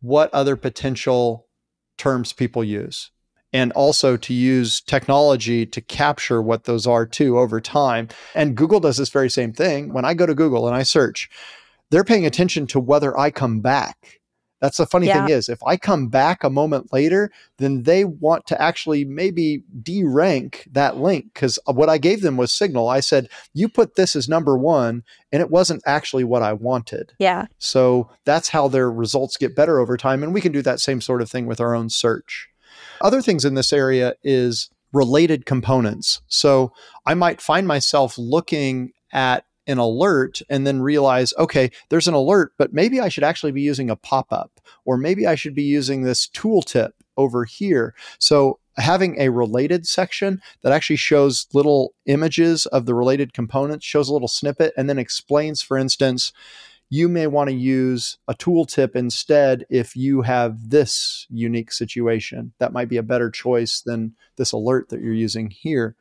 what 0.00 0.32
other 0.32 0.56
potential 0.56 1.46
terms 1.98 2.32
people 2.32 2.64
use 2.64 3.10
and 3.52 3.72
also 3.72 4.16
to 4.16 4.32
use 4.32 4.80
technology 4.80 5.66
to 5.66 5.80
capture 5.80 6.40
what 6.40 6.64
those 6.64 6.86
are 6.86 7.04
too 7.04 7.38
over 7.38 7.60
time. 7.60 8.08
And 8.34 8.56
Google 8.56 8.80
does 8.80 8.96
this 8.96 9.10
very 9.10 9.28
same 9.28 9.52
thing. 9.52 9.92
When 9.92 10.04
I 10.04 10.14
go 10.14 10.26
to 10.26 10.34
Google 10.34 10.66
and 10.66 10.76
I 10.76 10.82
search, 10.82 11.28
they're 11.90 12.04
paying 12.04 12.24
attention 12.24 12.66
to 12.68 12.80
whether 12.80 13.18
I 13.18 13.30
come 13.30 13.60
back 13.60 14.19
that's 14.60 14.76
the 14.76 14.86
funny 14.86 15.06
yeah. 15.06 15.26
thing 15.26 15.34
is, 15.34 15.48
if 15.48 15.62
I 15.64 15.76
come 15.76 16.08
back 16.08 16.44
a 16.44 16.50
moment 16.50 16.92
later, 16.92 17.32
then 17.56 17.84
they 17.84 18.04
want 18.04 18.46
to 18.48 18.60
actually 18.60 19.04
maybe 19.04 19.64
derank 19.82 20.70
that 20.72 20.98
link 20.98 21.32
because 21.32 21.58
uh, 21.66 21.72
what 21.72 21.88
I 21.88 21.98
gave 21.98 22.20
them 22.20 22.36
was 22.36 22.52
signal. 22.52 22.88
I 22.88 23.00
said, 23.00 23.28
you 23.54 23.68
put 23.68 23.96
this 23.96 24.14
as 24.14 24.28
number 24.28 24.56
one, 24.56 25.02
and 25.32 25.40
it 25.40 25.50
wasn't 25.50 25.82
actually 25.86 26.24
what 26.24 26.42
I 26.42 26.52
wanted. 26.52 27.12
Yeah. 27.18 27.46
So 27.58 28.10
that's 28.24 28.48
how 28.48 28.68
their 28.68 28.90
results 28.90 29.36
get 29.36 29.56
better 29.56 29.80
over 29.80 29.96
time. 29.96 30.22
And 30.22 30.34
we 30.34 30.40
can 30.40 30.52
do 30.52 30.62
that 30.62 30.80
same 30.80 31.00
sort 31.00 31.22
of 31.22 31.30
thing 31.30 31.46
with 31.46 31.60
our 31.60 31.74
own 31.74 31.88
search. 31.88 32.48
Other 33.00 33.22
things 33.22 33.44
in 33.44 33.54
this 33.54 33.72
area 33.72 34.14
is 34.22 34.70
related 34.92 35.46
components. 35.46 36.20
So 36.28 36.72
I 37.06 37.14
might 37.14 37.40
find 37.40 37.66
myself 37.66 38.18
looking 38.18 38.92
at 39.12 39.44
an 39.70 39.78
alert 39.78 40.42
and 40.50 40.66
then 40.66 40.82
realize, 40.82 41.32
okay, 41.38 41.70
there's 41.88 42.08
an 42.08 42.14
alert, 42.14 42.52
but 42.58 42.72
maybe 42.72 43.00
I 43.00 43.08
should 43.08 43.24
actually 43.24 43.52
be 43.52 43.62
using 43.62 43.88
a 43.88 43.96
pop 43.96 44.32
up, 44.32 44.60
or 44.84 44.96
maybe 44.96 45.26
I 45.26 45.34
should 45.34 45.54
be 45.54 45.62
using 45.62 46.02
this 46.02 46.28
tooltip 46.28 46.90
over 47.16 47.44
here. 47.44 47.94
So 48.18 48.58
having 48.76 49.20
a 49.20 49.30
related 49.30 49.86
section 49.86 50.40
that 50.62 50.72
actually 50.72 50.96
shows 50.96 51.46
little 51.52 51.94
images 52.06 52.66
of 52.66 52.86
the 52.86 52.94
related 52.94 53.32
components, 53.32 53.84
shows 53.84 54.08
a 54.08 54.12
little 54.12 54.28
snippet, 54.28 54.72
and 54.76 54.88
then 54.88 54.98
explains, 54.98 55.62
for 55.62 55.76
instance, 55.78 56.32
you 56.92 57.08
may 57.08 57.28
want 57.28 57.48
to 57.48 57.54
use 57.54 58.18
a 58.26 58.34
tooltip 58.34 58.96
instead 58.96 59.64
if 59.70 59.94
you 59.94 60.22
have 60.22 60.70
this 60.70 61.26
unique 61.30 61.72
situation. 61.72 62.52
That 62.58 62.72
might 62.72 62.88
be 62.88 62.96
a 62.96 63.02
better 63.02 63.30
choice 63.30 63.80
than 63.80 64.14
this 64.36 64.50
alert 64.50 64.88
that 64.88 65.00
you're 65.00 65.14
using 65.14 65.50
here. 65.50 65.94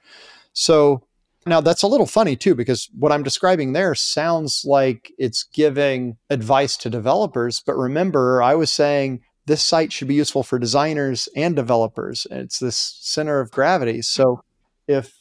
So 0.53 1.03
now, 1.45 1.61
that's 1.61 1.83
a 1.83 1.87
little 1.87 2.05
funny 2.05 2.35
too, 2.35 2.53
because 2.53 2.89
what 2.97 3.11
I'm 3.11 3.23
describing 3.23 3.73
there 3.73 3.95
sounds 3.95 4.63
like 4.65 5.11
it's 5.17 5.43
giving 5.43 6.17
advice 6.29 6.75
to 6.77 6.89
developers. 6.89 7.61
But 7.65 7.77
remember, 7.77 8.41
I 8.41 8.55
was 8.55 8.71
saying 8.71 9.21
this 9.45 9.65
site 9.65 9.91
should 9.91 10.07
be 10.07 10.15
useful 10.15 10.43
for 10.43 10.59
designers 10.59 11.29
and 11.35 11.55
developers. 11.55 12.27
It's 12.29 12.59
this 12.59 12.77
center 12.77 13.39
of 13.39 13.51
gravity. 13.51 14.01
So 14.01 14.43
if 14.87 15.13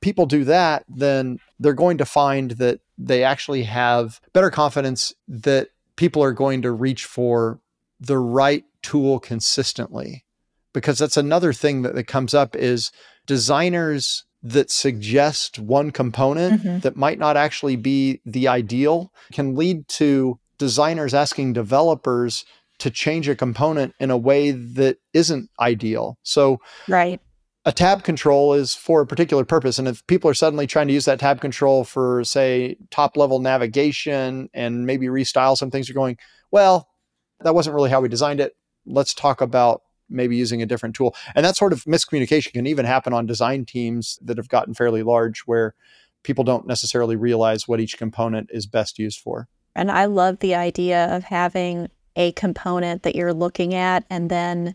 people 0.00 0.26
do 0.26 0.44
that, 0.44 0.84
then 0.88 1.38
they're 1.60 1.74
going 1.74 1.98
to 1.98 2.04
find 2.04 2.52
that 2.52 2.80
they 2.98 3.22
actually 3.22 3.64
have 3.64 4.20
better 4.32 4.50
confidence 4.50 5.14
that 5.28 5.68
people 5.96 6.24
are 6.24 6.32
going 6.32 6.62
to 6.62 6.72
reach 6.72 7.04
for 7.04 7.60
the 8.00 8.18
right 8.18 8.64
tool 8.82 9.20
consistently. 9.20 10.24
Because 10.72 10.98
that's 10.98 11.18
another 11.18 11.52
thing 11.52 11.82
that, 11.82 11.94
that 11.94 12.04
comes 12.04 12.32
up 12.32 12.56
is 12.56 12.90
designers 13.26 14.24
that 14.42 14.70
suggest 14.70 15.58
one 15.58 15.90
component 15.90 16.62
mm-hmm. 16.62 16.78
that 16.80 16.96
might 16.96 17.18
not 17.18 17.36
actually 17.36 17.76
be 17.76 18.20
the 18.24 18.48
ideal 18.48 19.12
can 19.32 19.54
lead 19.54 19.86
to 19.88 20.38
designers 20.58 21.14
asking 21.14 21.52
developers 21.52 22.44
to 22.78 22.90
change 22.90 23.28
a 23.28 23.36
component 23.36 23.94
in 24.00 24.10
a 24.10 24.16
way 24.16 24.50
that 24.50 24.98
isn't 25.12 25.48
ideal. 25.60 26.18
So, 26.22 26.58
right. 26.88 27.20
A 27.64 27.70
tab 27.70 28.02
control 28.02 28.54
is 28.54 28.74
for 28.74 29.02
a 29.02 29.06
particular 29.06 29.44
purpose. 29.44 29.78
And 29.78 29.86
if 29.86 30.04
people 30.08 30.28
are 30.28 30.34
suddenly 30.34 30.66
trying 30.66 30.88
to 30.88 30.92
use 30.92 31.04
that 31.04 31.20
tab 31.20 31.40
control 31.40 31.84
for, 31.84 32.24
say, 32.24 32.76
top 32.90 33.16
level 33.16 33.38
navigation 33.38 34.48
and 34.52 34.84
maybe 34.84 35.06
restyle 35.06 35.56
some 35.56 35.70
things, 35.70 35.88
you're 35.88 35.94
going, 35.94 36.18
well, 36.50 36.88
that 37.40 37.54
wasn't 37.54 37.74
really 37.74 37.90
how 37.90 38.00
we 38.00 38.08
designed 38.08 38.40
it. 38.40 38.54
Let's 38.84 39.14
talk 39.14 39.40
about 39.40 39.82
maybe 40.12 40.36
using 40.36 40.62
a 40.62 40.66
different 40.66 40.94
tool. 40.94 41.14
And 41.34 41.44
that 41.44 41.56
sort 41.56 41.72
of 41.72 41.84
miscommunication 41.84 42.52
can 42.52 42.66
even 42.66 42.84
happen 42.84 43.12
on 43.12 43.26
design 43.26 43.64
teams 43.64 44.18
that 44.22 44.36
have 44.36 44.48
gotten 44.48 44.74
fairly 44.74 45.02
large 45.02 45.40
where 45.40 45.74
people 46.22 46.44
don't 46.44 46.66
necessarily 46.66 47.16
realize 47.16 47.66
what 47.66 47.80
each 47.80 47.98
component 47.98 48.50
is 48.52 48.66
best 48.66 48.98
used 48.98 49.20
for. 49.20 49.48
And 49.74 49.90
I 49.90 50.04
love 50.04 50.38
the 50.38 50.54
idea 50.54 51.14
of 51.16 51.24
having 51.24 51.88
a 52.14 52.32
component 52.32 53.02
that 53.02 53.16
you're 53.16 53.32
looking 53.32 53.74
at 53.74 54.04
and 54.10 54.30
then 54.30 54.74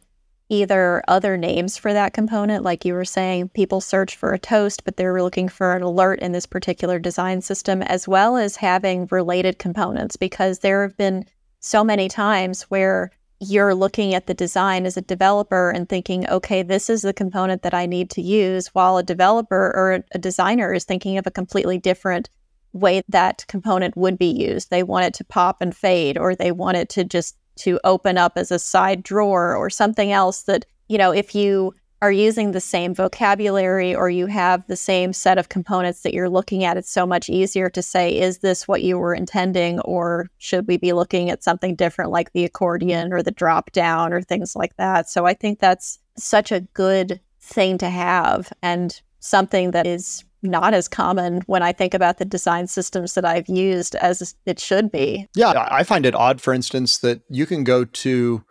either 0.49 1.03
other 1.07 1.37
names 1.37 1.77
for 1.77 1.93
that 1.93 2.13
component. 2.13 2.63
Like 2.63 2.85
you 2.85 2.93
were 2.93 3.05
saying, 3.05 3.49
people 3.49 3.81
search 3.81 4.15
for 4.15 4.33
a 4.33 4.39
toast, 4.39 4.85
but 4.85 4.97
they're 4.97 5.21
looking 5.21 5.49
for 5.49 5.75
an 5.75 5.81
alert 5.81 6.19
in 6.19 6.31
this 6.31 6.45
particular 6.45 6.99
design 6.99 7.41
system, 7.41 7.81
as 7.81 8.07
well 8.07 8.37
as 8.37 8.55
having 8.55 9.07
related 9.11 9.59
components, 9.59 10.15
because 10.15 10.59
there 10.59 10.83
have 10.83 10.95
been 10.97 11.25
so 11.59 11.83
many 11.83 12.07
times 12.07 12.63
where 12.63 13.11
you're 13.39 13.75
looking 13.75 14.13
at 14.13 14.25
the 14.25 14.33
design 14.33 14.85
as 14.85 14.97
a 14.97 15.01
developer 15.01 15.69
and 15.69 15.87
thinking, 15.87 16.27
okay, 16.27 16.63
this 16.63 16.89
is 16.89 17.03
the 17.03 17.13
component 17.13 17.61
that 17.61 17.73
I 17.73 17.85
need 17.85 18.09
to 18.11 18.21
use, 18.21 18.67
while 18.67 18.97
a 18.97 19.03
developer 19.03 19.71
or 19.75 20.03
a 20.11 20.17
designer 20.17 20.73
is 20.73 20.85
thinking 20.85 21.17
of 21.17 21.27
a 21.27 21.31
completely 21.31 21.77
different 21.77 22.29
way 22.73 23.01
that 23.09 23.45
component 23.47 23.95
would 23.95 24.17
be 24.17 24.31
used. 24.31 24.69
They 24.69 24.83
want 24.83 25.05
it 25.05 25.13
to 25.15 25.23
pop 25.23 25.61
and 25.61 25.75
fade, 25.75 26.17
or 26.17 26.35
they 26.35 26.51
want 26.51 26.77
it 26.77 26.89
to 26.89 27.03
just 27.03 27.37
to 27.57 27.79
open 27.83 28.17
up 28.17 28.33
as 28.35 28.51
a 28.51 28.59
side 28.59 29.03
drawer 29.03 29.55
or 29.55 29.69
something 29.69 30.11
else 30.11 30.43
that, 30.43 30.65
you 30.87 30.97
know, 30.97 31.11
if 31.11 31.33
you 31.33 31.73
are 32.01 32.11
using 32.11 32.51
the 32.51 32.61
same 32.61 32.93
vocabulary 32.93 33.95
or 33.95 34.09
you 34.09 34.27
have 34.27 34.65
the 34.67 34.75
same 34.75 35.13
set 35.13 35.37
of 35.37 35.49
components 35.49 36.01
that 36.01 36.13
you're 36.13 36.29
looking 36.29 36.63
at, 36.63 36.77
it's 36.77 36.91
so 36.91 37.07
much 37.07 37.29
easier 37.29 37.69
to 37.71 37.81
say, 37.81 38.17
is 38.17 38.39
this 38.39 38.67
what 38.67 38.83
you 38.83 38.97
were 38.97 39.15
intending? 39.15 39.79
Or 39.81 40.27
should 40.37 40.67
we 40.67 40.77
be 40.77 40.93
looking 40.93 41.29
at 41.29 41.43
something 41.43 41.75
different 41.75 42.11
like 42.11 42.33
the 42.33 42.43
accordion 42.43 43.11
or 43.11 43.23
the 43.23 43.31
drop 43.31 43.71
down 43.71 44.13
or 44.13 44.21
things 44.21 44.55
like 44.55 44.75
that? 44.77 45.09
So 45.09 45.25
I 45.25 45.33
think 45.33 45.59
that's 45.59 45.99
such 46.17 46.51
a 46.51 46.61
good 46.61 47.19
thing 47.41 47.77
to 47.79 47.89
have 47.89 48.51
and 48.61 49.01
something 49.19 49.71
that 49.71 49.87
is 49.87 50.23
not 50.43 50.73
as 50.73 50.87
common 50.87 51.41
when 51.47 51.63
I 51.63 51.71
think 51.71 51.95
about 51.95 52.19
the 52.19 52.25
design 52.25 52.67
systems 52.67 53.15
that 53.15 53.25
I've 53.25 53.49
used 53.49 53.95
as 53.95 54.35
it 54.45 54.59
should 54.59 54.91
be. 54.91 55.27
Yeah, 55.35 55.67
I 55.71 55.83
find 55.83 56.05
it 56.05 56.13
odd, 56.13 56.41
for 56.41 56.53
instance, 56.53 56.99
that 56.99 57.21
you 57.29 57.47
can 57.47 57.63
go 57.63 57.85
to 57.85 58.43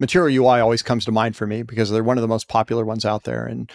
Material 0.00 0.44
UI 0.44 0.60
always 0.60 0.82
comes 0.82 1.04
to 1.04 1.12
mind 1.12 1.36
for 1.36 1.46
me 1.46 1.62
because 1.62 1.90
they're 1.90 2.04
one 2.04 2.18
of 2.18 2.22
the 2.22 2.28
most 2.28 2.48
popular 2.48 2.84
ones 2.84 3.04
out 3.04 3.24
there. 3.24 3.46
And 3.46 3.70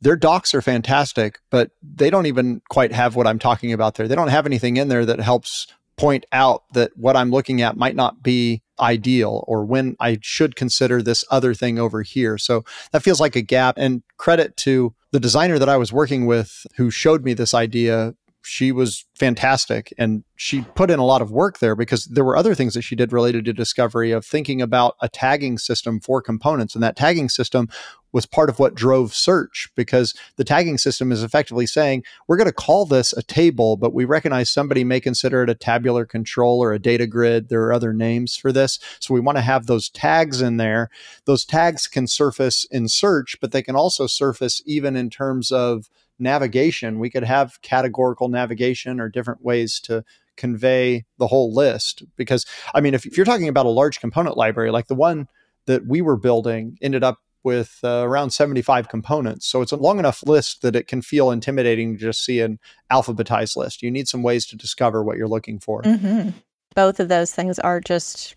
their 0.00 0.16
docs 0.16 0.54
are 0.54 0.62
fantastic, 0.62 1.38
but 1.50 1.70
they 1.82 2.10
don't 2.10 2.26
even 2.26 2.60
quite 2.68 2.92
have 2.92 3.16
what 3.16 3.26
I'm 3.26 3.38
talking 3.38 3.72
about 3.72 3.94
there. 3.94 4.06
They 4.06 4.14
don't 4.14 4.28
have 4.28 4.46
anything 4.46 4.76
in 4.76 4.88
there 4.88 5.06
that 5.06 5.20
helps 5.20 5.66
point 5.96 6.26
out 6.32 6.64
that 6.72 6.90
what 6.96 7.16
I'm 7.16 7.30
looking 7.30 7.62
at 7.62 7.76
might 7.76 7.96
not 7.96 8.22
be 8.22 8.62
ideal 8.80 9.44
or 9.46 9.64
when 9.64 9.96
I 10.00 10.18
should 10.20 10.56
consider 10.56 11.00
this 11.00 11.24
other 11.30 11.54
thing 11.54 11.78
over 11.78 12.02
here. 12.02 12.36
So 12.38 12.64
that 12.92 13.02
feels 13.02 13.20
like 13.20 13.36
a 13.36 13.42
gap. 13.42 13.76
And 13.78 14.02
credit 14.18 14.56
to 14.58 14.94
the 15.12 15.20
designer 15.20 15.58
that 15.58 15.68
I 15.68 15.76
was 15.76 15.92
working 15.92 16.26
with 16.26 16.66
who 16.76 16.90
showed 16.90 17.24
me 17.24 17.34
this 17.34 17.54
idea 17.54 18.14
she 18.44 18.72
was 18.72 19.06
fantastic 19.14 19.92
and 19.96 20.22
she 20.36 20.62
put 20.74 20.90
in 20.90 20.98
a 20.98 21.04
lot 21.04 21.22
of 21.22 21.30
work 21.30 21.58
there 21.58 21.74
because 21.74 22.04
there 22.04 22.24
were 22.24 22.36
other 22.36 22.54
things 22.54 22.74
that 22.74 22.82
she 22.82 22.94
did 22.94 23.12
related 23.12 23.44
to 23.44 23.52
discovery 23.52 24.12
of 24.12 24.24
thinking 24.24 24.60
about 24.60 24.96
a 25.00 25.08
tagging 25.08 25.56
system 25.56 25.98
for 25.98 26.20
components 26.20 26.74
and 26.74 26.82
that 26.82 26.96
tagging 26.96 27.28
system 27.28 27.68
was 28.12 28.26
part 28.26 28.48
of 28.48 28.58
what 28.58 28.74
drove 28.74 29.14
search 29.14 29.70
because 29.74 30.14
the 30.36 30.44
tagging 30.44 30.78
system 30.78 31.10
is 31.10 31.22
effectively 31.22 31.66
saying 31.66 32.04
we're 32.28 32.36
going 32.36 32.46
to 32.46 32.52
call 32.52 32.84
this 32.84 33.12
a 33.14 33.22
table 33.22 33.76
but 33.76 33.94
we 33.94 34.04
recognize 34.04 34.50
somebody 34.50 34.84
may 34.84 35.00
consider 35.00 35.42
it 35.42 35.50
a 35.50 35.54
tabular 35.54 36.04
control 36.04 36.62
or 36.62 36.72
a 36.72 36.78
data 36.78 37.06
grid. 37.06 37.48
There 37.48 37.62
are 37.64 37.72
other 37.72 37.92
names 37.92 38.36
for 38.36 38.52
this. 38.52 38.78
So 39.00 39.14
we 39.14 39.20
want 39.20 39.38
to 39.38 39.42
have 39.42 39.66
those 39.66 39.88
tags 39.88 40.40
in 40.40 40.58
there. 40.58 40.90
Those 41.24 41.44
tags 41.44 41.86
can 41.86 42.06
surface 42.06 42.66
in 42.70 42.88
search 42.88 43.36
but 43.40 43.52
they 43.52 43.62
can 43.62 43.74
also 43.74 44.06
surface 44.06 44.62
even 44.66 44.96
in 44.96 45.10
terms 45.10 45.50
of 45.50 45.88
navigation. 46.18 46.98
We 46.98 47.10
could 47.10 47.24
have 47.24 47.60
categorical 47.62 48.28
navigation 48.28 49.00
or 49.00 49.08
different 49.08 49.44
ways 49.44 49.80
to 49.80 50.04
convey 50.36 51.04
the 51.18 51.26
whole 51.26 51.52
list. 51.54 52.02
Because, 52.16 52.46
I 52.74 52.80
mean, 52.80 52.94
if, 52.94 53.06
if 53.06 53.16
you're 53.16 53.26
talking 53.26 53.48
about 53.48 53.66
a 53.66 53.70
large 53.70 54.00
component 54.00 54.36
library, 54.36 54.70
like 54.70 54.86
the 54.86 54.94
one 54.94 55.28
that 55.66 55.86
we 55.86 56.02
were 56.02 56.16
building 56.16 56.76
ended 56.82 57.04
up 57.04 57.18
with 57.42 57.78
uh, 57.84 58.02
around 58.04 58.30
75 58.30 58.88
components. 58.88 59.46
So 59.46 59.60
it's 59.60 59.70
a 59.70 59.76
long 59.76 59.98
enough 59.98 60.22
list 60.26 60.62
that 60.62 60.74
it 60.74 60.88
can 60.88 61.02
feel 61.02 61.30
intimidating 61.30 61.92
to 61.92 62.00
just 62.00 62.24
see 62.24 62.40
an 62.40 62.58
alphabetized 62.90 63.56
list. 63.56 63.82
You 63.82 63.90
need 63.90 64.08
some 64.08 64.22
ways 64.22 64.46
to 64.46 64.56
discover 64.56 65.04
what 65.04 65.18
you're 65.18 65.28
looking 65.28 65.60
for. 65.60 65.82
Mm-hmm. 65.82 66.30
Both 66.74 67.00
of 67.00 67.08
those 67.08 67.32
things 67.34 67.58
are 67.58 67.80
just, 67.80 68.34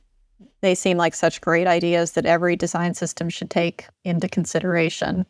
they 0.61 0.75
seem 0.75 0.97
like 0.97 1.15
such 1.15 1.41
great 1.41 1.67
ideas 1.67 2.11
that 2.11 2.25
every 2.25 2.57
design 2.57 2.93
system 2.93 3.29
should 3.29 3.49
take 3.49 3.85
into 4.03 4.27
consideration. 4.27 5.25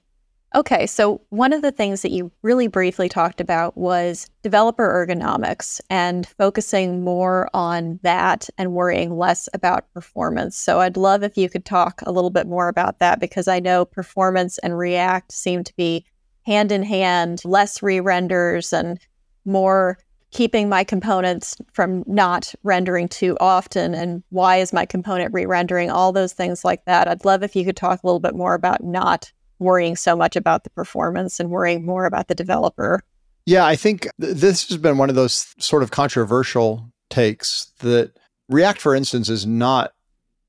Okay, 0.56 0.88
so 0.88 1.22
one 1.30 1.52
of 1.52 1.62
the 1.62 1.74
things 1.74 2.02
that 2.02 2.12
you 2.12 2.32
really 2.42 2.68
briefly 2.68 3.10
talked 3.10 3.42
about 3.42 3.78
was 3.78 4.30
developer 4.44 5.06
ergonomics 5.06 5.82
and 5.90 6.26
focusing 6.26 7.04
more 7.04 7.50
on 7.54 8.00
that 8.04 8.50
and 8.58 8.74
worrying 8.74 9.18
less 9.18 9.50
about 9.54 9.92
performance. 9.94 10.58
So 10.58 10.80
I'd 10.80 10.96
love 10.96 11.22
if 11.22 11.38
you 11.38 11.50
could 11.50 11.66
talk 11.66 12.02
a 12.06 12.12
little 12.14 12.30
bit 12.30 12.48
more 12.48 12.70
about 12.70 13.00
that 13.00 13.20
because 13.20 13.50
I 13.50 13.60
know 13.60 13.84
performance 13.84 14.58
and 14.60 14.78
React 14.78 15.34
seem 15.34 15.66
to 15.66 15.76
be 15.76 16.06
hand 16.46 16.72
in 16.72 16.84
hand, 16.84 17.42
less 17.44 17.84
re 17.84 18.00
renders 18.00 18.72
and 18.72 19.00
more 19.44 19.98
keeping 20.32 20.70
my 20.70 20.84
components 20.84 21.58
from 21.74 22.04
not 22.06 22.54
rendering 22.64 23.08
too 23.08 23.38
often 23.40 23.94
and 23.94 24.24
why 24.30 24.58
is 24.58 24.74
my 24.74 24.86
component 24.86 25.34
re-rendering 25.34 25.90
all 25.90 26.12
those 26.12 26.34
things 26.34 26.66
like 26.66 26.84
that 26.84 27.08
i'd 27.08 27.24
love 27.24 27.44
if 27.44 27.56
you 27.56 27.64
could 27.64 27.78
talk 27.78 28.04
a 28.04 28.06
little 28.06 28.20
bit 28.20 28.36
more 28.36 28.54
about 28.54 28.84
not 28.84 29.32
worrying 29.60 29.96
so 29.96 30.16
much 30.16 30.36
about 30.36 30.64
the 30.64 30.70
performance 30.70 31.40
and 31.40 31.50
worrying 31.50 31.86
more 31.86 32.06
about 32.06 32.28
the 32.28 32.36
developer. 32.36 33.04
Yeah, 33.46 33.66
I 33.66 33.76
think 33.76 34.08
th- 34.20 34.36
this 34.36 34.68
has 34.70 34.78
been 34.78 34.98
one 34.98 35.10
of 35.10 35.16
those 35.16 35.54
sort 35.60 35.84
of 35.84 35.92
controversial 35.92 36.92
takes 37.10 37.72
that 37.80 38.12
React, 38.50 38.82
for 38.82 38.96
instance, 38.96 39.30
is 39.30 39.46
not 39.46 39.92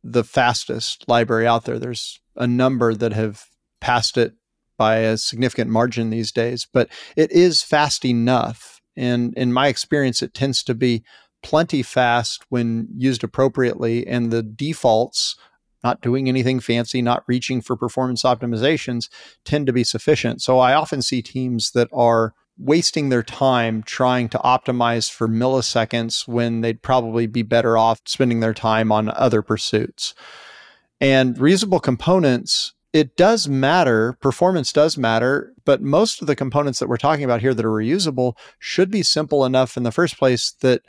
the 0.05 0.25
fastest 0.25 1.05
library 1.09 1.47
out 1.47 1.65
there. 1.65 1.79
There's 1.79 2.21
a 2.37 2.47
number 2.47 2.95
that 2.95 3.13
have 3.13 3.45
passed 3.81 4.17
it 4.17 4.35
by 4.77 4.99
a 4.99 5.17
significant 5.17 5.71
margin 5.71 6.11
these 6.11 6.31
days, 6.31 6.67
but 6.73 6.89
it 7.17 7.33
is 7.33 7.63
fast 7.63 8.05
enough. 8.05 8.81
And 8.97 9.35
in 9.37 9.53
my 9.53 9.69
experience, 9.69 10.23
it 10.23 10.35
tends 10.35 10.63
to 10.65 10.75
be 10.75 11.03
plenty 11.43 11.83
fast 11.83 12.45
when 12.49 12.89
used 12.97 13.25
appropriately, 13.25 14.07
and 14.07 14.31
the 14.31 14.43
defaults 14.43 15.37
not 15.85 16.01
doing 16.01 16.29
anything 16.29 16.61
fancy, 16.61 17.03
not 17.03 17.24
reaching 17.26 17.61
for 17.61 17.76
performance 17.76 18.22
optimizations 18.22 19.09
tend 19.45 19.66
to 19.66 19.72
be 19.72 19.85
sufficient. 19.85 20.43
So 20.43 20.59
I 20.59 20.74
often 20.74 21.03
see 21.03 21.22
teams 21.22 21.70
that 21.72 21.89
are 21.93 22.35
wasting 22.59 23.09
their 23.09 23.22
time 23.22 23.83
trying 23.85 24.29
to 24.29 24.39
optimize 24.39 25.11
for 25.11 25.29
milliseconds 25.29 26.26
when 26.26 26.61
they'd 26.61 26.83
probably 26.83 27.26
be 27.26 27.43
better 27.43 27.79
off 27.79 28.01
spending 28.05 28.41
their 28.41 28.55
time 28.55 28.91
on 28.91 29.09
other 29.11 29.43
pursuits. 29.43 30.14
And 31.01 31.37
reusable 31.37 31.81
components, 31.81 32.74
it 32.93 33.16
does 33.16 33.49
matter, 33.49 34.14
performance 34.14 34.72
does 34.72 34.99
matter, 34.99 35.53
but 35.64 35.81
most 35.81 36.20
of 36.20 36.26
the 36.26 36.35
components 36.35 36.81
that 36.81 36.89
we're 36.89 36.97
talking 36.97 37.24
about 37.24 37.41
here 37.41 37.55
that 37.55 37.64
are 37.64 37.70
reusable 37.70 38.37
should 38.59 38.91
be 38.91 39.05
simple 39.05 39.45
enough 39.45 39.76
in 39.76 39.85
the 39.85 39.93
first 39.93 40.18
place 40.18 40.51
that 40.61 40.83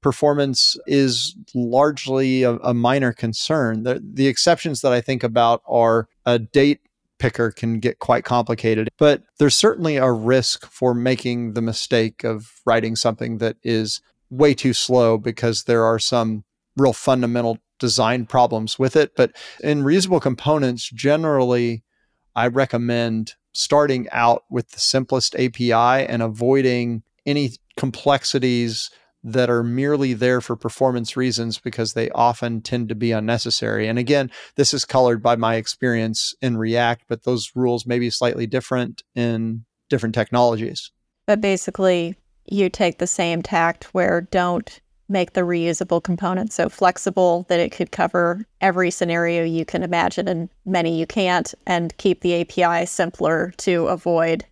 performance 0.00 0.76
is 0.86 1.36
largely 1.54 2.42
a, 2.42 2.54
a 2.56 2.74
minor 2.74 3.12
concern. 3.12 3.82
The, 3.82 4.02
the 4.02 4.26
exceptions 4.26 4.80
that 4.80 4.92
I 4.92 5.00
think 5.00 5.22
about 5.22 5.62
are 5.66 6.08
a 6.26 6.38
date 6.38 6.80
picker 7.18 7.50
can 7.50 7.80
get 7.80 7.98
quite 7.98 8.24
complicated, 8.24 8.88
but 8.98 9.22
there's 9.38 9.56
certainly 9.56 9.96
a 9.96 10.10
risk 10.10 10.66
for 10.66 10.94
making 10.94 11.52
the 11.52 11.62
mistake 11.62 12.24
of 12.24 12.60
writing 12.64 12.96
something 12.96 13.38
that 13.38 13.56
is 13.62 14.00
way 14.30 14.54
too 14.54 14.72
slow 14.72 15.18
because 15.18 15.64
there 15.64 15.84
are 15.84 15.98
some 15.98 16.44
real 16.76 16.92
fundamental 16.92 17.58
design 17.78 18.26
problems 18.26 18.78
with 18.78 18.96
it. 18.96 19.14
But 19.16 19.32
in 19.62 19.82
reusable 19.82 20.20
components, 20.20 20.88
generally, 20.88 21.82
I 22.34 22.46
recommend 22.46 23.34
starting 23.52 24.08
out 24.12 24.44
with 24.48 24.70
the 24.70 24.80
simplest 24.80 25.34
API 25.34 25.72
and 25.72 26.22
avoiding 26.22 27.02
any 27.26 27.50
complexities 27.76 28.90
that 29.22 29.50
are 29.50 29.62
merely 29.62 30.14
there 30.14 30.40
for 30.40 30.56
performance 30.56 31.16
reasons 31.16 31.58
because 31.58 31.92
they 31.92 32.10
often 32.10 32.60
tend 32.60 32.88
to 32.88 32.94
be 32.94 33.12
unnecessary. 33.12 33.86
And 33.86 33.98
again, 33.98 34.30
this 34.56 34.72
is 34.72 34.84
colored 34.84 35.22
by 35.22 35.36
my 35.36 35.56
experience 35.56 36.34
in 36.40 36.56
React, 36.56 37.04
but 37.08 37.24
those 37.24 37.52
rules 37.54 37.86
may 37.86 37.98
be 37.98 38.10
slightly 38.10 38.46
different 38.46 39.02
in 39.14 39.64
different 39.88 40.14
technologies. 40.14 40.90
But 41.26 41.40
basically, 41.40 42.16
you 42.46 42.70
take 42.70 42.98
the 42.98 43.06
same 43.06 43.42
tact 43.42 43.84
where 43.92 44.22
don't 44.22 44.80
make 45.08 45.32
the 45.32 45.40
reusable 45.40 46.02
component 46.02 46.52
so 46.52 46.68
flexible 46.68 47.44
that 47.48 47.60
it 47.60 47.72
could 47.72 47.90
cover 47.90 48.46
every 48.60 48.90
scenario 48.90 49.44
you 49.44 49.64
can 49.64 49.82
imagine 49.82 50.28
and 50.28 50.48
many 50.64 50.98
you 50.98 51.06
can't, 51.06 51.52
and 51.66 51.96
keep 51.98 52.20
the 52.20 52.40
API 52.40 52.86
simpler 52.86 53.52
to 53.58 53.86
avoid 53.88 54.44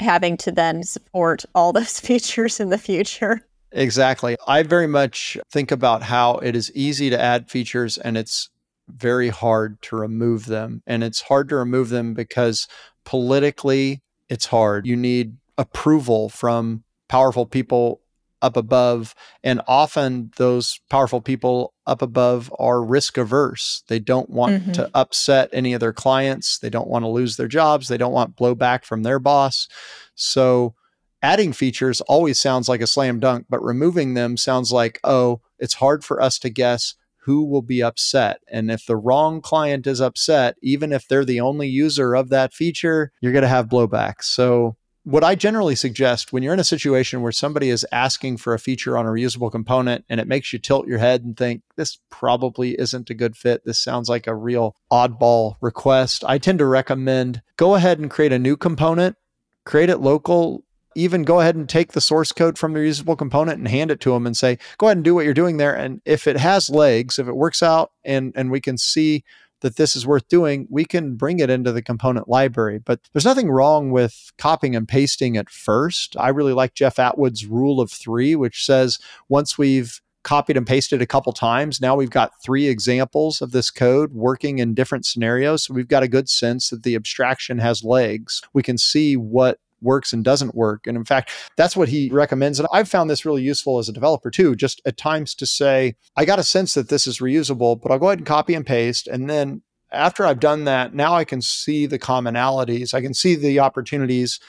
having 0.00 0.36
to 0.38 0.50
then 0.50 0.82
support 0.82 1.44
all 1.54 1.72
those 1.74 2.00
features 2.00 2.58
in 2.58 2.70
the 2.70 2.78
future. 2.78 3.46
Exactly. 3.76 4.36
I 4.48 4.62
very 4.62 4.86
much 4.86 5.36
think 5.52 5.70
about 5.70 6.02
how 6.02 6.38
it 6.38 6.56
is 6.56 6.72
easy 6.74 7.10
to 7.10 7.20
add 7.20 7.50
features 7.50 7.98
and 7.98 8.16
it's 8.16 8.48
very 8.88 9.28
hard 9.28 9.80
to 9.82 9.96
remove 9.96 10.46
them. 10.46 10.82
And 10.86 11.04
it's 11.04 11.20
hard 11.20 11.50
to 11.50 11.56
remove 11.56 11.90
them 11.90 12.14
because 12.14 12.68
politically 13.04 14.02
it's 14.30 14.46
hard. 14.46 14.86
You 14.86 14.96
need 14.96 15.36
approval 15.58 16.30
from 16.30 16.84
powerful 17.08 17.44
people 17.44 18.00
up 18.40 18.56
above. 18.56 19.14
And 19.44 19.60
often 19.66 20.30
those 20.36 20.80
powerful 20.88 21.20
people 21.20 21.74
up 21.86 22.00
above 22.00 22.52
are 22.58 22.82
risk 22.82 23.18
averse. 23.18 23.82
They 23.88 23.98
don't 23.98 24.30
want 24.30 24.62
mm-hmm. 24.62 24.72
to 24.72 24.90
upset 24.94 25.50
any 25.52 25.74
of 25.74 25.80
their 25.80 25.92
clients. 25.92 26.58
They 26.58 26.70
don't 26.70 26.88
want 26.88 27.04
to 27.04 27.08
lose 27.08 27.36
their 27.36 27.48
jobs. 27.48 27.88
They 27.88 27.98
don't 27.98 28.12
want 28.12 28.36
blowback 28.36 28.84
from 28.84 29.02
their 29.02 29.18
boss. 29.18 29.68
So 30.14 30.74
adding 31.22 31.52
features 31.52 32.00
always 32.02 32.38
sounds 32.38 32.68
like 32.68 32.80
a 32.80 32.86
slam 32.86 33.20
dunk, 33.20 33.46
but 33.48 33.62
removing 33.62 34.14
them 34.14 34.36
sounds 34.36 34.72
like, 34.72 35.00
oh, 35.04 35.40
it's 35.58 35.74
hard 35.74 36.04
for 36.04 36.20
us 36.20 36.38
to 36.40 36.50
guess 36.50 36.94
who 37.26 37.44
will 37.44 37.62
be 37.62 37.82
upset. 37.82 38.40
And 38.48 38.70
if 38.70 38.86
the 38.86 38.96
wrong 38.96 39.40
client 39.40 39.86
is 39.86 40.00
upset, 40.00 40.54
even 40.62 40.92
if 40.92 41.08
they're 41.08 41.24
the 41.24 41.40
only 41.40 41.66
user 41.66 42.14
of 42.14 42.28
that 42.28 42.54
feature, 42.54 43.10
you're 43.20 43.32
going 43.32 43.42
to 43.42 43.48
have 43.48 43.66
blowback. 43.66 44.22
So 44.22 44.76
what 45.06 45.22
I 45.22 45.36
generally 45.36 45.76
suggest 45.76 46.32
when 46.32 46.42
you're 46.42 46.52
in 46.52 46.58
a 46.58 46.64
situation 46.64 47.22
where 47.22 47.30
somebody 47.30 47.70
is 47.70 47.86
asking 47.92 48.38
for 48.38 48.54
a 48.54 48.58
feature 48.58 48.98
on 48.98 49.06
a 49.06 49.10
reusable 49.10 49.52
component 49.52 50.04
and 50.08 50.18
it 50.18 50.26
makes 50.26 50.52
you 50.52 50.58
tilt 50.58 50.88
your 50.88 50.98
head 50.98 51.22
and 51.22 51.36
think, 51.36 51.62
this 51.76 51.98
probably 52.10 52.78
isn't 52.78 53.08
a 53.08 53.14
good 53.14 53.36
fit. 53.36 53.64
This 53.64 53.78
sounds 53.78 54.08
like 54.08 54.26
a 54.26 54.34
real 54.34 54.74
oddball 54.92 55.54
request. 55.60 56.24
I 56.26 56.38
tend 56.38 56.58
to 56.58 56.66
recommend 56.66 57.40
go 57.56 57.76
ahead 57.76 58.00
and 58.00 58.10
create 58.10 58.32
a 58.32 58.38
new 58.38 58.56
component, 58.56 59.16
create 59.64 59.90
it 59.90 59.98
local. 59.98 60.64
Even 60.96 61.22
go 61.22 61.40
ahead 61.40 61.54
and 61.54 61.68
take 61.68 61.92
the 61.92 62.00
source 62.00 62.32
code 62.32 62.58
from 62.58 62.72
the 62.72 62.80
reusable 62.80 63.16
component 63.16 63.58
and 63.58 63.68
hand 63.68 63.90
it 63.90 64.00
to 64.00 64.12
them 64.12 64.26
and 64.26 64.36
say, 64.36 64.58
go 64.78 64.86
ahead 64.86 64.96
and 64.96 65.04
do 65.04 65.14
what 65.14 65.24
you're 65.24 65.34
doing 65.34 65.58
there. 65.58 65.74
And 65.74 66.00
if 66.04 66.26
it 66.26 66.38
has 66.38 66.70
legs, 66.70 67.18
if 67.18 67.28
it 67.28 67.36
works 67.36 67.62
out 67.62 67.92
and, 68.04 68.32
and 68.34 68.50
we 68.50 68.60
can 68.60 68.78
see 68.78 69.22
that 69.60 69.76
this 69.76 69.96
is 69.96 70.06
worth 70.06 70.28
doing, 70.28 70.66
we 70.70 70.84
can 70.84 71.16
bring 71.16 71.38
it 71.38 71.50
into 71.50 71.72
the 71.72 71.82
component 71.82 72.28
library. 72.28 72.78
But 72.78 73.00
there's 73.12 73.24
nothing 73.24 73.50
wrong 73.50 73.90
with 73.90 74.32
copying 74.38 74.76
and 74.76 74.88
pasting 74.88 75.36
at 75.36 75.50
first. 75.50 76.16
I 76.18 76.28
really 76.28 76.52
like 76.52 76.74
Jeff 76.74 76.98
Atwood's 76.98 77.46
rule 77.46 77.80
of 77.80 77.90
three, 77.90 78.34
which 78.34 78.64
says 78.64 78.98
once 79.28 79.56
we've 79.56 80.00
copied 80.24 80.56
and 80.56 80.66
pasted 80.66 81.00
a 81.00 81.06
couple 81.06 81.32
times, 81.32 81.80
now 81.80 81.94
we've 81.94 82.10
got 82.10 82.42
three 82.42 82.66
examples 82.66 83.40
of 83.40 83.52
this 83.52 83.70
code 83.70 84.12
working 84.12 84.58
in 84.58 84.74
different 84.74 85.06
scenarios. 85.06 85.64
So 85.64 85.74
we've 85.74 85.86
got 85.88 86.02
a 86.02 86.08
good 86.08 86.28
sense 86.28 86.70
that 86.70 86.82
the 86.82 86.96
abstraction 86.96 87.58
has 87.58 87.84
legs. 87.84 88.42
We 88.52 88.62
can 88.62 88.76
see 88.76 89.16
what 89.16 89.58
works 89.80 90.12
and 90.12 90.24
doesn't 90.24 90.54
work. 90.54 90.86
And 90.86 90.96
in 90.96 91.04
fact, 91.04 91.30
that's 91.56 91.76
what 91.76 91.88
he 91.88 92.08
recommends. 92.10 92.58
And 92.58 92.68
I've 92.72 92.88
found 92.88 93.10
this 93.10 93.24
really 93.24 93.42
useful 93.42 93.78
as 93.78 93.88
a 93.88 93.92
developer 93.92 94.30
too, 94.30 94.56
just 94.56 94.80
at 94.86 94.96
times 94.96 95.34
to 95.36 95.46
say, 95.46 95.96
I 96.16 96.24
got 96.24 96.38
a 96.38 96.44
sense 96.44 96.74
that 96.74 96.88
this 96.88 97.06
is 97.06 97.18
reusable, 97.18 97.80
but 97.80 97.90
I'll 97.92 97.98
go 97.98 98.06
ahead 98.06 98.18
and 98.18 98.26
copy 98.26 98.54
and 98.54 98.66
paste. 98.66 99.06
And 99.06 99.28
then 99.28 99.62
after 99.92 100.26
I've 100.26 100.40
done 100.40 100.64
that, 100.64 100.94
now 100.94 101.14
I 101.14 101.24
can 101.24 101.40
see 101.40 101.86
the 101.86 101.98
commonalities, 101.98 102.94
I 102.94 103.00
can 103.00 103.14
see 103.14 103.34
the 103.34 103.60
opportunities. 103.60 104.40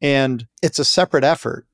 And 0.00 0.46
it's 0.62 0.78
a 0.78 0.84
separate 0.84 1.24
effort 1.24 1.66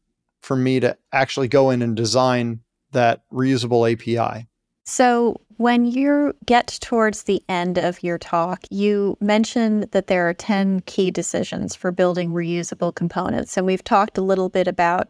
for 0.42 0.56
me 0.56 0.80
to 0.80 0.96
actually 1.12 1.48
go 1.48 1.70
in 1.70 1.82
and 1.82 1.96
design 1.96 2.60
that 2.92 3.22
reusable 3.32 3.90
API. 3.90 4.46
So, 4.84 5.40
when 5.56 5.86
you 5.86 6.34
get 6.44 6.78
towards 6.82 7.22
the 7.22 7.42
end 7.48 7.78
of 7.78 8.02
your 8.02 8.18
talk, 8.18 8.64
you 8.70 9.16
mentioned 9.20 9.84
that 9.92 10.08
there 10.08 10.28
are 10.28 10.34
10 10.34 10.80
key 10.80 11.10
decisions 11.10 11.74
for 11.74 11.92
building 11.92 12.30
reusable 12.30 12.94
components. 12.94 13.56
And 13.56 13.64
we've 13.64 13.84
talked 13.84 14.18
a 14.18 14.22
little 14.22 14.48
bit 14.48 14.66
about 14.66 15.08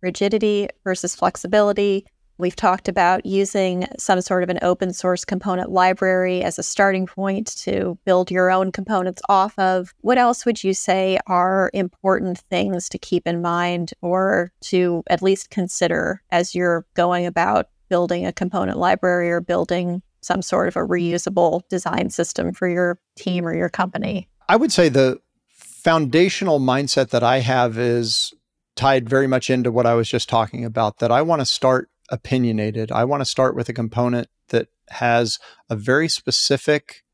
rigidity 0.00 0.68
versus 0.82 1.14
flexibility. 1.14 2.06
We've 2.38 2.56
talked 2.56 2.88
about 2.88 3.24
using 3.24 3.86
some 3.98 4.20
sort 4.22 4.42
of 4.42 4.48
an 4.48 4.58
open 4.62 4.92
source 4.92 5.24
component 5.24 5.70
library 5.70 6.42
as 6.42 6.58
a 6.58 6.62
starting 6.62 7.06
point 7.06 7.54
to 7.58 7.96
build 8.04 8.30
your 8.30 8.50
own 8.50 8.72
components 8.72 9.22
off 9.28 9.56
of. 9.58 9.94
What 10.00 10.18
else 10.18 10.44
would 10.44 10.64
you 10.64 10.74
say 10.74 11.18
are 11.28 11.70
important 11.72 12.38
things 12.50 12.88
to 12.88 12.98
keep 12.98 13.26
in 13.26 13.42
mind 13.42 13.92
or 14.00 14.50
to 14.62 15.04
at 15.08 15.22
least 15.22 15.50
consider 15.50 16.22
as 16.32 16.54
you're 16.54 16.84
going 16.94 17.26
about 17.26 17.68
building 17.92 18.24
a 18.24 18.32
component 18.32 18.78
library 18.78 19.30
or 19.30 19.42
building 19.42 20.00
some 20.22 20.40
sort 20.40 20.66
of 20.66 20.76
a 20.76 20.80
reusable 20.80 21.60
design 21.68 22.08
system 22.08 22.54
for 22.54 22.66
your 22.66 22.98
team 23.16 23.46
or 23.46 23.54
your 23.54 23.68
company? 23.68 24.26
I 24.48 24.56
would 24.56 24.72
say 24.72 24.88
the 24.88 25.20
foundational 25.50 26.58
mindset 26.58 27.10
that 27.10 27.22
I 27.22 27.40
have 27.40 27.76
is 27.76 28.32
tied 28.76 29.10
very 29.10 29.26
much 29.26 29.50
into 29.50 29.70
what 29.70 29.84
I 29.84 29.92
was 29.92 30.08
just 30.08 30.30
talking 30.30 30.64
about 30.64 31.00
that 31.00 31.12
I 31.12 31.20
want 31.20 31.42
to 31.42 31.44
start 31.44 31.90
opinionated. 32.08 32.90
I 32.90 33.04
want 33.04 33.20
to 33.20 33.26
start 33.26 33.54
with 33.54 33.68
a 33.68 33.74
component 33.74 34.28
that 34.48 34.68
has 34.88 35.38
a 35.68 35.76
very 35.76 36.08
specific 36.08 37.04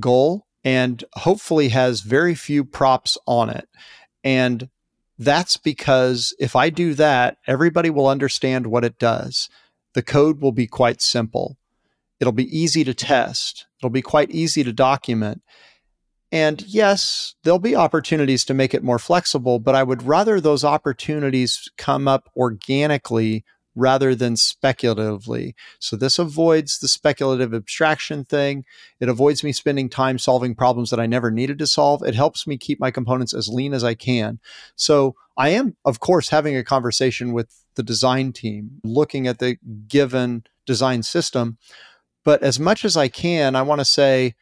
goal 0.00 0.48
and 0.64 1.04
hopefully 1.12 1.68
has 1.68 2.00
very 2.00 2.34
few 2.34 2.64
props 2.64 3.16
on 3.24 3.50
it. 3.50 3.68
And 4.24 4.68
that's 5.16 5.56
because 5.56 6.34
if 6.40 6.56
I 6.56 6.70
do 6.70 6.94
that, 6.94 7.36
everybody 7.46 7.88
will 7.88 8.08
understand 8.08 8.66
what 8.66 8.84
it 8.84 8.98
does 8.98 9.48
the 9.94 10.02
code 10.02 10.40
will 10.40 10.52
be 10.52 10.66
quite 10.66 11.00
simple. 11.00 11.56
It'll 12.20 12.32
be 12.32 12.56
easy 12.56 12.84
to 12.84 12.94
test. 12.94 13.66
It'll 13.78 13.90
be 13.90 14.02
quite 14.02 14.30
easy 14.30 14.64
to 14.64 14.72
document. 14.72 15.42
And 16.30 16.62
yes, 16.66 17.34
there'll 17.42 17.58
be 17.58 17.76
opportunities 17.76 18.44
to 18.46 18.54
make 18.54 18.74
it 18.74 18.82
more 18.82 18.98
flexible, 18.98 19.58
but 19.58 19.74
I 19.74 19.82
would 19.82 20.02
rather 20.02 20.40
those 20.40 20.64
opportunities 20.64 21.70
come 21.78 22.06
up 22.06 22.28
organically 22.36 23.44
rather 23.74 24.14
than 24.14 24.36
speculatively. 24.36 25.54
So 25.78 25.96
this 25.96 26.18
avoids 26.18 26.78
the 26.78 26.88
speculative 26.88 27.54
abstraction 27.54 28.24
thing. 28.24 28.64
It 29.00 29.08
avoids 29.08 29.44
me 29.44 29.52
spending 29.52 29.88
time 29.88 30.18
solving 30.18 30.54
problems 30.54 30.90
that 30.90 31.00
I 31.00 31.06
never 31.06 31.30
needed 31.30 31.58
to 31.60 31.66
solve. 31.66 32.02
It 32.02 32.14
helps 32.14 32.46
me 32.46 32.58
keep 32.58 32.80
my 32.80 32.90
components 32.90 33.32
as 33.32 33.48
lean 33.48 33.72
as 33.72 33.84
I 33.84 33.94
can. 33.94 34.40
So 34.74 35.14
I 35.36 35.50
am, 35.50 35.76
of 35.84 36.00
course, 36.00 36.28
having 36.28 36.56
a 36.56 36.64
conversation 36.64 37.32
with 37.32 37.64
the 37.78 37.82
design 37.82 38.32
team, 38.32 38.82
looking 38.84 39.26
at 39.26 39.38
the 39.38 39.56
given 39.88 40.44
design 40.66 41.02
system. 41.02 41.56
But 42.24 42.42
as 42.42 42.60
much 42.60 42.84
as 42.84 42.98
I 42.98 43.08
can, 43.08 43.56
I 43.56 43.62
want 43.62 43.80
to 43.80 43.86
say, 43.86 44.34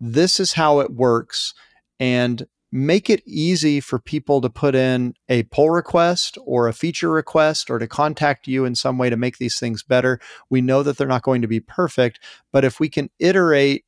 this 0.00 0.40
is 0.40 0.54
how 0.54 0.80
it 0.80 0.94
works. 0.94 1.52
And 2.00 2.46
make 2.72 3.08
it 3.08 3.22
easy 3.24 3.78
for 3.78 4.00
people 4.00 4.40
to 4.40 4.50
put 4.50 4.74
in 4.74 5.14
a 5.28 5.44
pull 5.44 5.70
request 5.70 6.36
or 6.44 6.66
a 6.66 6.72
feature 6.72 7.10
request 7.10 7.70
or 7.70 7.78
to 7.78 7.86
contact 7.86 8.48
you 8.48 8.64
in 8.64 8.74
some 8.74 8.98
way 8.98 9.08
to 9.08 9.16
make 9.16 9.38
these 9.38 9.60
things 9.60 9.84
better. 9.84 10.18
We 10.50 10.60
know 10.60 10.82
that 10.82 10.96
they're 10.96 11.06
not 11.06 11.22
going 11.22 11.42
to 11.42 11.48
be 11.48 11.60
perfect, 11.60 12.18
but 12.50 12.64
if 12.64 12.80
we 12.80 12.88
can 12.88 13.10
iterate 13.20 13.84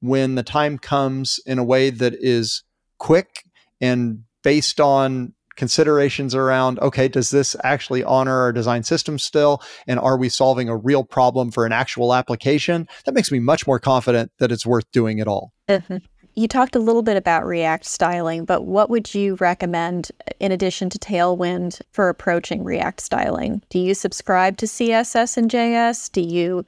when 0.00 0.36
the 0.36 0.44
time 0.44 0.78
comes 0.78 1.40
in 1.46 1.58
a 1.58 1.64
way 1.64 1.90
that 1.90 2.14
is 2.14 2.62
quick 2.98 3.42
and 3.80 4.22
based 4.44 4.80
on 4.80 5.34
considerations 5.58 6.34
around 6.34 6.78
okay 6.78 7.08
does 7.08 7.30
this 7.30 7.54
actually 7.64 8.02
honor 8.04 8.40
our 8.40 8.52
design 8.52 8.82
system 8.82 9.18
still 9.18 9.60
and 9.86 9.98
are 9.98 10.16
we 10.16 10.28
solving 10.28 10.68
a 10.68 10.76
real 10.76 11.04
problem 11.04 11.50
for 11.50 11.66
an 11.66 11.72
actual 11.72 12.14
application 12.14 12.88
that 13.04 13.12
makes 13.12 13.32
me 13.32 13.40
much 13.40 13.66
more 13.66 13.80
confident 13.80 14.30
that 14.38 14.52
it's 14.52 14.64
worth 14.64 14.90
doing 14.92 15.18
it 15.18 15.26
all 15.26 15.52
mm-hmm. 15.68 15.98
You 16.34 16.46
talked 16.46 16.76
a 16.76 16.78
little 16.78 17.02
bit 17.02 17.16
about 17.16 17.44
React 17.44 17.84
styling, 17.84 18.44
but 18.44 18.64
what 18.64 18.90
would 18.90 19.12
you 19.12 19.34
recommend 19.40 20.12
in 20.38 20.52
addition 20.52 20.88
to 20.90 20.96
Tailwind 20.96 21.80
for 21.90 22.08
approaching 22.08 22.62
React 22.62 23.00
styling? 23.00 23.62
Do 23.70 23.80
you 23.80 23.92
subscribe 23.92 24.56
to 24.58 24.66
CSS 24.66 25.36
in 25.36 25.48
JS? 25.48 26.12
Do 26.12 26.20
you 26.20 26.64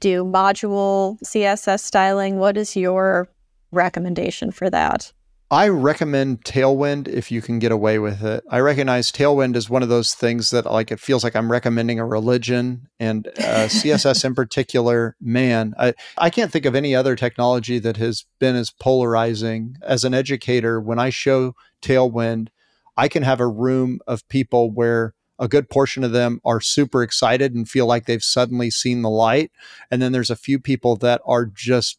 do 0.00 0.24
module 0.24 1.20
CSS 1.22 1.78
styling? 1.78 2.38
What 2.38 2.56
is 2.56 2.74
your 2.74 3.28
recommendation 3.70 4.50
for 4.50 4.68
that? 4.70 5.12
I 5.50 5.68
recommend 5.68 6.42
Tailwind 6.42 7.06
if 7.06 7.30
you 7.30 7.42
can 7.42 7.58
get 7.58 7.70
away 7.70 7.98
with 7.98 8.24
it. 8.24 8.42
I 8.50 8.60
recognize 8.60 9.12
Tailwind 9.12 9.56
is 9.56 9.68
one 9.68 9.82
of 9.82 9.88
those 9.88 10.14
things 10.14 10.50
that 10.50 10.64
like 10.64 10.90
it 10.90 10.98
feels 10.98 11.22
like 11.22 11.36
I'm 11.36 11.52
recommending 11.52 11.98
a 11.98 12.06
religion 12.06 12.88
and 12.98 13.28
uh, 13.28 13.30
CSS 13.68 14.24
in 14.24 14.34
particular. 14.34 15.16
Man, 15.20 15.74
I, 15.78 15.94
I 16.16 16.30
can't 16.30 16.50
think 16.50 16.64
of 16.64 16.74
any 16.74 16.94
other 16.94 17.14
technology 17.14 17.78
that 17.78 17.98
has 17.98 18.24
been 18.38 18.56
as 18.56 18.70
polarizing. 18.70 19.76
As 19.82 20.02
an 20.02 20.14
educator, 20.14 20.80
when 20.80 20.98
I 20.98 21.10
show 21.10 21.54
Tailwind, 21.82 22.48
I 22.96 23.08
can 23.08 23.22
have 23.22 23.40
a 23.40 23.46
room 23.46 24.00
of 24.06 24.26
people 24.28 24.70
where 24.70 25.14
a 25.38 25.48
good 25.48 25.68
portion 25.68 26.04
of 26.04 26.12
them 26.12 26.40
are 26.44 26.60
super 26.60 27.02
excited 27.02 27.54
and 27.54 27.68
feel 27.68 27.86
like 27.86 28.06
they've 28.06 28.22
suddenly 28.22 28.70
seen 28.70 29.02
the 29.02 29.10
light. 29.10 29.50
And 29.90 30.00
then 30.00 30.12
there's 30.12 30.30
a 30.30 30.36
few 30.36 30.58
people 30.58 30.96
that 30.96 31.20
are 31.26 31.44
just 31.44 31.98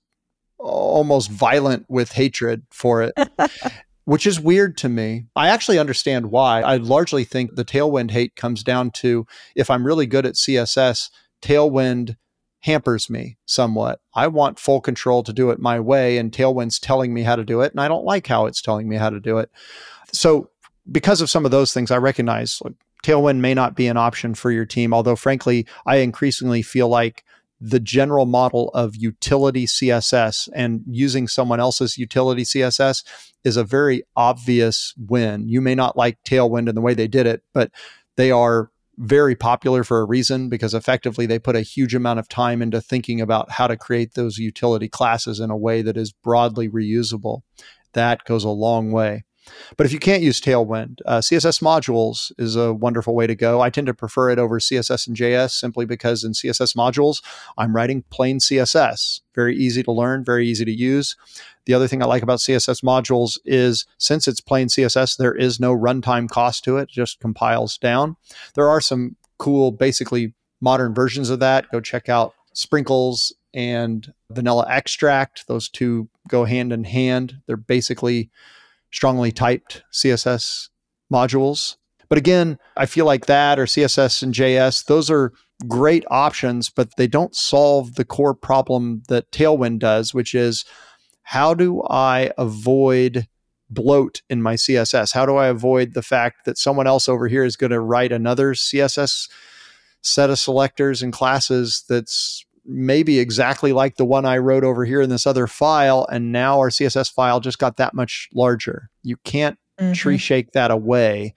almost 0.66 1.30
violent 1.30 1.86
with 1.90 2.12
hatred 2.12 2.64
for 2.72 3.04
it. 3.04 3.14
which 4.06 4.28
is 4.28 4.40
weird 4.40 4.78
to 4.78 4.88
me. 4.88 5.26
I 5.36 5.50
actually 5.50 5.80
understand 5.80 6.28
why. 6.28 6.62
I 6.62 6.78
largely 6.78 7.24
think 7.24 7.56
the 7.56 7.66
Tailwind 7.66 8.12
hate 8.12 8.36
comes 8.36 8.64
down 8.64 8.92
to 8.92 9.26
if 9.56 9.70
I'm 9.70 9.86
really 9.86 10.06
good 10.06 10.28
at 10.28 10.36
CSS, 10.36 11.10
Tailwind 11.42 12.16
hampers 12.60 13.10
me 13.10 13.38
somewhat. 13.46 14.00
I 14.14 14.28
want 14.28 14.60
full 14.60 14.80
control 14.80 15.24
to 15.24 15.34
do 15.34 15.50
it 15.50 15.60
my 15.60 15.80
way, 15.80 16.18
and 16.18 16.32
Tailwind's 16.32 16.80
telling 16.80 17.14
me 17.14 17.24
how 17.24 17.36
to 17.36 17.44
do 17.44 17.62
it, 17.62 17.72
and 17.72 17.82
I 17.82 17.88
don't 17.88 18.06
like 18.06 18.28
how 18.28 18.46
it's 18.46 18.62
telling 18.62 18.88
me 18.88 18.96
how 18.96 19.10
to 19.10 19.20
do 19.20 19.40
it. 19.40 19.50
So, 20.12 20.50
because 20.92 21.20
of 21.20 21.30
some 21.30 21.46
of 21.46 21.52
those 21.52 21.74
things, 21.74 21.90
I 21.90 21.98
recognize 21.98 22.60
like 22.64 22.74
Tailwind 23.04 23.38
may 23.38 23.54
not 23.54 23.76
be 23.76 23.88
an 23.88 23.98
option 23.98 24.36
for 24.36 24.52
your 24.52 24.66
team, 24.66 24.94
although 24.94 25.16
frankly, 25.16 25.66
I 25.86 25.98
increasingly 25.98 26.62
feel 26.62 26.90
like 26.90 27.24
the 27.60 27.80
general 27.80 28.26
model 28.26 28.70
of 28.74 28.96
utility 28.96 29.66
CSS 29.66 30.50
and 30.54 30.82
using 30.88 31.28
someone 31.28 31.60
else's 31.60 31.98
utility 31.98 32.44
CSS 32.44 33.04
is 33.44 33.58
a 33.58 33.64
very 33.64 34.04
obvious 34.16 34.94
win. 34.98 35.48
You 35.48 35.62
may 35.62 35.76
not 35.76 35.98
like 35.98 36.22
Tailwind 36.24 36.68
in 36.68 36.76
the 36.76 36.82
way 36.82 36.94
they 36.94 37.08
did 37.08 37.26
it, 37.26 37.44
but 37.54 37.72
they 38.18 38.32
are 38.32 38.72
very 38.98 39.36
popular 39.36 39.84
for 39.84 40.00
a 40.00 40.06
reason 40.06 40.50
because 40.50 40.74
effectively 40.74 41.26
they 41.26 41.40
put 41.40 41.56
a 41.56 41.62
huge 41.62 41.94
amount 41.94 42.20
of 42.20 42.30
time 42.30 42.62
into 42.62 42.82
thinking 42.82 43.20
about 43.20 43.52
how 43.52 43.68
to 43.68 43.78
create 43.78 44.14
those 44.14 44.38
utility 44.38 44.88
classes 44.88 45.40
in 45.40 45.50
a 45.50 45.58
way 45.58 45.82
that 45.82 45.98
is 45.98 46.12
broadly 46.12 46.70
reusable. 46.70 47.42
That 47.94 48.24
goes 48.26 48.44
a 48.44 48.50
long 48.50 48.92
way. 48.92 49.24
But 49.78 49.86
if 49.86 49.94
you 49.94 50.00
can't 50.00 50.24
use 50.24 50.42
Tailwind, 50.42 51.02
uh, 51.06 51.20
CSS 51.20 51.62
modules 51.62 52.32
is 52.38 52.56
a 52.56 52.74
wonderful 52.74 53.16
way 53.16 53.28
to 53.28 53.36
go. 53.36 53.62
I 53.62 53.70
tend 53.70 53.88
to 53.88 53.94
prefer 53.94 54.30
it 54.30 54.40
over 54.40 54.60
CSS 54.60 55.08
in 55.08 55.14
JS 55.14 55.52
simply 55.52 55.86
because 55.86 56.24
in 56.24 56.32
CSS 56.34 56.76
modules, 56.76 57.22
I'm 57.58 57.76
writing 57.76 58.04
plain 58.10 58.40
CSS. 58.40 59.22
Very 59.34 59.56
easy 59.56 59.84
to 59.84 59.92
learn, 59.92 60.24
very 60.24 60.48
easy 60.48 60.66
to 60.66 60.72
use. 60.72 61.16
The 61.66 61.74
other 61.74 61.88
thing 61.88 62.02
I 62.02 62.06
like 62.06 62.24
about 62.24 62.40
CSS 62.40 62.84
modules 62.84 63.38
is 63.44 63.86
since 63.98 64.28
it's 64.28 64.42
plain 64.42 64.68
CSS, 64.68 65.18
there 65.18 65.36
is 65.36 65.60
no 65.60 65.76
runtime 65.76 66.30
cost 66.30 66.64
to 66.66 66.78
it, 66.78 66.84
it 66.84 66.90
just 66.90 67.20
compiles 67.20 67.78
down. 67.78 68.16
There 68.54 68.70
are 68.70 68.82
some 68.82 69.16
cool, 69.38 69.72
basically 69.72 70.34
modern 70.62 70.94
versions 70.94 71.30
of 71.30 71.40
that. 71.40 71.70
Go 71.72 71.82
check 71.82 72.10
out 72.10 72.34
Sprinkles 72.54 73.34
and 73.54 74.14
Vanilla 74.30 74.66
Extract. 74.70 75.48
Those 75.48 75.70
two 75.70 76.10
go 76.28 76.46
hand 76.46 76.72
in 76.72 76.84
hand. 76.84 77.42
They're 77.48 77.58
basically 77.58 78.30
strongly 78.96 79.32
typed 79.32 79.84
CSS 79.92 80.70
modules. 81.12 81.76
But 82.08 82.18
again, 82.18 82.58
I 82.78 82.86
feel 82.86 83.06
like 83.06 83.26
that 83.26 83.60
or 83.60 83.66
CSS 83.66 84.24
in 84.24 84.32
JS, 84.32 84.86
those 84.86 85.12
are 85.12 85.34
great 85.68 86.06
options, 86.10 86.70
but 86.70 86.96
they 86.96 87.08
don't 87.08 87.36
solve 87.36 87.96
the 87.96 88.06
core 88.06 88.34
problem 88.34 89.04
that 89.10 89.32
Tailwind 89.32 89.80
does, 89.80 90.14
which 90.14 90.34
is 90.34 90.64
how 91.24 91.54
do 91.54 91.82
I 91.84 92.32
avoid 92.38 93.28
bloat 93.70 94.22
in 94.30 94.42
my 94.42 94.54
CSS? 94.54 95.14
How 95.14 95.26
do 95.26 95.36
I 95.36 95.48
avoid 95.48 95.94
the 95.94 96.04
fact 96.04 96.46
that 96.46 96.58
someone 96.58 96.88
else 96.88 97.10
over 97.10 97.28
here 97.28 97.44
is 97.44 97.58
going 97.58 97.72
to 97.72 97.80
write 97.80 98.12
another 98.12 98.54
CSS 98.54 99.30
set 100.02 100.30
of 100.30 100.40
selectors 100.40 101.02
and 101.02 101.12
classes 101.12 101.84
that's 101.90 102.45
maybe 102.66 103.20
exactly 103.20 103.74
like 103.74 103.96
the 103.96 104.06
one 104.06 104.26
I 104.26 104.38
wrote 104.38 104.64
over 104.64 104.86
here 104.86 105.02
in 105.02 105.10
this 105.10 105.28
other 105.28 105.48
file. 105.48 106.08
And 106.12 106.32
now 106.32 106.60
our 106.60 106.70
CSS 106.70 107.12
file 107.12 107.40
just 107.40 107.60
got 107.60 107.78
that 107.78 107.94
much 107.94 108.30
larger. 108.34 108.90
You 109.04 109.18
can't 109.18 109.58
mm-hmm. 109.80 109.94
tree 109.94 110.18
shake 110.18 110.52
that 110.54 110.72
away. 110.72 111.36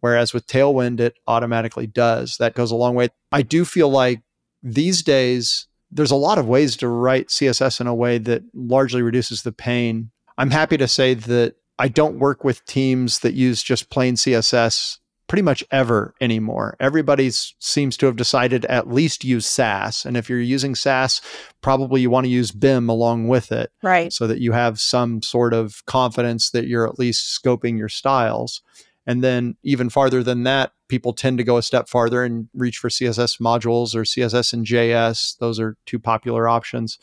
Whereas 0.00 0.32
with 0.32 0.46
Tailwind, 0.46 1.00
it 1.00 1.14
automatically 1.26 1.86
does. 1.86 2.36
That 2.36 2.54
goes 2.54 2.70
a 2.70 2.76
long 2.76 2.94
way. 2.94 3.08
I 3.32 3.42
do 3.42 3.64
feel 3.64 3.88
like 3.88 4.22
these 4.62 5.02
days, 5.02 5.66
there's 5.90 6.10
a 6.10 6.16
lot 6.16 6.38
of 6.38 6.46
ways 6.46 6.76
to 6.78 6.88
write 6.88 7.28
CSS 7.28 7.80
in 7.80 7.86
a 7.86 7.94
way 7.94 8.18
that 8.18 8.42
largely 8.54 9.02
reduces 9.02 9.42
the 9.42 9.52
pain. 9.52 10.10
I'm 10.38 10.50
happy 10.50 10.76
to 10.76 10.88
say 10.88 11.14
that 11.14 11.54
I 11.78 11.88
don't 11.88 12.18
work 12.18 12.44
with 12.44 12.64
teams 12.66 13.20
that 13.20 13.34
use 13.34 13.62
just 13.62 13.90
plain 13.90 14.14
CSS 14.14 14.98
pretty 15.26 15.42
much 15.42 15.64
ever 15.70 16.14
anymore. 16.20 16.76
Everybody 16.78 17.30
seems 17.30 17.96
to 17.96 18.06
have 18.06 18.16
decided 18.16 18.64
at 18.66 18.92
least 18.92 19.24
use 19.24 19.46
Sass. 19.46 20.04
And 20.04 20.16
if 20.16 20.28
you're 20.28 20.40
using 20.40 20.74
Sass, 20.74 21.20
probably 21.60 22.00
you 22.00 22.10
want 22.10 22.24
to 22.26 22.30
use 22.30 22.52
BEM 22.52 22.88
along 22.88 23.28
with 23.28 23.50
it. 23.50 23.70
Right. 23.82 24.12
So 24.12 24.26
that 24.26 24.40
you 24.40 24.52
have 24.52 24.80
some 24.80 25.22
sort 25.22 25.52
of 25.52 25.84
confidence 25.86 26.50
that 26.50 26.66
you're 26.66 26.86
at 26.86 26.98
least 26.98 27.40
scoping 27.42 27.76
your 27.78 27.88
styles. 27.88 28.62
And 29.06 29.22
then 29.22 29.56
even 29.62 29.90
farther 29.90 30.22
than 30.22 30.44
that, 30.44 30.72
people 30.88 31.12
tend 31.12 31.38
to 31.38 31.44
go 31.44 31.56
a 31.56 31.62
step 31.62 31.88
farther 31.88 32.24
and 32.24 32.48
reach 32.54 32.78
for 32.78 32.88
CSS 32.88 33.40
modules 33.40 33.94
or 33.94 34.02
CSS 34.02 34.52
in 34.52 34.64
JS. 34.64 35.38
Those 35.38 35.58
are 35.58 35.76
two 35.86 35.98
popular 35.98 36.48
options. 36.48 36.98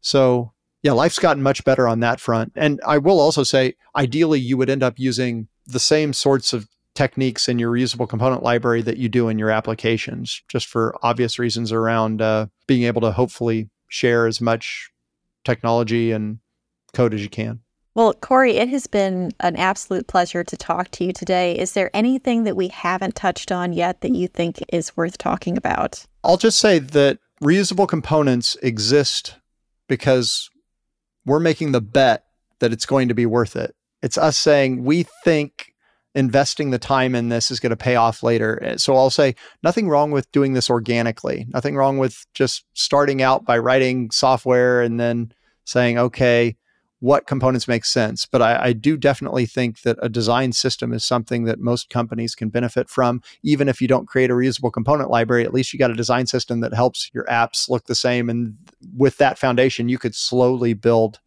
So 0.00 0.52
yeah, 0.82 0.92
life's 0.92 1.18
gotten 1.18 1.42
much 1.42 1.64
better 1.64 1.86
on 1.86 2.00
that 2.00 2.20
front. 2.20 2.52
And 2.56 2.80
I 2.86 2.98
will 2.98 3.20
also 3.20 3.44
say, 3.44 3.74
ideally, 3.94 4.40
you 4.40 4.56
would 4.56 4.70
end 4.70 4.82
up 4.82 4.98
using 4.98 5.48
the 5.64 5.78
same 5.78 6.12
sorts 6.12 6.52
of 6.52 6.68
techniques 6.94 7.48
in 7.48 7.58
your 7.58 7.72
reusable 7.72 8.08
component 8.08 8.42
library 8.42 8.82
that 8.82 8.98
you 8.98 9.08
do 9.08 9.28
in 9.28 9.38
your 9.38 9.50
applications, 9.50 10.42
just 10.48 10.66
for 10.66 10.94
obvious 11.02 11.38
reasons 11.38 11.72
around 11.72 12.20
uh, 12.20 12.46
being 12.66 12.84
able 12.84 13.00
to 13.00 13.12
hopefully 13.12 13.70
share 13.88 14.26
as 14.26 14.40
much 14.40 14.90
technology 15.44 16.12
and 16.12 16.38
code 16.92 17.14
as 17.14 17.22
you 17.22 17.28
can. 17.28 17.60
Well, 17.94 18.14
Cory, 18.14 18.56
it 18.56 18.70
has 18.70 18.86
been 18.86 19.32
an 19.40 19.56
absolute 19.56 20.06
pleasure 20.06 20.42
to 20.44 20.56
talk 20.56 20.90
to 20.92 21.04
you 21.04 21.12
today. 21.12 21.58
Is 21.58 21.72
there 21.72 21.90
anything 21.92 22.44
that 22.44 22.56
we 22.56 22.68
haven't 22.68 23.14
touched 23.14 23.52
on 23.52 23.74
yet 23.74 24.00
that 24.00 24.14
you 24.14 24.28
think 24.28 24.62
is 24.72 24.96
worth 24.96 25.18
talking 25.18 25.58
about? 25.58 26.06
I'll 26.24 26.38
just 26.38 26.58
say 26.58 26.78
that 26.78 27.18
reusable 27.42 27.86
components 27.86 28.56
exist 28.62 29.36
because 29.88 30.48
we're 31.26 31.40
making 31.40 31.72
the 31.72 31.82
bet 31.82 32.24
that 32.60 32.72
it's 32.72 32.86
going 32.86 33.08
to 33.08 33.14
be 33.14 33.26
worth 33.26 33.56
it. 33.56 33.74
It's 34.00 34.16
us 34.16 34.38
saying 34.38 34.84
we 34.84 35.04
think 35.24 35.71
investing 36.14 36.70
the 36.70 36.78
time 36.78 37.14
in 37.14 37.28
this 37.28 37.50
is 37.50 37.60
going 37.60 37.70
to 37.70 37.76
pay 37.76 37.96
off 37.96 38.22
later. 38.22 38.62
Eh, 38.62 38.76
so 38.76 38.96
I'll 38.96 39.10
say 39.10 39.34
nothing 39.62 39.88
wrong 39.88 40.10
with 40.10 40.30
doing 40.32 40.52
this 40.52 40.68
organically. 40.68 41.46
Nothing 41.48 41.76
wrong 41.76 41.98
with 41.98 42.26
just 42.34 42.64
starting 42.74 43.22
out 43.22 43.44
by 43.44 43.58
writing 43.58 44.10
software 44.10 44.82
and 44.82 45.00
then 45.00 45.32
saying, 45.64 45.98
okay, 45.98 46.56
what 47.02 47.26
components 47.26 47.66
make 47.66 47.84
sense. 47.84 48.26
But 48.26 48.42
I, 48.42 48.66
I, 48.66 48.72
do 48.72 48.96
definitely 48.96 49.44
think 49.44 49.82
that 49.82 49.98
a 50.00 50.08
design 50.08 50.52
system 50.52 50.92
is 50.92 51.04
something 51.04 51.42
that 51.44 51.58
most 51.58 51.90
companies 51.90 52.36
can 52.36 52.48
benefit 52.48 52.88
from. 52.88 53.22
Even 53.42 53.68
if 53.68 53.82
you 53.82 53.88
don't 53.88 54.06
create 54.06 54.30
a 54.30 54.34
reusable 54.34 54.72
component 54.72 55.10
library, 55.10 55.42
at 55.42 55.52
least 55.52 55.72
you 55.72 55.80
got 55.80 55.90
a 55.90 55.94
design 55.94 56.28
system 56.28 56.60
that 56.60 56.72
helps 56.72 57.10
your 57.12 57.24
apps 57.24 57.68
look 57.68 57.86
the 57.86 57.96
same. 57.96 58.30
And 58.30 58.56
with 58.96 59.16
that 59.16 59.36
foundation, 59.36 59.88
you 59.88 59.98
could 59.98 60.14
slowly 60.14 60.74
build 60.74 61.18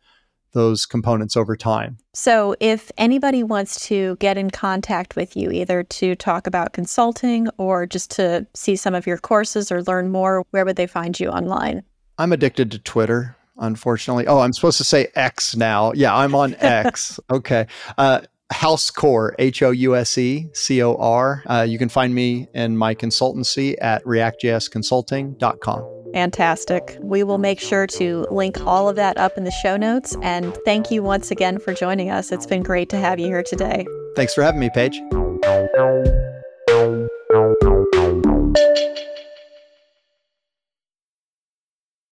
those 0.55 0.87
components 0.87 1.37
over 1.37 1.55
time. 1.55 1.97
So, 2.13 2.55
if 2.59 2.91
anybody 2.97 3.43
wants 3.43 3.85
to 3.87 4.15
get 4.15 4.37
in 4.37 4.49
contact 4.49 5.15
with 5.15 5.37
you, 5.37 5.51
either 5.51 5.83
to 5.83 6.15
talk 6.15 6.47
about 6.47 6.73
consulting 6.73 7.47
or 7.57 7.85
just 7.85 8.09
to 8.11 8.47
see 8.55 8.75
some 8.75 8.95
of 8.95 9.05
your 9.05 9.17
courses 9.17 9.71
or 9.71 9.83
learn 9.83 10.09
more, 10.11 10.43
where 10.49 10.65
would 10.65 10.77
they 10.77 10.87
find 10.87 11.19
you 11.19 11.29
online? 11.29 11.83
I'm 12.17 12.31
addicted 12.31 12.71
to 12.71 12.79
Twitter, 12.79 13.35
unfortunately. 13.57 14.25
Oh, 14.25 14.39
I'm 14.39 14.53
supposed 14.53 14.77
to 14.79 14.83
say 14.85 15.09
X 15.13 15.55
now. 15.55 15.91
Yeah, 15.93 16.15
I'm 16.15 16.33
on 16.33 16.55
X. 16.59 17.19
okay. 17.29 17.67
Uh, 17.97 18.21
Housecor, 18.53 19.31
H 19.39 19.61
O 19.63 19.71
U 19.71 19.95
S 19.95 20.17
E 20.17 20.47
C 20.53 20.81
O 20.81 20.95
R. 20.95 21.43
Uh, 21.45 21.65
you 21.67 21.77
can 21.77 21.89
find 21.89 22.13
me 22.13 22.47
in 22.53 22.77
my 22.77 22.95
consultancy 22.95 23.75
at 23.81 24.03
reactjsconsulting.com. 24.05 25.94
Fantastic. 26.13 26.97
We 27.01 27.23
will 27.23 27.37
make 27.37 27.59
sure 27.59 27.87
to 27.87 28.25
link 28.31 28.65
all 28.65 28.89
of 28.89 28.95
that 28.95 29.17
up 29.17 29.37
in 29.37 29.43
the 29.43 29.51
show 29.51 29.77
notes. 29.77 30.15
And 30.21 30.55
thank 30.65 30.91
you 30.91 31.03
once 31.03 31.31
again 31.31 31.59
for 31.59 31.73
joining 31.73 32.09
us. 32.09 32.31
It's 32.31 32.45
been 32.45 32.63
great 32.63 32.89
to 32.89 32.97
have 32.97 33.19
you 33.19 33.27
here 33.27 33.43
today. 33.43 33.85
Thanks 34.15 34.33
for 34.33 34.43
having 34.43 34.59
me, 34.59 34.69
Paige. 34.69 35.01